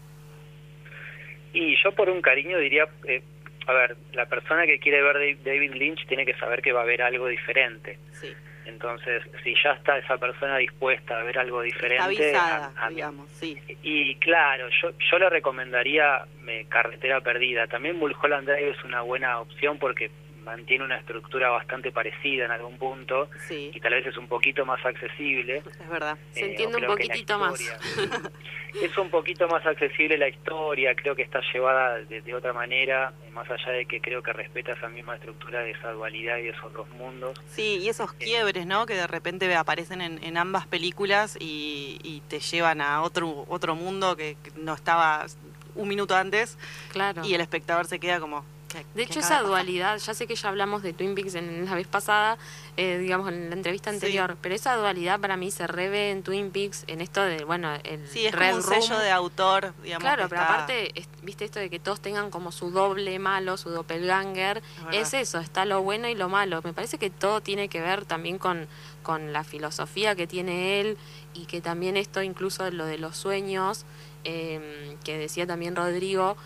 Y 1.53 1.75
yo 1.83 1.93
por 1.93 2.11
un 2.11 2.21
cariño 2.21 2.59
diría, 2.59 2.87
eh, 3.07 3.23
a 3.67 3.73
ver, 3.73 3.97
la 4.13 4.27
persona 4.27 4.67
que 4.67 4.79
quiere 4.79 5.03
ver 5.03 5.43
David 5.43 5.73
Lynch 5.73 6.07
tiene 6.07 6.25
que 6.27 6.35
saber 6.35 6.63
que 6.63 6.73
va 6.73 6.81
a 6.81 6.83
haber 6.83 7.03
algo 7.03 7.29
diferente. 7.29 7.99
Sí, 8.13 8.33
Entonces, 8.67 9.23
si 9.45 9.55
ya 9.63 9.73
está 9.73 9.97
esa 9.99 10.19
persona 10.19 10.57
dispuesta 10.59 11.19
a 11.19 11.23
ver 11.23 11.39
algo 11.39 11.63
diferente, 11.63 12.03
avisada, 12.03 12.73
a- 12.77 12.91
digamos, 12.91 13.31
sí. 13.31 13.57
y 13.83 14.15
claro, 14.17 14.69
yo, 14.83 14.91
yo 15.11 15.19
le 15.19 15.31
recomendaría 15.31 16.25
eh, 16.49 16.67
Carretera 16.69 17.21
Perdida. 17.21 17.67
También 17.69 17.97
Mulholland 17.99 18.49
Drive 18.49 18.71
es 18.71 18.85
una 18.85 19.03
buena 19.03 19.41
opción 19.41 19.79
porque 19.79 20.11
mantiene 20.47 20.85
una 20.85 20.97
estructura 20.97 21.51
bastante 21.51 21.91
parecida 21.93 22.45
en 22.47 22.53
algún 22.53 22.79
punto 22.79 23.29
Sí, 23.49 23.71
y 23.75 23.81
tal 23.81 23.93
vez 23.93 24.07
es 24.07 24.17
un 24.17 24.29
poquito 24.29 24.65
más 24.65 24.83
accesible. 24.87 25.57
es 25.59 25.89
verdad. 25.91 26.17
Se 26.33 26.41
Eh, 26.41 26.51
entiende 26.51 26.79
un 26.79 26.87
poquitito 26.87 27.39
más. 27.39 27.61
es 28.83 28.97
un 28.97 29.11
poquito 29.11 29.49
más 29.49 29.65
accesible 29.67 30.17
la 30.17 30.29
historia, 30.29 30.95
creo 30.95 31.15
que 31.17 31.23
está 31.23 31.41
llevada 31.53 31.97
de, 31.97 32.21
de 32.23 32.35
otra 32.35 32.53
manera, 32.53 33.13
más 33.33 33.51
allá 33.51 33.73
de 33.73 33.87
que 33.87 34.01
creo 34.01 34.23
que 34.23 34.33
respeta 34.33 34.73
esa 34.73 34.89
misma 34.89 35.17
estructura 35.17 35.61
de 35.61 35.73
esa 35.73 35.91
dualidad 35.93 36.39
y 36.39 36.43
de 36.45 36.51
esos 36.51 36.73
dos 36.73 36.89
mundos. 36.91 37.39
Sí, 37.49 37.79
y 37.83 37.89
esos 37.89 38.13
Eh. 38.13 38.17
quiebres, 38.21 38.67
¿no? 38.67 38.87
Que 38.87 38.95
de 38.95 39.07
repente 39.07 39.53
aparecen 39.55 40.01
en, 40.01 40.23
en 40.23 40.37
ambas 40.39 40.67
películas 40.67 41.37
y, 41.41 41.99
y 42.05 42.21
te 42.29 42.39
llevan 42.41 42.81
a 42.81 43.03
otro 43.03 43.45
otro 43.49 43.75
mundo 43.75 44.17
que, 44.17 44.37
que 44.43 44.51
no 44.57 44.75
estaba 44.75 45.27
un 45.75 45.89
minuto 45.89 46.15
antes 46.17 46.57
Claro. 46.93 47.23
y 47.25 47.35
el 47.35 47.41
espectador 47.41 47.87
se 47.87 47.99
queda 47.99 48.21
como... 48.21 48.45
¿qué- 48.69 48.85
De 48.95 49.03
hecho, 49.03 49.21
esa 49.21 49.41
de 49.43 49.47
dualidad, 49.49 49.99
ya 49.99 50.15
sé 50.15 50.27
que 50.27 50.35
ya 50.35 50.49
hablamos 50.49 50.83
de 50.83 50.93
Twin 50.93 51.15
Peaks 51.15 51.35
en 51.35 51.65
la 51.65 51.75
vez 51.75 51.87
pasada, 51.87 52.37
eh, 52.77 52.99
digamos, 52.99 53.29
en 53.33 53.49
la 53.49 53.57
entrevista 53.57 53.91
Sí. 53.91 53.97
anterior, 53.97 54.37
pero 54.43 54.55
esa 54.55 54.75
dualidad 54.77 55.19
para 55.21 55.37
mí 55.37 55.51
se 55.51 55.67
revé 55.67 56.11
en 56.11 56.23
Twin 56.23 56.51
Peaks, 56.51 56.85
en 56.87 57.01
esto 57.01 57.23
de, 57.23 57.45
bueno, 57.45 57.73
el 57.85 58.07
Sí, 58.09 58.27
es 58.27 58.33
Red 58.35 58.51
como 58.53 58.65
un 58.65 58.71
Room. 58.71 58.83
sello 58.83 58.99
de 58.99 59.11
autor, 59.11 59.75
digamos. 59.83 60.03
Claro, 60.03 60.29
pero 60.29 60.41
está- 60.43 60.53
aparte, 60.55 60.99
es- 60.99 61.09
viste 61.23 61.45
esto 61.45 61.59
de 61.59 61.71
que 61.71 61.79
todos 61.79 62.01
tengan 62.01 62.31
como 62.31 62.53
su 62.53 62.71
doble 62.71 63.19
malo, 63.19 63.57
su 63.57 63.71
doppelganger, 63.71 64.63
es 64.93 65.15
eso, 65.15 65.39
está 65.39 65.65
lo 65.65 65.83
bueno 65.83 66.09
y 66.09 66.15
lo 66.15 66.29
malo. 66.29 66.61
Me 66.63 66.73
parece 66.73 66.99
que 66.99 67.09
todo 67.11 67.41
tiene 67.41 67.69
que 67.69 67.81
ver 67.81 68.05
también 68.05 68.39
con, 68.39 68.67
con 69.03 69.33
la 69.33 69.45
filosofía 69.45 70.15
que 70.17 70.27
tiene 70.27 70.81
él 70.81 70.97
y 71.33 71.47
que 71.47 71.61
también 71.61 71.97
esto, 71.97 72.23
incluso 72.23 72.69
lo 72.71 72.85
de 72.87 72.99
los 72.99 73.17
sueños, 73.17 73.85
eh, 74.25 74.97
que 75.05 75.17
decía 75.19 75.47
también 75.47 75.77
Rodrigo, 75.77 76.37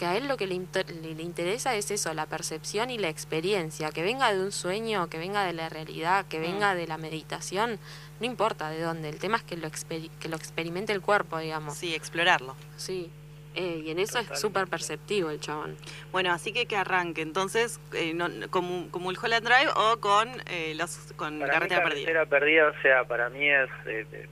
que 0.00 0.06
a 0.06 0.16
él 0.16 0.28
lo 0.28 0.38
que 0.38 0.46
le, 0.46 0.54
inter- 0.54 0.90
le, 0.90 1.22
interesa 1.22 1.74
es 1.76 1.90
eso, 1.90 2.14
la 2.14 2.24
percepción 2.24 2.88
y 2.88 2.96
la 2.96 3.10
experiencia, 3.10 3.90
que 3.90 4.02
venga 4.02 4.32
de 4.32 4.40
un 4.42 4.50
sueño, 4.50 5.10
que 5.10 5.18
venga 5.18 5.44
de 5.44 5.52
la 5.52 5.68
realidad, 5.68 6.24
que 6.26 6.38
Mm. 6.38 6.42
venga 6.42 6.74
de 6.74 6.86
la 6.86 6.96
meditación, 6.96 7.78
no 8.18 8.24
importa 8.24 8.70
de 8.70 8.80
dónde, 8.80 9.10
el 9.10 9.18
tema 9.18 9.36
es 9.36 9.42
que 9.42 9.58
lo, 9.58 9.68
experi- 9.68 10.08
que 10.18 10.30
lo 10.30 10.36
experimente 10.36 10.94
el 10.94 11.02
cuerpo, 11.02 11.38
digamos. 11.38 11.76
Sí, 11.76 11.94
explorarlo. 11.94 12.56
Sí, 12.78 13.10
eh, 13.54 13.82
y 13.84 13.90
en 13.90 13.98
eso 13.98 14.20
es 14.20 14.40
súper 14.40 14.68
perceptivo 14.68 15.28
el 15.28 15.38
chabón. 15.38 15.76
Bueno, 16.12 16.32
así 16.32 16.54
que 16.54 16.64
que 16.64 16.76
arranque. 16.76 17.20
Entonces, 17.20 17.78
eh, 17.92 18.14
no, 18.14 18.26
con, 18.48 18.88
con 18.88 19.02
Mulholland 19.02 19.44
Drive 19.46 19.70
o 19.76 20.00
con 20.00 20.30
eh, 20.46 20.72
los 20.76 20.96
con 21.16 21.40
Para 21.40 21.52
mí 21.52 21.68
Carretera 21.68 21.82
Perdida. 21.84 22.06
Carretera 22.06 22.26
Perdida, 22.26 22.68
o 22.68 22.80
sea, 22.82 23.04
para 23.04 23.28
mí 23.28 23.46
es, 23.50 23.68
eh, 23.86 24.06
eh, 24.12 24.28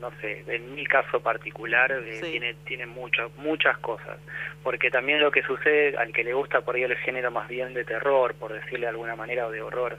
no 0.00 0.10
sé, 0.20 0.44
en 0.46 0.74
mi 0.74 0.84
caso 0.86 1.20
particular, 1.20 1.90
eh, 1.92 2.20
Sí. 2.22 2.30
tiene, 2.32 2.54
tiene 2.64 2.86
mucho, 2.86 3.30
muchas 3.36 3.76
cosas. 3.78 4.18
Porque 4.62 4.90
también 4.90 5.20
lo 5.20 5.30
que 5.30 5.42
sucede, 5.42 5.96
al 5.96 6.12
que 6.12 6.24
le 6.24 6.32
gusta 6.34 6.60
por 6.60 6.76
ahí 6.76 6.82
el 6.82 6.96
género 6.98 7.30
más 7.30 7.48
bien 7.48 7.74
de 7.74 7.84
terror, 7.84 8.34
por 8.34 8.52
decirle 8.52 8.80
de 8.86 8.90
alguna 8.90 9.16
manera, 9.16 9.46
o 9.46 9.50
de 9.50 9.62
horror, 9.62 9.96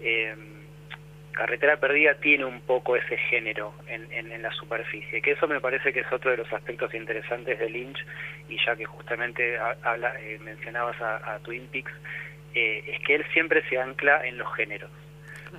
eh, 0.00 0.34
Carretera 1.32 1.78
Perdida 1.78 2.14
tiene 2.16 2.44
un 2.44 2.60
poco 2.60 2.94
ese 2.94 3.16
género 3.16 3.72
en, 3.86 4.06
en, 4.12 4.30
en 4.30 4.42
la 4.42 4.52
superficie, 4.52 5.22
que 5.22 5.30
eso 5.32 5.48
me 5.48 5.60
parece 5.60 5.92
que 5.92 6.00
es 6.00 6.12
otro 6.12 6.30
de 6.30 6.36
los 6.36 6.52
aspectos 6.52 6.92
interesantes 6.94 7.58
de 7.58 7.70
Lynch, 7.70 8.04
y 8.50 8.58
ya 8.64 8.76
que 8.76 8.84
justamente 8.84 9.56
ha- 9.58 9.76
habla, 9.82 10.14
eh, 10.20 10.38
mencionabas 10.42 11.00
a, 11.00 11.34
a 11.34 11.38
Twin 11.38 11.66
Peaks, 11.68 11.92
eh, 12.54 12.84
es 12.86 13.00
que 13.06 13.14
él 13.14 13.24
siempre 13.32 13.66
se 13.70 13.78
ancla 13.80 14.26
en 14.26 14.36
los 14.36 14.54
géneros. 14.54 14.90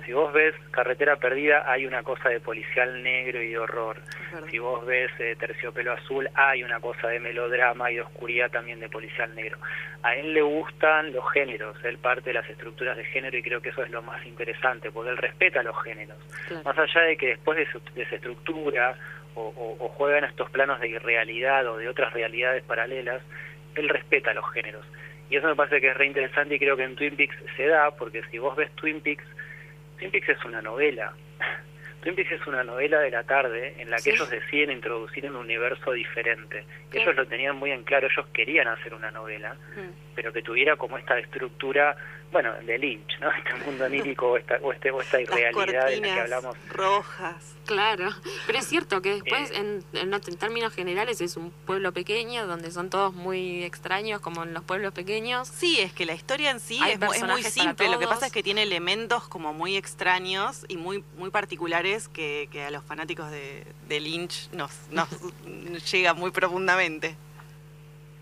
Si 0.04 0.12
vos 0.12 0.32
ves 0.32 0.54
Carretera 0.70 1.16
Perdida, 1.16 1.70
hay 1.70 1.86
una 1.86 2.02
cosa 2.02 2.28
de 2.28 2.40
policial 2.40 3.02
negro 3.02 3.42
y 3.42 3.50
de 3.50 3.58
horror. 3.58 3.96
Si 4.50 4.58
vos 4.58 4.84
ves 4.84 5.10
eh, 5.18 5.34
Terciopelo 5.38 5.92
Azul, 5.92 6.28
hay 6.34 6.62
una 6.62 6.78
cosa 6.80 7.08
de 7.08 7.20
melodrama 7.20 7.90
y 7.90 7.94
de 7.94 8.02
oscuridad 8.02 8.50
también 8.50 8.80
de 8.80 8.88
policial 8.90 9.34
negro. 9.34 9.58
A 10.02 10.14
él 10.14 10.34
le 10.34 10.42
gustan 10.42 11.12
los 11.12 11.24
géneros, 11.32 11.82
él 11.84 11.96
parte 11.96 12.30
de 12.30 12.34
las 12.34 12.48
estructuras 12.50 12.96
de 12.98 13.04
género 13.06 13.38
y 13.38 13.42
creo 13.42 13.62
que 13.62 13.70
eso 13.70 13.82
es 13.82 13.90
lo 13.90 14.02
más 14.02 14.24
interesante, 14.26 14.90
porque 14.90 15.10
él 15.10 15.16
respeta 15.16 15.62
los 15.62 15.82
géneros. 15.82 16.18
Claro. 16.48 16.64
Más 16.64 16.78
allá 16.78 17.00
de 17.02 17.16
que 17.16 17.28
después 17.28 17.56
de, 17.56 17.70
su, 17.72 17.80
desestructura 17.94 18.96
o, 19.34 19.54
o, 19.56 19.84
o 19.86 19.88
juega 19.88 20.18
en 20.18 20.24
estos 20.24 20.50
planos 20.50 20.80
de 20.80 20.88
irrealidad 20.88 21.66
o 21.66 21.78
de 21.78 21.88
otras 21.88 22.12
realidades 22.12 22.62
paralelas, 22.64 23.22
él 23.74 23.88
respeta 23.88 24.34
los 24.34 24.50
géneros. 24.52 24.84
Y 25.30 25.36
eso 25.36 25.48
me 25.48 25.56
parece 25.56 25.80
que 25.80 25.88
es 25.88 25.96
re 25.96 26.06
interesante 26.06 26.56
y 26.56 26.58
creo 26.58 26.76
que 26.76 26.84
en 26.84 26.96
Twin 26.96 27.16
Peaks 27.16 27.36
se 27.56 27.66
da, 27.66 27.90
porque 27.92 28.22
si 28.30 28.38
vos 28.38 28.54
ves 28.56 28.70
Twin 28.72 29.00
Peaks, 29.00 29.24
Peaks 30.10 30.28
es 30.28 30.44
una 30.44 30.62
novela. 30.62 31.12
Twin 32.04 32.14
Peaks 32.16 32.32
es 32.32 32.46
una 32.46 32.62
novela 32.62 33.00
de 33.00 33.10
la 33.10 33.24
tarde 33.24 33.74
en 33.78 33.88
la 33.90 33.96
que 33.96 34.02
Sí. 34.02 34.10
ellos 34.10 34.28
deciden 34.30 34.70
introducir 34.70 35.24
un 35.24 35.36
universo 35.36 35.90
diferente. 35.92 36.64
Ellos 36.92 37.16
lo 37.16 37.26
tenían 37.26 37.56
muy 37.56 37.70
en 37.72 37.82
claro, 37.82 38.06
ellos 38.08 38.26
querían 38.32 38.68
hacer 38.68 38.92
una 38.94 39.10
novela, 39.10 39.54
Mm. 39.74 40.14
pero 40.14 40.32
que 40.32 40.42
tuviera 40.42 40.76
como 40.76 40.98
esta 40.98 41.18
estructura, 41.18 41.96
bueno, 42.30 42.52
de 42.62 42.78
Lynch, 42.78 43.18
¿no? 43.20 43.30
Este 43.38 43.54
mundo 43.64 43.84
onírico 43.86 44.28
o 44.32 44.36
esta, 44.36 44.58
o 44.62 44.72
este, 44.72 44.90
o 44.90 45.00
esta 45.00 45.20
irrealidad 45.20 45.92
en 45.92 46.02
la 46.02 46.14
que 46.14 46.20
hablamos. 46.20 46.56
rojas. 46.68 47.50
Claro, 47.64 48.10
pero 48.46 48.58
es 48.58 48.66
cierto 48.66 49.00
que 49.00 49.14
después, 49.14 49.50
Eh. 49.52 49.80
en, 49.94 50.12
en, 50.12 50.20
términos 50.38 50.74
generales, 50.74 51.22
es 51.22 51.38
un 51.38 51.50
pueblo 51.50 51.92
pequeño 51.92 52.46
donde 52.46 52.70
son 52.70 52.90
todos 52.90 53.14
muy 53.14 53.64
extraños, 53.64 54.20
como 54.20 54.42
en 54.42 54.52
los 54.52 54.62
pueblos 54.64 54.92
pequeños. 54.92 55.48
Sí, 55.48 55.80
es 55.80 55.94
que 55.94 56.04
la 56.04 56.12
historia 56.12 56.50
en 56.50 56.60
sí 56.60 56.78
es, 56.86 57.00
es 57.00 57.22
muy 57.24 57.42
simple. 57.42 57.88
Lo 57.88 57.98
que 57.98 58.06
pasa 58.06 58.26
es 58.26 58.32
que 58.32 58.42
tiene 58.42 58.62
elementos 58.64 59.26
como 59.28 59.54
muy 59.54 59.76
extraños 59.78 60.66
y 60.68 60.76
muy 60.76 61.02
muy 61.16 61.30
particulares 61.30 61.93
que, 62.08 62.48
que 62.50 62.62
a 62.62 62.70
los 62.70 62.84
fanáticos 62.84 63.30
de, 63.30 63.64
de 63.88 64.00
Lynch 64.00 64.50
nos, 64.52 64.88
nos 64.90 65.08
llega 65.92 66.14
muy 66.14 66.30
profundamente. 66.30 67.14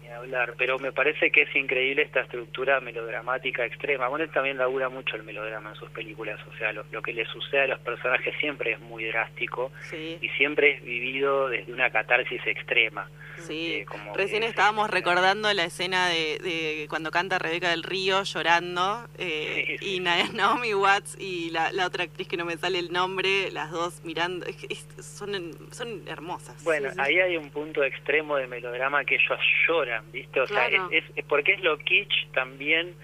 Ni 0.02 0.08
hablar, 0.08 0.54
pero 0.58 0.78
me 0.78 0.92
parece 0.92 1.30
que 1.30 1.42
es 1.42 1.56
increíble 1.56 2.02
esta 2.02 2.20
estructura 2.20 2.80
melodramática 2.80 3.64
extrema. 3.64 4.08
Bueno, 4.08 4.24
él 4.24 4.30
también 4.30 4.58
labura 4.58 4.88
mucho 4.88 5.16
el 5.16 5.22
melodrama 5.22 5.70
en 5.70 5.76
sus 5.76 5.90
películas, 5.90 6.38
o 6.52 6.56
sea, 6.58 6.72
lo, 6.72 6.84
lo 6.92 7.02
que 7.02 7.12
le 7.12 7.24
sucede 7.26 7.62
a 7.62 7.66
los 7.68 7.80
personajes 7.80 8.34
siempre 8.38 8.72
es 8.72 8.80
muy 8.80 9.04
drástico 9.04 9.72
Sí, 9.90 10.18
y 10.20 10.28
siempre 10.30 10.72
es 10.76 10.84
vivido 10.84 11.48
desde 11.48 11.72
una 11.72 11.90
catarsis 11.90 12.46
extrema. 12.46 13.08
Sí. 13.46 13.84
como 13.86 14.14
Recién 14.14 14.42
que- 14.42 14.48
estábamos 14.48 14.90
recordando 14.90 15.52
la 15.52 15.64
escena 15.64 16.08
de, 16.08 16.38
de 16.38 16.86
cuando 16.88 17.10
canta 17.10 17.38
Rebeca 17.38 17.70
del 17.70 17.82
Río 17.82 18.22
llorando 18.22 19.06
eh, 19.18 19.64
Sí, 19.66 19.78
sí, 19.78 19.94
y 19.96 20.00
Na- 20.00 20.28
Naomi 20.32 20.74
Watts 20.74 21.16
y 21.18 21.50
la, 21.50 21.72
la 21.72 21.86
otra 21.86 22.04
actriz 22.04 22.28
que 22.28 22.36
no 22.36 22.44
me 22.44 22.56
sale 22.56 22.78
el 22.78 22.92
nombre, 22.92 23.50
las 23.52 23.70
dos 23.70 24.02
mirando, 24.04 24.46
es 24.46 24.86
son, 25.04 25.52
son 25.72 26.06
hermosas. 26.08 26.62
Bueno, 26.64 26.90
ahí 26.98 27.18
hay 27.18 27.36
un 27.36 27.50
punto 27.50 27.82
extremo 27.84 28.36
de 28.36 28.46
melodrama 28.46 29.04
que 29.04 29.16
ellos 29.16 29.38
lloran, 29.68 30.10
¿viste? 30.12 30.40
O 30.40 30.46
sea, 30.46 30.68
Claro. 30.68 30.88
es, 30.92 31.04
es- 31.04 31.10
es 31.16 31.24
porque 31.24 31.52
es 31.52 31.60
lo 31.62 31.78
kitsch 31.78 32.30
también 32.32 32.94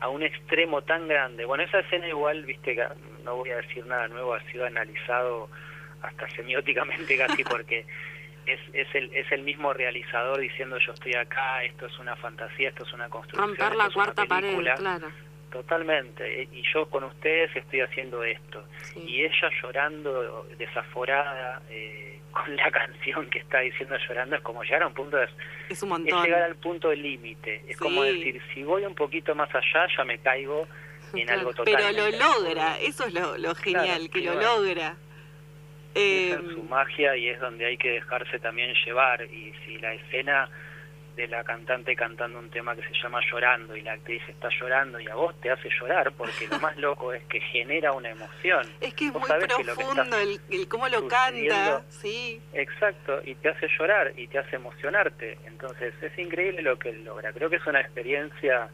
a 0.00 0.08
un 0.08 0.22
extremo 0.22 0.82
tan 0.82 1.08
grande. 1.08 1.44
Bueno, 1.46 1.64
esa 1.64 1.80
escena 1.80 2.06
igual, 2.08 2.44
¿viste? 2.44 2.76
No 3.24 3.36
voy 3.36 3.50
a 3.50 3.56
decir 3.56 3.86
nada 3.86 4.08
nuevo, 4.08 4.34
ha 4.34 4.42
sido 4.52 4.66
analizado 4.66 5.48
hasta 6.02 6.28
semióticamente 6.36 7.16
casi 7.16 7.42
porque 7.44 7.86
es, 8.46 8.60
es, 8.72 8.94
el, 8.94 9.12
es 9.14 9.30
el 9.32 9.42
mismo 9.42 9.72
realizador 9.72 10.38
diciendo 10.40 10.78
yo 10.78 10.92
estoy 10.92 11.14
acá, 11.14 11.62
esto 11.64 11.86
es 11.86 11.98
una 11.98 12.16
fantasía, 12.16 12.68
esto 12.70 12.84
es 12.84 12.92
una 12.92 13.08
construcción. 13.08 13.48
Romper 13.56 13.76
la 13.76 13.90
cuarta 13.90 14.24
pared, 14.26 14.48
película". 14.48 14.74
claro. 14.74 15.08
Totalmente, 15.50 16.48
y 16.52 16.62
yo 16.74 16.86
con 16.90 17.04
ustedes 17.04 17.54
estoy 17.56 17.80
haciendo 17.80 18.22
esto. 18.24 18.62
Sí. 18.82 19.00
Y 19.06 19.24
ella 19.24 19.48
llorando, 19.62 20.46
desaforada, 20.58 21.62
eh, 21.70 22.20
con 22.32 22.54
la 22.56 22.70
canción 22.70 23.30
que 23.30 23.38
está 23.38 23.60
diciendo 23.60 23.96
llorando, 24.06 24.36
es 24.36 24.42
como 24.42 24.62
llegar 24.64 24.82
a 24.82 24.88
un 24.88 24.94
punto, 24.94 25.16
de, 25.16 25.24
es 25.24 25.30
Es 25.70 25.82
un 25.82 25.88
montón. 25.90 26.22
llegar 26.24 26.42
al 26.42 26.56
punto 26.56 26.90
del 26.90 27.00
límite. 27.00 27.62
Es 27.68 27.78
como 27.78 28.02
decir, 28.02 28.42
si 28.52 28.62
voy 28.64 28.84
un 28.84 28.94
poquito 28.94 29.34
más 29.34 29.48
allá, 29.54 29.86
ya 29.96 30.04
me 30.04 30.18
caigo 30.18 30.66
en 31.14 31.26
Claro. 31.26 31.40
algo 31.40 31.52
Pero 31.64 31.78
totalmente. 31.78 32.18
lo 32.18 32.38
logra, 32.42 32.78
eso 32.80 33.06
es 33.06 33.14
lo, 33.14 33.38
lo 33.38 33.54
genial, 33.54 33.86
Claro, 33.86 34.10
que 34.12 34.20
lo 34.20 34.34
bueno. 34.34 34.56
logra. 34.58 34.96
Eh, 35.96 36.32
es 36.32 36.54
su 36.54 36.62
magia 36.64 37.16
y 37.16 37.28
es 37.28 37.40
donde 37.40 37.66
hay 37.66 37.76
que 37.76 37.90
dejarse 37.92 38.38
también 38.38 38.74
llevar. 38.84 39.22
Y 39.22 39.52
si 39.64 39.78
la 39.78 39.94
escena 39.94 40.48
de 41.16 41.26
la 41.28 41.42
cantante 41.42 41.96
cantando 41.96 42.38
un 42.38 42.50
tema 42.50 42.76
que 42.76 42.82
se 42.82 42.92
llama 43.02 43.20
Llorando 43.30 43.74
y 43.74 43.80
la 43.80 43.92
actriz 43.92 44.22
está 44.28 44.50
llorando 44.60 45.00
y 45.00 45.08
a 45.08 45.14
vos 45.14 45.34
te 45.40 45.50
hace 45.50 45.70
llorar, 45.80 46.12
porque 46.12 46.46
lo 46.46 46.58
más 46.60 46.76
loco 46.76 47.14
es 47.14 47.24
que 47.24 47.40
genera 47.40 47.92
una 47.92 48.10
emoción. 48.10 48.66
es 48.80 48.92
que 48.92 49.06
es 49.06 49.12
muy 49.12 49.22
profundo 49.22 50.18
el, 50.18 50.38
el 50.50 50.68
cómo 50.68 50.86
lo 50.88 51.08
canta, 51.08 51.82
sí. 51.88 52.40
Exacto, 52.52 53.22
y 53.24 53.34
te 53.36 53.48
hace 53.48 53.66
llorar 53.78 54.12
y 54.16 54.28
te 54.28 54.38
hace 54.38 54.56
emocionarte. 54.56 55.38
Entonces 55.46 55.94
es 56.02 56.18
increíble 56.18 56.60
lo 56.60 56.78
que 56.78 56.90
él 56.90 57.04
logra. 57.04 57.32
Creo 57.32 57.48
que 57.48 57.56
es 57.56 57.66
una 57.66 57.80
experiencia 57.80 58.68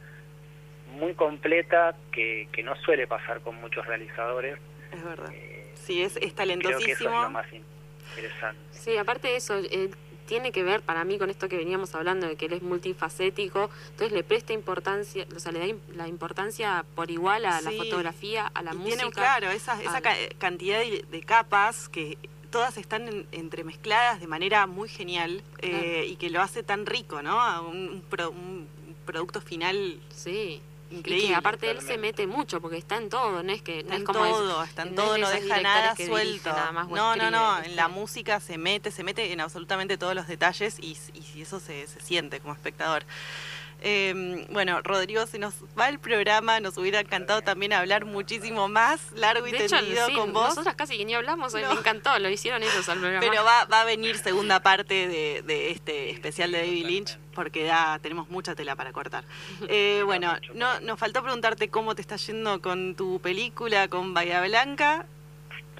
muy 0.90 1.14
completa 1.14 1.94
que, 2.10 2.48
que 2.52 2.64
no 2.64 2.74
suele 2.76 3.06
pasar 3.06 3.40
con 3.40 3.54
muchos 3.56 3.86
realizadores. 3.86 4.58
Es 4.92 5.04
verdad. 5.04 5.32
Eh, 5.32 5.61
Sí, 5.86 6.02
es, 6.02 6.16
es 6.16 6.18
creo 6.18 6.18
que 6.20 6.22
eso 6.22 6.28
es 6.30 6.34
talentosísimo. 6.34 7.22
lo 7.22 7.30
más 7.30 7.46
interesante. 7.52 8.60
Sí, 8.72 8.96
aparte 8.96 9.28
de 9.28 9.36
eso, 9.36 9.56
eh, 9.58 9.90
tiene 10.26 10.52
que 10.52 10.62
ver 10.62 10.80
para 10.82 11.04
mí 11.04 11.18
con 11.18 11.30
esto 11.30 11.48
que 11.48 11.56
veníamos 11.56 11.94
hablando, 11.94 12.26
de 12.28 12.36
que 12.36 12.46
él 12.46 12.52
es 12.54 12.62
multifacético, 12.62 13.68
entonces 13.90 14.12
le 14.12 14.22
presta 14.24 14.52
importancia, 14.52 15.26
o 15.34 15.40
sea, 15.40 15.52
le 15.52 15.58
da 15.58 15.74
la 15.94 16.08
importancia 16.08 16.84
por 16.94 17.10
igual 17.10 17.44
a 17.44 17.60
la 17.60 17.70
fotografía, 17.72 18.46
a 18.54 18.62
la 18.62 18.72
Y 18.72 18.76
música. 18.76 18.96
tiene, 18.96 19.12
claro, 19.12 19.50
esa, 19.50 19.80
esa 19.82 20.00
ca- 20.00 20.16
cantidad 20.38 20.78
de, 20.78 21.04
de 21.10 21.20
capas 21.22 21.88
que 21.88 22.16
todas 22.50 22.76
están 22.76 23.08
en- 23.08 23.26
entremezcladas 23.32 24.20
de 24.20 24.26
manera 24.26 24.66
muy 24.66 24.88
genial 24.88 25.42
eh, 25.58 26.06
y 26.08 26.16
que 26.16 26.30
lo 26.30 26.40
hace 26.40 26.62
tan 26.62 26.86
rico, 26.86 27.22
¿no? 27.22 27.40
A 27.40 27.60
un, 27.60 27.88
un 27.88 28.02
pro- 28.02 28.30
un 28.30 28.68
producto 29.06 29.40
final 29.40 29.98
Sí. 30.14 30.60
Increíble. 30.92 31.24
Y 31.24 31.28
que 31.28 31.34
aparte 31.34 31.70
él 31.70 31.80
se 31.80 31.98
mete 31.98 32.26
mucho, 32.26 32.60
porque 32.60 32.76
está 32.78 32.96
en 32.96 33.08
todo, 33.08 33.42
no 33.42 33.52
es 33.52 33.62
que 33.62 33.80
Está 33.80 33.90
no 33.90 33.94
en 33.96 34.02
es 34.02 34.06
como 34.06 34.24
es- 34.26 34.32
todo, 34.32 34.62
está 34.64 34.82
en 34.82 34.94
no 34.94 35.02
todo, 35.02 35.14
es 35.16 35.20
no 35.22 35.30
deja 35.30 35.60
nada 35.60 35.96
suelto. 35.96 36.50
nada 36.50 36.72
más 36.72 36.88
no, 36.88 37.16
no, 37.16 37.30
no, 37.30 37.62
en 37.62 37.76
la 37.76 37.88
música 37.88 38.40
se 38.40 38.58
mete, 38.58 38.90
se 38.90 39.02
mete 39.04 39.32
en 39.32 39.40
absolutamente 39.40 39.98
todos 39.98 40.14
los 40.14 40.26
detalles 40.26 40.78
y, 40.80 40.96
y 41.34 41.42
eso 41.42 41.60
se, 41.60 41.86
se 41.86 42.00
siente 42.00 42.40
como 42.40 42.54
espectador. 42.54 43.04
Eh, 43.84 44.46
bueno, 44.50 44.80
Rodrigo, 44.82 45.26
se 45.26 45.38
nos 45.38 45.54
va 45.78 45.88
el 45.88 45.98
programa, 45.98 46.60
nos 46.60 46.78
hubiera 46.78 47.00
encantado 47.00 47.42
también 47.42 47.72
hablar 47.72 48.04
muchísimo 48.04 48.68
más, 48.68 49.00
largo 49.12 49.46
y 49.46 49.52
De 49.52 49.64
hecho, 49.64 49.76
tendido 49.76 50.06
sí, 50.06 50.14
con 50.14 50.32
vos. 50.32 50.50
nosotras 50.50 50.76
casi 50.76 50.96
que 50.96 51.04
ni 51.04 51.14
hablamos, 51.14 51.52
No. 51.52 51.60
me 51.74 51.80
encantó, 51.80 52.16
lo 52.18 52.30
hicieron 52.30 52.62
ellos 52.62 52.88
al 52.88 53.00
programa. 53.00 53.20
Pero 53.28 53.44
va, 53.44 53.64
va 53.64 53.80
a 53.80 53.84
venir 53.84 54.16
segunda 54.18 54.60
parte 54.60 55.08
de, 55.08 55.42
de 55.42 55.70
este 55.72 56.10
especial 56.10 56.52
de 56.52 56.58
David 56.58 56.86
Lynch 56.86 57.18
porque 57.34 57.64
ya 57.66 57.98
tenemos 58.02 58.28
mucha 58.28 58.54
tela 58.54 58.76
para 58.76 58.92
cortar. 58.92 59.24
Eh, 59.68 60.02
bueno, 60.04 60.34
no, 60.54 60.80
nos 60.80 60.98
faltó 60.98 61.22
preguntarte 61.22 61.68
cómo 61.70 61.94
te 61.94 62.02
está 62.02 62.16
yendo 62.16 62.60
con 62.60 62.94
tu 62.94 63.20
película, 63.20 63.88
con 63.88 64.12
Bahía 64.14 64.42
Blanca. 64.42 65.06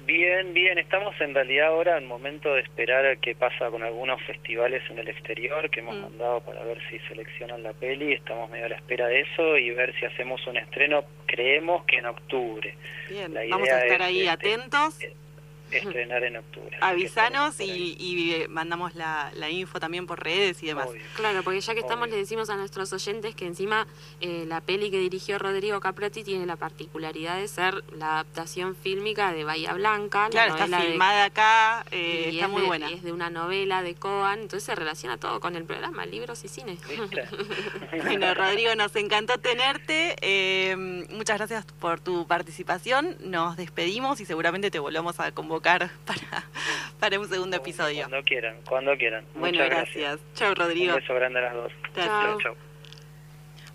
Bien, 0.05 0.53
bien, 0.53 0.77
estamos 0.77 1.15
en 1.21 1.33
realidad 1.33 1.67
ahora 1.67 1.97
en 1.97 2.05
momento 2.07 2.53
de 2.53 2.61
esperar 2.61 3.05
a 3.05 3.15
qué 3.15 3.35
pasa 3.35 3.69
con 3.69 3.83
algunos 3.83 4.21
festivales 4.23 4.83
en 4.89 4.99
el 4.99 5.07
exterior 5.07 5.69
que 5.69 5.79
hemos 5.79 5.95
Mm. 5.95 6.01
mandado 6.01 6.41
para 6.41 6.63
ver 6.65 6.77
si 6.89 6.99
seleccionan 7.07 7.63
la 7.63 7.71
peli, 7.73 8.11
estamos 8.13 8.49
medio 8.49 8.65
a 8.65 8.69
la 8.69 8.75
espera 8.75 9.07
de 9.07 9.21
eso 9.21 9.57
y 9.57 9.71
ver 9.71 9.93
si 9.99 10.05
hacemos 10.05 10.45
un 10.47 10.57
estreno, 10.57 11.05
creemos 11.25 11.85
que 11.85 11.97
en 11.97 12.05
octubre, 12.07 12.75
Bien, 13.09 13.33
La 13.33 13.41
vamos 13.49 13.67
idea 13.67 13.77
a 13.77 13.81
estar 13.85 14.01
es, 14.01 14.07
ahí 14.07 14.19
este, 14.27 14.29
atentos. 14.31 14.99
Estrenar 15.79 16.23
en 16.23 16.37
octubre. 16.37 16.77
Avisanos 16.81 17.59
y, 17.59 17.95
y, 17.99 18.47
mandamos 18.47 18.95
la, 18.95 19.31
la 19.35 19.49
info 19.49 19.79
también 19.79 20.07
por 20.07 20.23
redes 20.23 20.61
y 20.63 20.67
demás. 20.67 20.87
Obvio. 20.89 21.01
Claro, 21.15 21.43
porque 21.43 21.61
ya 21.61 21.73
que 21.73 21.79
estamos 21.81 22.03
Obvio. 22.05 22.15
le 22.15 22.21
decimos 22.21 22.49
a 22.49 22.55
nuestros 22.57 22.91
oyentes 22.93 23.35
que 23.35 23.45
encima 23.45 23.87
eh, 24.21 24.45
la 24.47 24.61
peli 24.61 24.91
que 24.91 24.99
dirigió 24.99 25.39
Rodrigo 25.39 25.79
Caprotti 25.79 26.23
tiene 26.23 26.45
la 26.45 26.55
particularidad 26.55 27.37
de 27.37 27.47
ser 27.47 27.83
la 27.97 28.13
adaptación 28.13 28.75
fílmica 28.75 29.31
de 29.33 29.43
Bahía 29.43 29.73
Blanca, 29.73 30.27
Claro, 30.29 30.55
la 30.57 30.63
está 30.65 30.77
de- 30.79 30.85
filmada 30.87 31.25
acá, 31.25 31.85
eh, 31.91 32.29
y 32.31 32.35
está 32.35 32.45
es 32.45 32.51
muy 32.51 32.61
de- 32.61 32.67
buena. 32.67 32.91
y 32.91 32.93
es 32.95 33.03
de 33.03 33.11
una 33.11 33.29
novela 33.29 33.81
de 33.81 33.95
Coan, 33.95 34.39
entonces 34.41 34.63
se 34.63 34.75
relaciona 34.75 35.17
todo 35.17 35.39
con 35.39 35.55
el 35.55 35.65
programa, 35.65 36.05
libros 36.05 36.43
y 36.43 36.47
cine. 36.47 36.77
Bueno, 38.03 38.33
Rodrigo, 38.33 38.75
nos 38.75 38.95
encantó 38.95 39.37
tenerte. 39.39 40.15
eh, 40.21 40.75
muchas 41.09 41.37
gracias 41.37 41.65
por 41.79 41.99
tu 41.99 42.27
participación. 42.27 43.15
Nos 43.23 43.55
despedimos 43.57 44.19
y 44.19 44.25
seguramente 44.25 44.71
te 44.71 44.79
volvamos 44.79 45.19
a 45.19 45.31
convocar 45.31 45.62
para, 46.05 46.43
para 46.99 47.19
un 47.19 47.27
segundo 47.29 47.57
episodio. 47.57 48.07
Cuando 48.07 48.23
quieran, 48.23 48.57
cuando 48.67 48.97
quieran. 48.97 49.25
Bueno, 49.35 49.57
Muchas 49.63 49.69
gracias. 49.69 50.19
Chao, 50.35 50.49
Un 50.49 50.55
Rodrigo. 50.55 50.95
beso 50.95 51.13
grande 51.15 51.39
a 51.39 51.43
las 51.43 51.53
dos. 51.53 51.71
Gracias. 51.95 52.05
Chao. 52.07 52.41
Chau. 52.41 52.55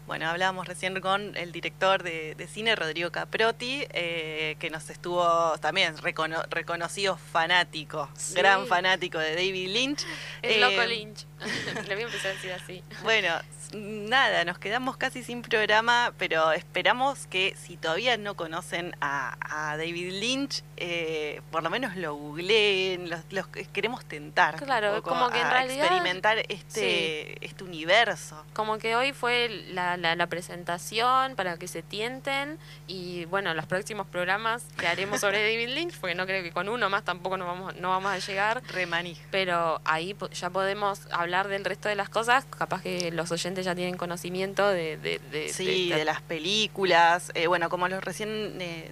Bueno, 0.06 0.26
hablábamos 0.26 0.66
recién 0.66 0.98
con 1.02 1.36
el 1.36 1.52
director 1.52 2.02
de, 2.02 2.34
de 2.34 2.46
cine, 2.48 2.74
Rodrigo 2.74 3.12
Caprotti, 3.12 3.84
eh, 3.92 4.56
que 4.58 4.70
nos 4.70 4.88
estuvo 4.88 5.58
también 5.58 5.96
recono- 5.98 6.46
reconocido 6.48 7.18
fanático, 7.18 8.08
Sí. 8.14 8.34
gran 8.34 8.66
fanático 8.66 9.18
de 9.18 9.34
David 9.34 9.68
Lynch. 9.68 10.06
Es 10.40 10.56
Eh, 10.56 10.60
loco 10.60 10.82
Lynch. 10.86 11.26
Le 11.88 11.94
voy 11.94 12.04
a 12.04 12.06
empezar 12.06 12.30
a 12.30 12.34
decir 12.34 12.52
así. 12.52 12.82
Bueno, 13.02 13.28
nada, 13.74 14.44
nos 14.44 14.58
quedamos 14.58 14.96
casi 14.96 15.22
sin 15.22 15.42
programa, 15.42 16.12
pero 16.18 16.52
esperamos 16.52 17.26
que 17.26 17.54
si 17.56 17.76
todavía 17.76 18.16
no 18.16 18.34
conocen 18.34 18.94
a, 19.00 19.36
a 19.40 19.76
David 19.76 20.12
Lynch, 20.20 20.62
eh, 20.76 21.40
por 21.50 21.62
lo 21.62 21.70
menos 21.70 21.96
lo 21.96 22.14
googleen, 22.14 23.10
los, 23.10 23.20
los 23.30 23.46
queremos 23.48 24.04
tentar. 24.04 24.56
Claro, 24.56 25.02
como 25.02 25.30
que 25.30 25.40
en 25.40 25.50
realidad- 25.50 25.84
experimentar 25.86 26.38
este, 26.48 27.44
este 27.44 27.64
universo. 27.64 28.44
Como 28.54 28.78
que 28.78 28.96
hoy 28.96 29.12
fue 29.12 29.48
la, 29.70 29.96
la, 29.96 30.14
la 30.16 30.26
presentación 30.28 31.34
para 31.36 31.56
que 31.58 31.68
se 31.68 31.82
tienten 31.82 32.58
y 32.86 33.24
bueno, 33.26 33.54
los 33.54 33.66
próximos 33.66 34.06
programas 34.06 34.64
que 34.78 34.86
haremos 34.86 35.20
sobre 35.20 35.42
David 35.50 35.74
Lynch, 35.74 35.98
porque 35.98 36.14
no 36.14 36.26
creo 36.26 36.42
que 36.42 36.52
con 36.52 36.68
uno 36.68 36.88
más 36.90 37.04
tampoco 37.04 37.36
nos 37.36 37.48
vamos, 37.48 37.76
no 37.76 37.90
vamos 37.90 38.12
a 38.12 38.18
llegar, 38.18 38.62
Remanija. 38.68 39.22
pero 39.30 39.80
ahí 39.84 40.16
ya 40.32 40.50
podemos 40.50 41.00
hablar 41.10 41.48
del 41.48 41.64
resto 41.64 41.88
de 41.88 41.94
las 41.96 42.08
cosas, 42.08 42.44
capaz 42.56 42.82
que 42.82 43.10
los 43.10 43.30
oyentes 43.32 43.57
ya 43.62 43.74
tienen 43.74 43.96
conocimiento 43.96 44.68
de... 44.68 44.96
de, 44.96 45.18
de- 45.30 45.48
Sí, 45.52 45.88
de- 45.90 45.96
de 45.96 46.04
las 46.04 46.20
películas. 46.22 47.30
Eh, 47.34 47.46
bueno, 47.46 47.68
como 47.70 47.88
los 47.88 48.02
recién 48.02 48.56
eh, 48.60 48.90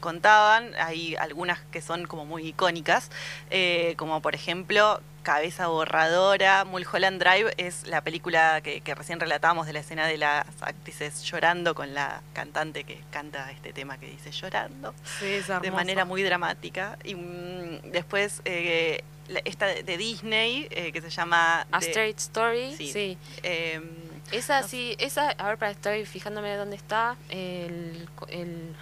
contaban, 0.00 0.72
hay 0.78 1.16
algunas 1.16 1.60
que 1.72 1.82
son 1.82 2.06
como 2.06 2.24
muy 2.24 2.46
icónicas, 2.48 3.10
eh, 3.50 3.94
como 3.98 4.22
por 4.22 4.34
ejemplo 4.34 5.00
Cabeza 5.22 5.66
Borradora, 5.66 6.64
Mulholland 6.64 7.22
Drive 7.22 7.52
es 7.58 7.86
la 7.86 8.00
película 8.00 8.62
que, 8.62 8.80
que 8.80 8.94
recién 8.94 9.20
relatamos 9.20 9.66
de 9.66 9.74
la 9.74 9.80
escena 9.80 10.06
de 10.06 10.16
las 10.16 10.46
actrices 10.62 11.22
llorando 11.24 11.74
con 11.74 11.92
la 11.92 12.22
cantante 12.32 12.84
que 12.84 12.98
canta 13.10 13.50
este 13.52 13.74
tema 13.74 13.98
que 13.98 14.06
dice 14.06 14.30
llorando 14.30 14.94
Sí, 15.18 15.26
de 15.60 15.70
manera 15.70 16.06
muy 16.06 16.22
dramática. 16.22 16.96
Y 17.04 17.14
mm, 17.16 17.90
después 17.92 18.40
eh, 18.46 19.04
esta 19.44 19.66
de 19.66 19.96
Disney 19.98 20.66
eh, 20.70 20.90
que 20.90 21.02
se 21.02 21.10
llama... 21.10 21.66
A 21.70 21.78
Straight 21.80 22.18
Story, 22.18 22.74
Sí. 22.74 22.90
sí. 22.90 23.18
Esa 24.32 24.62
sí, 24.62 24.94
esa, 24.98 25.30
a 25.30 25.48
ver, 25.48 25.58
para 25.58 25.70
estoy 25.72 26.04
fijándome 26.06 26.54
dónde 26.56 26.76
está, 26.76 27.16
el... 27.30 28.08
el 28.28 28.74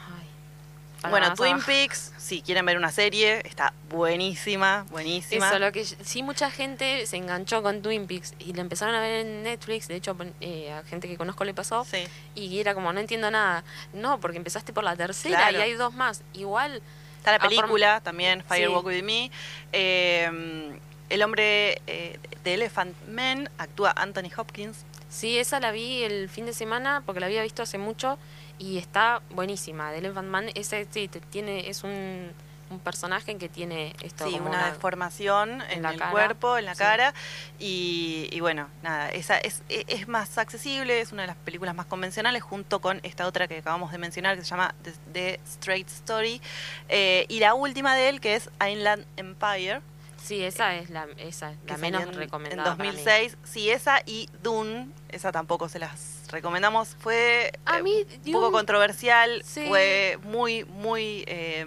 ay, 1.03 1.11
Bueno, 1.11 1.32
Twin 1.34 1.53
abajo. 1.55 1.66
Peaks, 1.66 2.12
si 2.18 2.42
quieren 2.42 2.66
ver 2.66 2.76
una 2.76 2.90
serie, 2.92 3.40
está 3.46 3.72
buenísima, 3.88 4.84
buenísima. 4.90 5.49
Eso, 5.49 5.59
lo 5.59 5.72
que 5.72 5.84
sí 5.84 6.22
mucha 6.22 6.51
gente 6.51 7.07
se 7.07 7.16
enganchó 7.16 7.62
con 7.62 7.80
Twin 7.82 8.07
Peaks 8.07 8.34
y 8.38 8.53
la 8.53 8.61
empezaron 8.62 8.94
a 8.94 9.01
ver 9.01 9.26
en 9.26 9.42
Netflix, 9.42 9.88
de 9.88 9.96
hecho 9.96 10.16
eh, 10.40 10.72
a 10.72 10.82
gente 10.84 11.09
que 11.09 11.16
conozco 11.16 11.44
le 11.44 11.55
pasó 11.55 11.84
Sí. 11.84 12.05
y 12.34 12.59
era 12.61 12.74
como 12.74 12.92
no 12.92 13.01
entiendo 13.01 13.30
nada. 13.30 13.64
No, 13.94 14.20
porque 14.20 14.36
empezaste 14.36 14.72
por 14.72 14.84
la 14.84 14.96
tercera 14.96 15.38
Claro. 15.38 15.59
y 15.59 15.61
hay 15.62 15.72
dos 15.74 15.94
más. 15.94 16.22
Igual, 16.34 16.82
Está 17.18 17.30
la 17.32 17.36
Ah, 17.36 17.40
por- 17.40 17.49
película 17.49 18.01
también, 18.01 18.44
Fire 18.44 18.68
Sí. 18.68 18.72
Walk 18.74 18.86
With 18.86 19.03
Me. 19.03 19.30
Eh, 19.72 20.78
el 21.11 21.22
hombre 21.22 21.80
eh, 21.86 22.18
de 22.44 22.55
Elephant 22.55 22.94
Man 23.09 23.49
actúa 23.59 23.92
Anthony 23.96 24.30
Hopkins. 24.36 24.84
Sí, 25.09 25.38
esa 25.38 25.61
la 25.61 25.70
vi 25.72 26.02
el 26.02 26.28
fin 26.28 26.46
de 26.46 26.52
semana 26.52 27.02
porque 27.06 27.20
la 27.20 27.26
había 27.26 27.42
visto 27.42 27.62
hace 27.62 27.78
mucho 27.78 28.18
y 28.59 28.78
está 28.78 29.20
buenísima. 29.30 29.90
De 29.92 29.98
Elephant 29.98 30.28
Man, 30.28 30.46
ese 30.54 30.86
sí, 30.90 31.09
tiene, 31.30 31.68
es 31.70 31.84
un, 31.84 32.32
un 32.70 32.80
personaje 32.80 33.36
que 33.38 33.48
tiene 33.48 33.94
esto 34.02 34.26
Sí, 34.26 34.32
como 34.32 34.48
una, 34.50 34.66
deformación 34.72 35.62
en, 35.70 35.84
el 35.86 35.96
cara. 35.98 36.11
cuerpo, 36.11 36.59
en 36.59 36.64
la 36.66 36.74
Sí. 36.74 36.78
cara. 36.80 37.14
Y, 37.59 38.28
y 38.32 38.40
bueno, 38.40 38.68
nada, 38.82 39.11
esa 39.11 39.38
es, 39.38 39.62
e- 39.68 39.84
es 39.88 40.09
más 40.09 40.36
accesible, 40.38 41.00
es 41.00 41.12
una 41.12 41.22
de 41.22 41.28
las 41.28 41.36
películas 41.36 41.74
más 41.74 41.86
convencionales, 41.86 42.42
junto 42.42 42.80
con 42.80 43.00
esta 43.04 43.26
otra 43.26 43.48
que 43.48 43.59
acabamos 43.59 43.90
de 43.92 43.98
mencionar, 43.98 44.36
que 44.36 44.42
se 44.42 44.50
llama 44.50 44.74
The, 44.82 44.92
The 45.12 45.40
Straight 45.46 45.88
Story. 45.88 46.42
Eh, 46.88 47.24
y 47.28 47.38
la 47.40 47.54
última 47.54 47.94
de 47.94 48.09
él, 48.09 48.20
que 48.20 48.34
es 48.34 48.50
Inland 48.68 49.06
Empire. 49.16 49.80
Sí, 50.29 50.45
esa 50.45 50.74
es 50.76 50.91
la, 50.91 51.07
esa, 51.16 51.55
la 51.66 51.79
menos 51.79 52.03
en- 52.03 52.12
recomendada. 52.12 52.72
En 52.72 52.76
para 52.76 52.91
mí. 52.91 52.97
2006. 52.97 53.39
Sí, 53.45 53.70
esa 53.70 54.01
y 54.05 54.29
Dune, 54.43 54.89
esa 55.09 55.33
tampoco 55.33 55.68
se 55.70 55.79
las 55.79 56.24
recomendamos. 56.31 56.97
Fue 57.01 57.51
A 57.64 57.79
eh, 57.79 57.83
mí, 57.83 58.05
un 58.26 58.33
poco 58.33 58.53
controversial, 58.53 59.43
Sí. 59.43 59.64
fue 59.68 60.18
muy, 60.24 60.64
muy 60.64 61.24
eh, 61.26 61.64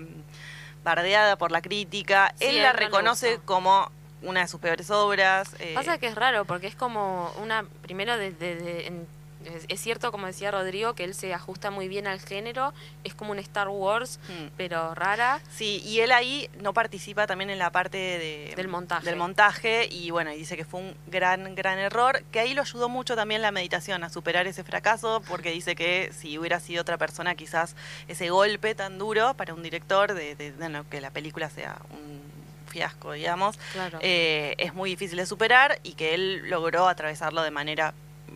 bardeada 0.83 1.37
por 1.37 1.51
la 1.51 1.61
crítica. 1.63 2.33
Sí, 2.37 2.45
Él 2.45 2.61
la 2.61 2.71
reconoce 2.73 3.39
como 3.45 3.91
una 4.21 4.41
de 4.41 4.47
sus 4.47 4.59
peores 4.59 4.91
obras. 4.91 5.49
eh, 5.59 5.73
Pasa 5.73 5.97
que 5.97 6.05
es 6.07 6.13
raro 6.15 6.45
porque 6.45 6.67
es 6.67 6.75
como 6.75 7.31
una, 7.41 7.65
primero 7.81 8.15
de, 8.17 8.31
de- 8.31 8.55
de- 8.55 8.87
en- 8.87 9.07
es, 9.45 9.65
es 9.67 9.79
cierto 9.81 10.11
como 10.11 10.27
decía 10.27 10.51
Rodrigo 10.51 10.93
que 10.93 11.03
él 11.03 11.13
se 11.13 11.33
ajusta 11.33 11.71
muy 11.71 11.87
bien 11.87 12.07
al 12.07 12.19
género, 12.19 12.73
es 13.03 13.13
como 13.13 13.31
un 13.31 13.39
Star 13.39 13.69
Wars 13.69 14.19
mm. 14.27 14.47
pero 14.57 14.93
rara. 14.95 15.41
Sí, 15.55 15.81
y 15.85 15.99
él 16.01 16.11
ahí 16.11 16.49
no 16.61 16.73
participa 16.73 17.27
también 17.27 17.49
en 17.49 17.59
la 17.59 17.71
parte 17.71 17.97
de, 17.97 18.53
Del 18.55 18.67
montaje. 18.67 19.05
Del 19.05 19.15
montaje 19.15 19.87
y 19.91 20.11
bueno, 20.11 20.31
y 20.31 20.37
dice 20.37 20.55
que 20.57 20.65
fue 20.65 20.79
un 20.81 20.95
gran, 21.07 21.55
gran 21.55 21.79
error, 21.79 22.23
que 22.31 22.39
ahí 22.39 22.53
lo 22.53 22.61
ayudó 22.61 22.89
mucho 22.89 23.15
también 23.15 23.41
la 23.41 23.51
meditación 23.51 24.03
a 24.03 24.09
superar 24.09 24.47
ese 24.47 24.63
fracaso, 24.63 25.21
porque 25.27 25.51
dice 25.51 25.75
que 25.75 26.11
si 26.17 26.37
hubiera 26.37 26.59
sido 26.59 26.81
otra 26.81 26.97
persona 26.97 27.35
quizás 27.35 27.75
ese 28.07 28.29
golpe 28.29 28.75
tan 28.75 28.97
duro 28.97 29.33
para 29.35 29.53
un 29.53 29.63
director 29.63 30.13
de, 30.13 30.53
que 30.89 31.01
la 31.01 31.11
película 31.11 31.49
sea 31.49 31.77
un 31.91 32.21
fiasco, 32.67 33.11
digamos, 33.11 33.57
Claro. 33.73 33.99
eh, 34.01 34.55
es 34.57 34.73
muy 34.73 34.91
difícil 34.91 35.17
de 35.17 35.25
superar 35.25 35.79
y 35.83 35.93
que 35.93 36.13
él 36.13 36.49
logró 36.49 36.87
atravesarlo 36.87 37.41
de 37.41 37.51
manera 37.51 37.93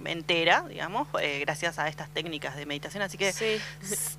entera, 0.08 0.64
digamos, 0.68 1.08
eh, 1.22 1.40
gracias 1.40 1.80
a 1.80 1.88
estas 1.88 2.10
técnicas 2.10 2.56
de 2.56 2.66
meditación, 2.66 3.04
así 3.04 3.18
que 3.18 3.32
sí. 3.34 3.60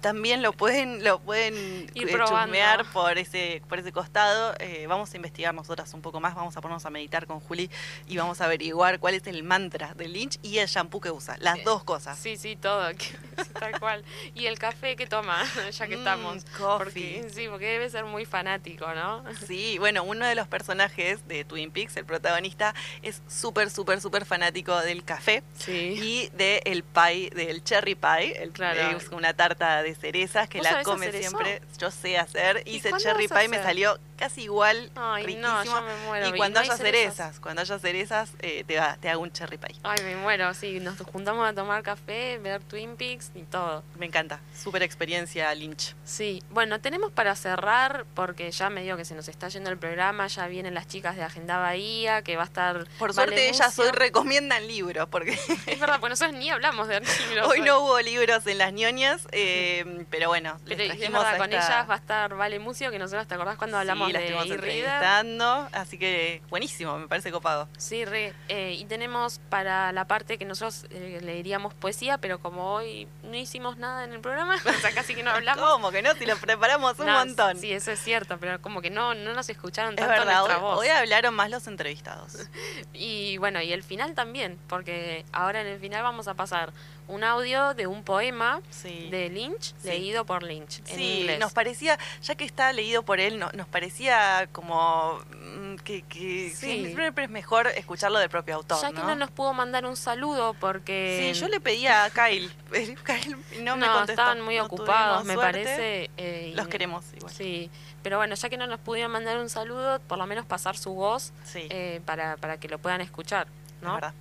También 0.01 0.43
lo 0.43 0.53
pueden 0.53 1.03
lo 1.05 1.19
pueden 1.21 1.91
Ir 1.95 2.09
eh, 2.09 2.19
chusmear 2.27 2.85
por 2.93 3.19
ese 3.19 3.63
por 3.69 3.79
ese 3.79 3.93
costado 3.93 4.55
Eh, 4.61 4.87
vamos 4.89 5.13
a 5.13 5.17
investigar 5.17 5.55
nosotras 5.55 5.93
un 5.95 6.03
poco 6.03 6.21
más 6.21 6.35
vamos 6.35 6.57
a 6.57 6.61
ponernos 6.61 6.85
a 6.87 6.91
meditar 6.91 7.27
con 7.27 7.41
Juli 7.41 7.71
y 8.07 8.17
vamos 8.17 8.41
a 8.41 8.45
averiguar 8.47 8.99
cuál 8.99 9.15
es 9.15 9.27
el 9.27 9.43
mantra 9.43 9.95
de 9.95 10.09
Lynch 10.09 10.39
y 10.43 10.59
el 10.59 10.69
shampoo 10.69 11.01
que 11.01 11.11
usa 11.11 11.37
las 11.41 11.63
dos 11.65 11.85
cosas 11.85 12.19
Sí, 12.19 12.37
sí, 12.37 12.57
todo, 12.57 12.89
tal 13.61 13.79
cual. 13.79 14.05
Y 14.35 14.47
el 14.47 14.59
café 14.59 14.97
que 14.97 15.07
toma, 15.07 15.43
ya 15.71 15.87
que 15.87 15.97
Mm, 15.97 15.99
estamos. 15.99 16.45
coffee. 16.57 17.21
Porque, 17.23 17.31
sí, 17.35 17.47
porque 17.49 17.67
debe 17.67 17.89
ser 17.91 18.05
muy 18.05 18.25
fanático, 18.25 18.87
¿no? 18.95 19.25
Sí, 19.47 19.79
bueno, 19.79 20.03
uno 20.05 20.27
de 20.27 20.35
los 20.35 20.49
personajes 20.49 21.27
de 21.29 21.45
Twin 21.45 21.71
Peaks, 21.71 21.97
el 21.97 22.05
protagonista, 22.05 22.75
es 23.03 23.23
súper, 23.29 23.71
súper, 23.71 24.01
súper 24.01 24.25
fanático 24.25 24.77
del 24.81 25.05
café 25.05 25.43
Sí. 25.59 25.76
Y 25.77 26.29
del 26.35 26.83
pie, 26.83 27.31
del 27.31 27.63
cherry 27.65 27.95
pie, 27.95 28.43
el, 28.43 28.51
Claro. 28.53 28.97
es 28.97 29.09
una 29.09 29.35
tarta 29.35 29.83
de 29.83 29.95
cerezas 29.95 30.49
que 30.49 30.59
¿Vos 30.59 30.71
la 30.71 30.83
come 30.83 31.07
eso? 31.09 31.19
siempre. 31.19 31.63
Yo 31.79 31.91
sé 31.91 32.19
hacer, 32.19 32.63
¿Y 32.67 32.77
hice 32.77 32.91
cherry 32.99 33.29
pie, 33.29 33.49
me 33.49 33.63
salió 33.63 33.99
casi 34.17 34.45
igual, 34.45 34.91
Ay, 34.97 35.27
riquísimo. 35.27 35.65
no, 35.65 35.83
me 35.83 35.95
muero. 36.07 36.27
y 36.27 36.31
¿Y 36.31 36.37
cuando 36.39 36.61
no 36.61 36.65
haya 36.65 36.77
cerezas? 36.79 37.15
cerezas, 37.17 37.41
cuando 37.41 37.61
haya 37.63 37.79
cerezas, 37.79 38.31
eh, 38.41 38.65
te, 38.67 38.79
va- 38.79 38.97
te 38.97 39.11
hago 39.11 39.23
un 39.23 39.31
cherry 39.31 39.59
pie. 39.59 39.77
Ay, 39.83 39.99
me 40.05 40.17
muero, 40.17 40.55
sí, 40.55 40.81
nos 40.81 40.99
juntamos 41.01 41.47
a 41.47 41.53
tomar 41.53 41.83
café, 41.83 42.39
ver 42.39 42.63
Twin 42.63 42.97
Peaks 42.97 43.31
y 43.35 43.43
todo. 43.43 43.83
Me 43.99 44.07
encanta, 44.07 44.41
súper 44.59 44.83
experiencia 44.83 45.55
Lynch. 45.55 45.95
Sí, 46.05 46.43
bueno, 46.51 46.81
tenemos 46.81 47.13
para 47.13 47.37
cerrar, 47.37 48.07
porque 48.15 48.51
ya 48.51 48.71
me 48.71 48.83
digo 48.83 48.97
que 48.97 49.05
se 49.05 49.15
nos 49.15 49.29
está 49.29 49.49
yendo 49.49 49.69
el 49.71 49.77
programa, 49.77 50.27
ya 50.29 50.47
vienen 50.47 50.73
las 50.73 50.89
chicas 50.89 51.17
de 51.17 51.23
Agenda 51.23 51.59
Bahía, 51.59 52.23
que 52.23 52.37
va 52.37 52.45
a 52.45 52.47
estar... 52.47 52.87
Por 52.99 53.13
suerte 53.13 53.51
ellas 53.51 53.79
hoy 53.79 53.91
recomiendan 53.91 54.67
libros, 54.67 55.09
porque 55.11 55.39
Es 55.67 55.81
verdad, 55.81 55.99
pues 56.01 56.11
nosotros 56.11 56.37
ni 56.39 56.51
hablamos 56.51 56.89
de 56.89 57.01
libros. 57.01 57.49
hoy 57.49 57.61
no 57.61 57.81
hubo 57.81 58.01
libros 58.01 58.47
en 58.47 58.59
las 58.59 58.73
ñoñas, 58.73 59.27
eh, 59.33 60.05
pero 60.11 60.29
bueno, 60.29 60.59
les 60.65 60.77
Pero 60.79 60.83
es 60.93 60.99
trajimos 60.99 61.23
verdad, 61.25 61.39
con 61.39 61.53
esta- 61.53 61.67
ellas 61.75 61.91
va 61.91 61.95
a 61.95 61.99
estar 61.99 62.35
Vale 62.37 62.59
Mucio, 62.59 62.91
que 62.91 62.99
nosotros, 62.99 63.27
¿te 63.27 63.35
acordás 63.35 63.57
cuando 63.57 63.79
hablamos 63.79 64.07
sí, 64.07 64.13
la 64.13 64.19
de 64.21 64.25
estuvimos 64.27 64.51
entrevistando, 64.55 65.69
así 65.73 65.99
que 65.99 66.43
buenísimo, 66.49 66.99
me 66.99 67.09
parece 67.09 67.31
copado. 67.33 67.69
Sí, 67.79 68.05
re. 68.05 68.33
Eh, 68.49 68.77
y 68.79 68.85
tenemos 68.87 69.41
para 69.51 69.93
la 69.93 70.07
parte 70.07 70.39
que 70.39 70.45
nosotros 70.45 70.87
eh, 70.91 71.21
leeríamos 71.23 71.75
poesía, 71.75 72.19
pero 72.19 72.39
como 72.39 72.73
hoy 72.75 73.09
no 73.25 73.37
hicimos 73.37 73.77
nada 73.77 74.05
en 74.05 74.13
el 74.13 74.21
programa, 74.21 74.57
o 74.67 74.73
sea, 74.81 74.93
casi 74.93 75.15
que 75.15 75.23
no 75.23 75.31
hablamos. 75.31 75.69
¿Cómo 75.69 75.91
que 75.91 76.03
no? 76.03 76.15
Si 76.15 76.27
lo 76.27 76.37
preparamos 76.37 76.99
un 76.99 77.07
No, 77.07 77.13
montón. 77.13 77.59
Sí, 77.59 77.73
eso 77.73 77.91
es 77.91 78.01
cierto, 78.01 78.39
pero 78.39 78.61
como 78.63 78.81
que 78.83 78.91
no, 78.91 79.15
no 79.15 79.35
nos 79.35 79.49
escucharon 79.49 79.95
es 79.95 79.97
tanto 79.97 80.11
verdad, 80.13 80.43
hoy, 80.43 80.49
nuestra 80.49 80.57
voz. 80.59 80.79
hoy 80.79 80.89
hablaron 80.89 81.35
más 81.35 81.51
los 81.51 81.67
entrevistados. 81.67 82.37
Y 82.93 83.37
bueno, 83.39 83.61
y 83.61 83.73
el 83.73 83.83
final 83.83 84.15
también, 84.15 84.59
porque 84.69 85.25
ahora 85.33 85.56
en 85.61 85.67
el 85.67 85.81
final 85.81 86.03
vamos 86.03 86.29
a 86.29 86.35
pasar 86.35 86.73
un 87.09 87.23
audio 87.23 87.75
de 87.75 87.87
un 87.87 88.03
poema 88.03 88.61
Sí. 88.71 89.09
de 89.11 89.29
Lynch, 89.29 89.75
Sí. 89.81 89.89
leído 89.89 90.25
por 90.25 90.43
Lynch 90.43 90.81
en 90.81 90.87
Sí, 90.97 91.19
inglés. 91.21 91.39
nos 91.39 91.53
parecía, 91.53 91.99
ya 92.23 92.35
que 92.35 92.45
está 92.45 92.73
leído 92.73 93.03
por 93.05 93.21
él, 93.21 93.39
no- 93.39 93.51
nos 93.53 93.69
parecía 93.69 94.49
como 94.53 95.21
mm, 95.31 95.77
que, 95.77 96.53
siempre 96.55 97.25
es 97.25 97.31
mejor 97.31 97.69
escucharlo 97.69 98.19
del 98.19 98.29
propio 98.29 98.57
autor, 98.57 98.79
ya 98.83 98.89
que 98.91 98.99
no 98.99 99.15
nos 99.15 99.31
pudo 99.31 99.53
mandar 99.55 99.87
un 99.87 99.97
saludo 99.97 100.55
porque... 100.55 101.33
Sí, 101.33 101.41
yo 101.41 101.49
le 101.49 101.61
pedía 101.61 102.05
a 102.05 102.11
Kyle, 102.11 102.51
Kyle 103.05 103.37
no, 103.63 103.77
me 103.77 103.87
no, 103.87 103.93
contestó. 103.93 104.13
estaban 104.13 104.41
muy 104.41 104.57
No 104.57 104.65
ocupados, 104.65 105.25
me 105.25 105.35
suerte. 105.35 105.53
parece. 105.65 106.11
eh, 106.17 106.53
Los 106.57 106.69
queremos 106.69 107.05
igual. 107.17 107.33
Sí, 107.33 107.71
pero 108.03 108.17
bueno, 108.19 108.35
ya 108.35 108.49
que 108.49 108.57
no 108.57 108.67
nos 108.67 108.81
pudieron 108.81 109.13
mandar 109.13 109.39
un 109.39 109.49
saludo, 109.49 110.01
por 110.01 110.19
lo 110.19 110.27
menos 110.27 110.45
pasar 110.45 110.77
su 110.77 110.93
voz 110.95 111.33
eh, 111.55 112.01
para, 112.05 112.37
para 112.37 112.59
que 112.59 112.69
lo 112.69 112.79
puedan 112.79 113.01
escuchar, 113.01 113.47
es 113.77 113.83
¿no? 113.83 113.95
verdad. 113.95 114.13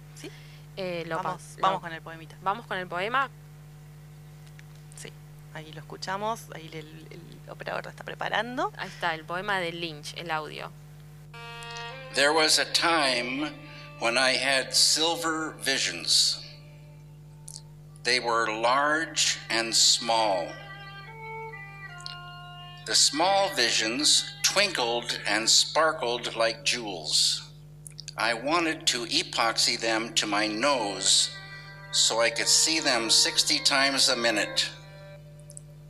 Eh, 0.78 1.04
lo 1.08 1.18
vamos, 1.18 1.42
pas- 1.42 1.60
vamos 1.62 1.78
lo- 1.78 1.82
con 1.82 1.94
el 1.94 2.02
poemita. 2.02 2.36
vamos 2.42 2.66
con 2.68 2.78
el 2.78 2.88
poema. 2.88 3.30
Sí, 4.98 5.12
ahí 5.54 5.72
lo 5.74 5.80
escuchamos, 5.80 6.42
ahí 6.54 6.70
el, 6.74 7.08
el 7.12 7.50
operador 7.50 7.84
lo 7.86 7.90
está 7.90 8.04
preparando. 8.04 8.72
Ahí 8.78 8.90
está, 8.90 9.14
el 9.16 9.24
poema 9.24 9.60
de 9.60 9.72
Lynch, 9.72 10.14
el 10.18 10.32
audio. 10.32 10.72
There 12.14 12.32
was 12.32 12.60
a 12.60 12.66
time 12.66 13.52
when 14.00 14.18
I 14.18 14.34
had 14.38 14.74
silver 14.74 15.54
visions. 15.64 16.42
They 18.04 18.20
were 18.20 18.48
large 18.52 19.38
and 19.50 19.74
small. 19.76 20.48
The 22.86 22.94
small 22.96 23.50
visions 23.56 24.24
twinkled 24.44 25.20
and 25.28 25.50
sparkled 25.50 26.36
like 26.36 26.64
jewels. 26.64 27.42
I 28.18 28.34
wanted 28.34 28.88
to 28.88 29.06
epoxy 29.06 29.80
them 29.80 30.14
to 30.14 30.26
my 30.26 30.48
nose 30.48 31.30
so 31.92 32.22
I 32.22 32.30
could 32.30 32.48
see 32.48 32.80
them 32.80 33.10
60 33.10 33.60
times 33.60 34.08
a 34.08 34.16
minute. 34.16 34.70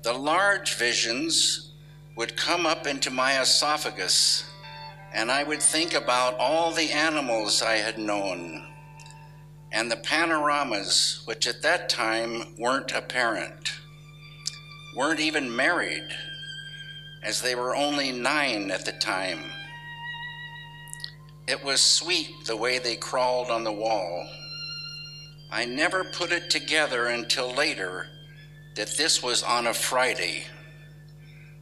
The 0.03 0.13
large 0.13 0.75
visions 0.75 1.71
would 2.15 2.35
come 2.37 2.65
up 2.65 2.87
into 2.87 3.11
my 3.11 3.39
esophagus, 3.41 4.43
and 5.13 5.31
I 5.31 5.43
would 5.43 5.61
think 5.61 5.93
about 5.93 6.37
all 6.39 6.71
the 6.71 6.91
animals 6.91 7.61
I 7.61 7.77
had 7.77 7.97
known 7.97 8.71
and 9.71 9.91
the 9.91 9.97
panoramas, 9.97 11.21
which 11.25 11.45
at 11.45 11.61
that 11.61 11.89
time 11.89 12.55
weren't 12.57 12.93
apparent, 12.93 13.73
weren't 14.95 15.19
even 15.19 15.53
married, 15.53 16.07
as 17.21 17.41
they 17.41 17.55
were 17.55 17.75
only 17.75 18.11
nine 18.11 18.71
at 18.71 18.85
the 18.85 18.93
time. 18.93 19.39
It 21.47 21.63
was 21.63 21.79
sweet 21.79 22.45
the 22.45 22.57
way 22.57 22.79
they 22.79 22.95
crawled 22.95 23.51
on 23.51 23.63
the 23.63 23.71
wall. 23.71 24.27
I 25.51 25.65
never 25.65 26.03
put 26.03 26.31
it 26.31 26.49
together 26.49 27.07
until 27.07 27.53
later 27.53 28.07
that 28.75 28.97
this 28.97 29.21
was 29.21 29.43
on 29.43 29.67
a 29.67 29.73
Friday, 29.73 30.43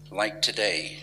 like 0.10 0.42
today. 0.42 1.00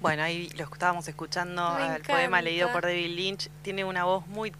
Bueno, 0.00 0.22
ahí 0.22 0.48
lo 0.56 0.64
estábamos 0.64 1.08
escuchando, 1.08 1.74
Me 1.78 1.96
el 1.96 2.02
poema 2.02 2.40
leído 2.40 2.72
por 2.72 2.82
David 2.82 3.16
Lynch. 3.16 3.48
Tiene 3.62 3.84
una 3.84 4.04
voz 4.04 4.26
muy, 4.28 4.52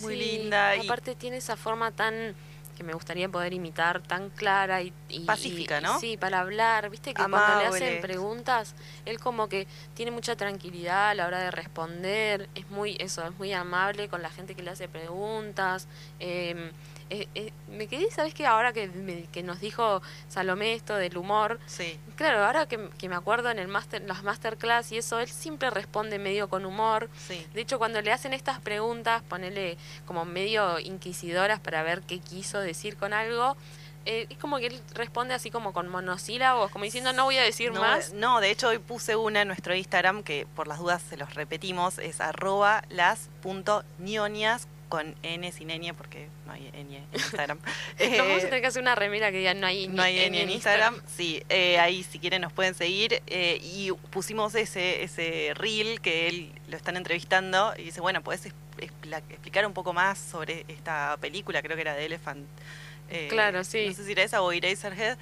muy 0.00 0.14
Sí, 0.14 0.20
linda 0.20 0.76
y 0.76 0.86
Aparte 0.86 1.14
tiene 1.14 1.36
esa 1.36 1.56
forma 1.56 1.92
tan 1.92 2.34
que 2.74 2.82
me 2.84 2.92
gustaría 2.92 3.28
poder 3.28 3.52
imitar, 3.52 4.02
tan 4.02 4.30
clara 4.30 4.82
y, 4.82 4.92
y- 5.08 5.20
Pacífica, 5.26 5.78
y- 5.78 5.82
¿no? 5.82 5.98
Sí, 5.98 6.16
para 6.16 6.40
hablar, 6.40 6.90
viste 6.90 7.14
que 7.14 7.22
cuando 7.30 7.54
le 7.58 7.66
hacen 7.66 8.00
preguntas, 8.00 8.74
él 9.04 9.18
como 9.18 9.48
que 9.48 9.66
tiene 9.94 10.10
mucha 10.10 10.36
tranquilidad 10.36 11.10
a 11.10 11.14
la 11.14 11.26
hora 11.26 11.38
de 11.40 11.50
responder, 11.50 12.48
es 12.54 12.68
muy 12.70 12.96
eso, 13.00 13.24
es 13.26 13.36
muy 13.38 13.52
amable 13.52 14.08
con 14.08 14.22
la 14.22 14.30
gente 14.30 14.54
que 14.54 14.62
le 14.62 14.70
hace 14.70 14.88
preguntas. 14.88 15.86
eh, 16.20 16.72
eh, 17.10 17.28
eh, 17.34 17.52
me 17.68 17.86
quedé, 17.86 18.10
¿sabes 18.10 18.34
qué? 18.34 18.46
Ahora 18.46 18.72
que, 18.72 18.88
me- 18.88 19.24
que 19.32 19.42
nos 19.42 19.60
dijo 19.60 20.00
Salomé 20.28 20.74
esto 20.74 20.94
del 20.96 21.16
humor, 21.16 21.58
sí, 21.66 21.98
claro, 22.16 22.44
ahora 22.44 22.66
que, 22.66 22.88
que 22.98 23.08
me 23.08 23.14
acuerdo 23.16 23.50
en 23.50 23.58
el 23.58 23.68
master, 23.68 24.02
las 24.02 24.22
masterclass 24.22 24.90
y 24.92 24.98
eso, 24.98 25.20
él 25.20 25.28
siempre 25.28 25.70
responde 25.70 26.18
medio 26.18 26.48
con 26.48 26.64
humor. 26.64 27.08
sí. 27.28 27.46
De 27.54 27.60
hecho, 27.60 27.78
cuando 27.78 28.00
le 28.02 28.12
hacen 28.12 28.32
estas 28.32 28.60
preguntas, 28.60 29.22
ponele 29.28 29.76
como 30.06 30.24
medio 30.24 30.78
inquisidoras 30.80 31.60
para 31.60 31.82
ver 31.82 32.02
qué 32.02 32.18
quiso 32.20 32.58
decir 32.60 32.96
con 32.96 33.12
algo, 33.12 33.56
eh, 34.06 34.26
es 34.28 34.36
como 34.36 34.58
que 34.58 34.66
él 34.66 34.80
responde 34.92 35.32
así 35.32 35.50
como 35.50 35.72
con 35.72 35.88
monosílabos, 35.88 36.70
como 36.70 36.84
diciendo 36.84 37.14
no 37.14 37.24
voy 37.24 37.38
a 37.38 37.42
decir 37.42 37.72
No, 37.72 37.80
más. 37.80 38.12
no, 38.12 38.40
de 38.40 38.50
hecho 38.50 38.68
hoy 38.68 38.78
puse 38.78 39.16
una 39.16 39.40
en 39.42 39.48
nuestro 39.48 39.74
Instagram 39.74 40.22
que 40.22 40.46
por 40.54 40.68
las 40.68 40.78
dudas 40.78 41.00
se 41.08 41.16
los 41.16 41.32
repetimos, 41.34 41.98
es 41.98 42.20
arroba 42.20 42.84
las.nionias 42.90 44.68
con 44.96 45.14
N 45.22 45.52
sin 45.52 45.68
ñ 45.68 45.94
porque 45.94 46.28
no 46.46 46.52
hay 46.52 46.70
ñ 46.72 46.74
en 46.96 47.08
Instagram. 47.14 47.58
Nos 47.58 48.18
vamos 48.18 48.32
a 48.34 48.38
Eh, 48.38 48.40
tener 48.46 48.60
que 48.60 48.66
hacer 48.66 48.82
una 48.82 48.94
remera 48.94 49.30
que 49.30 49.38
diga 49.38 49.54
no 49.54 49.66
hay 49.66 49.88
no 49.88 50.02
hay 50.02 50.18
en 50.20 50.50
Instagram. 50.50 51.00
Sí, 51.06 51.42
eh, 51.48 51.78
ahí 51.78 52.02
si 52.02 52.18
quieren 52.18 52.42
nos 52.42 52.52
pueden 52.52 52.74
seguir. 52.74 53.22
eh, 53.26 53.58
y 53.62 53.90
pusimos 54.10 54.54
ese, 54.54 55.02
ese 55.02 55.52
reel 55.54 56.00
que 56.00 56.28
él 56.28 56.52
lo 56.68 56.76
están 56.76 56.96
entrevistando 56.96 57.74
y 57.76 57.82
dice, 57.84 58.00
bueno, 58.00 58.22
¿puedes 58.22 58.46
expla- 58.78 59.22
explicar 59.30 59.66
un 59.66 59.72
poco 59.74 59.92
más 59.92 60.18
sobre 60.18 60.64
esta 60.68 61.16
película? 61.20 61.62
Creo 61.62 61.76
que 61.76 61.82
era 61.82 61.94
de 61.94 62.06
Elephant. 62.06 62.46
eh, 63.10 63.28
Claro, 63.28 63.64
sí. 63.64 63.86
No 63.88 63.94
sé 63.94 64.04
si 64.04 64.12
era 64.12 64.22
esa 64.22 64.42
o 64.42 64.50
Eraserhead. 64.52 65.18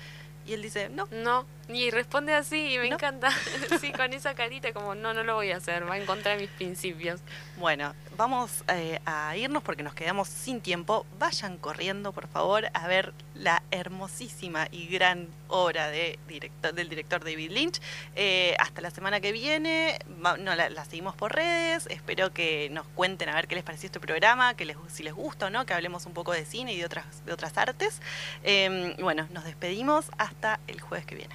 Y 0.46 0.54
él 0.54 0.62
dice, 0.62 0.88
no, 0.88 1.06
No, 1.12 1.46
y 1.68 1.90
responde 1.90 2.34
así 2.34 2.74
y 2.74 2.78
me 2.78 2.88
No. 2.88 2.96
encanta. 2.96 3.30
sí, 3.80 3.92
con 3.92 4.12
esa 4.12 4.34
carita 4.34 4.72
como 4.72 4.94
no, 4.94 5.14
no 5.14 5.22
lo 5.22 5.34
voy 5.34 5.52
a 5.52 5.56
hacer, 5.56 5.88
va 5.88 5.96
en 5.96 6.06
contra 6.06 6.32
de 6.32 6.38
mis 6.42 6.50
principios. 6.50 7.20
Bueno, 7.56 7.94
vamos 8.16 8.64
eh, 8.68 9.00
a 9.06 9.36
irnos 9.36 9.62
porque 9.62 9.82
nos 9.82 9.94
quedamos 9.94 10.28
sin 10.28 10.60
tiempo. 10.60 11.06
Vayan 11.18 11.56
corriendo, 11.58 12.12
por 12.12 12.26
favor, 12.28 12.66
a 12.74 12.86
ver 12.88 13.12
la 13.34 13.62
hermosísima 13.70 14.66
y 14.70 14.86
gran 14.88 15.28
obra 15.48 15.88
de 15.88 16.18
director, 16.28 16.74
del 16.74 16.88
director 16.88 17.24
David 17.24 17.50
Lynch. 17.52 17.80
Eh, 18.16 18.54
hasta 18.58 18.80
la 18.80 18.90
semana 18.90 19.20
que 19.20 19.32
viene, 19.32 19.98
va- 20.24 20.36
no, 20.36 20.54
la, 20.54 20.68
la 20.68 20.84
seguimos 20.84 21.14
por 21.14 21.34
redes. 21.34 21.86
Espero 21.90 22.32
que 22.32 22.68
nos 22.70 22.86
cuenten 22.88 23.28
a 23.28 23.34
ver 23.34 23.46
qué 23.48 23.54
les 23.54 23.64
pareció 23.64 23.86
este 23.86 24.00
programa, 24.00 24.54
que 24.54 24.64
les, 24.64 24.76
si 24.88 25.02
les 25.02 25.14
gusta 25.14 25.46
o 25.46 25.50
no, 25.50 25.64
que 25.64 25.74
hablemos 25.74 26.06
un 26.06 26.12
poco 26.12 26.32
de 26.32 26.44
cine 26.44 26.72
y 26.74 26.78
de 26.78 26.84
otras, 26.86 27.24
de 27.24 27.32
otras 27.32 27.56
artes. 27.56 28.00
Eh, 28.42 28.96
bueno, 29.00 29.28
nos 29.32 29.44
despedimos 29.44 30.06
hasta 30.18 30.58
el 30.66 30.80
jueves 30.80 31.06
que 31.06 31.14
viene. 31.14 31.34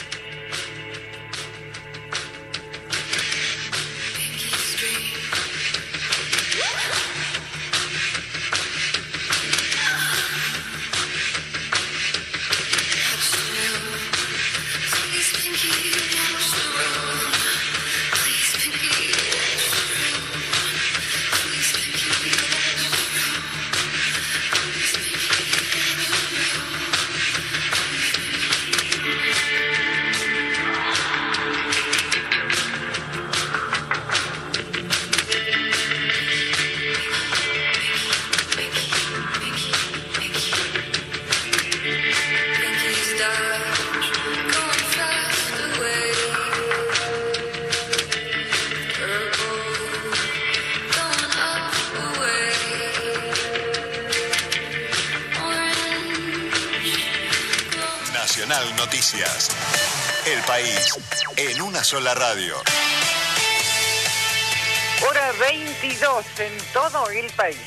en 61.49 61.59
una 61.63 61.83
sola 61.83 62.13
radio. 62.13 62.55
Hora 65.09 65.31
22 65.39 66.25
en 66.37 66.57
todo 66.71 67.09
el 67.09 67.31
país. 67.31 67.57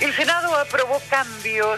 El 0.00 0.14
Senado 0.16 0.52
aprobó 0.56 1.00
cambios 1.08 1.76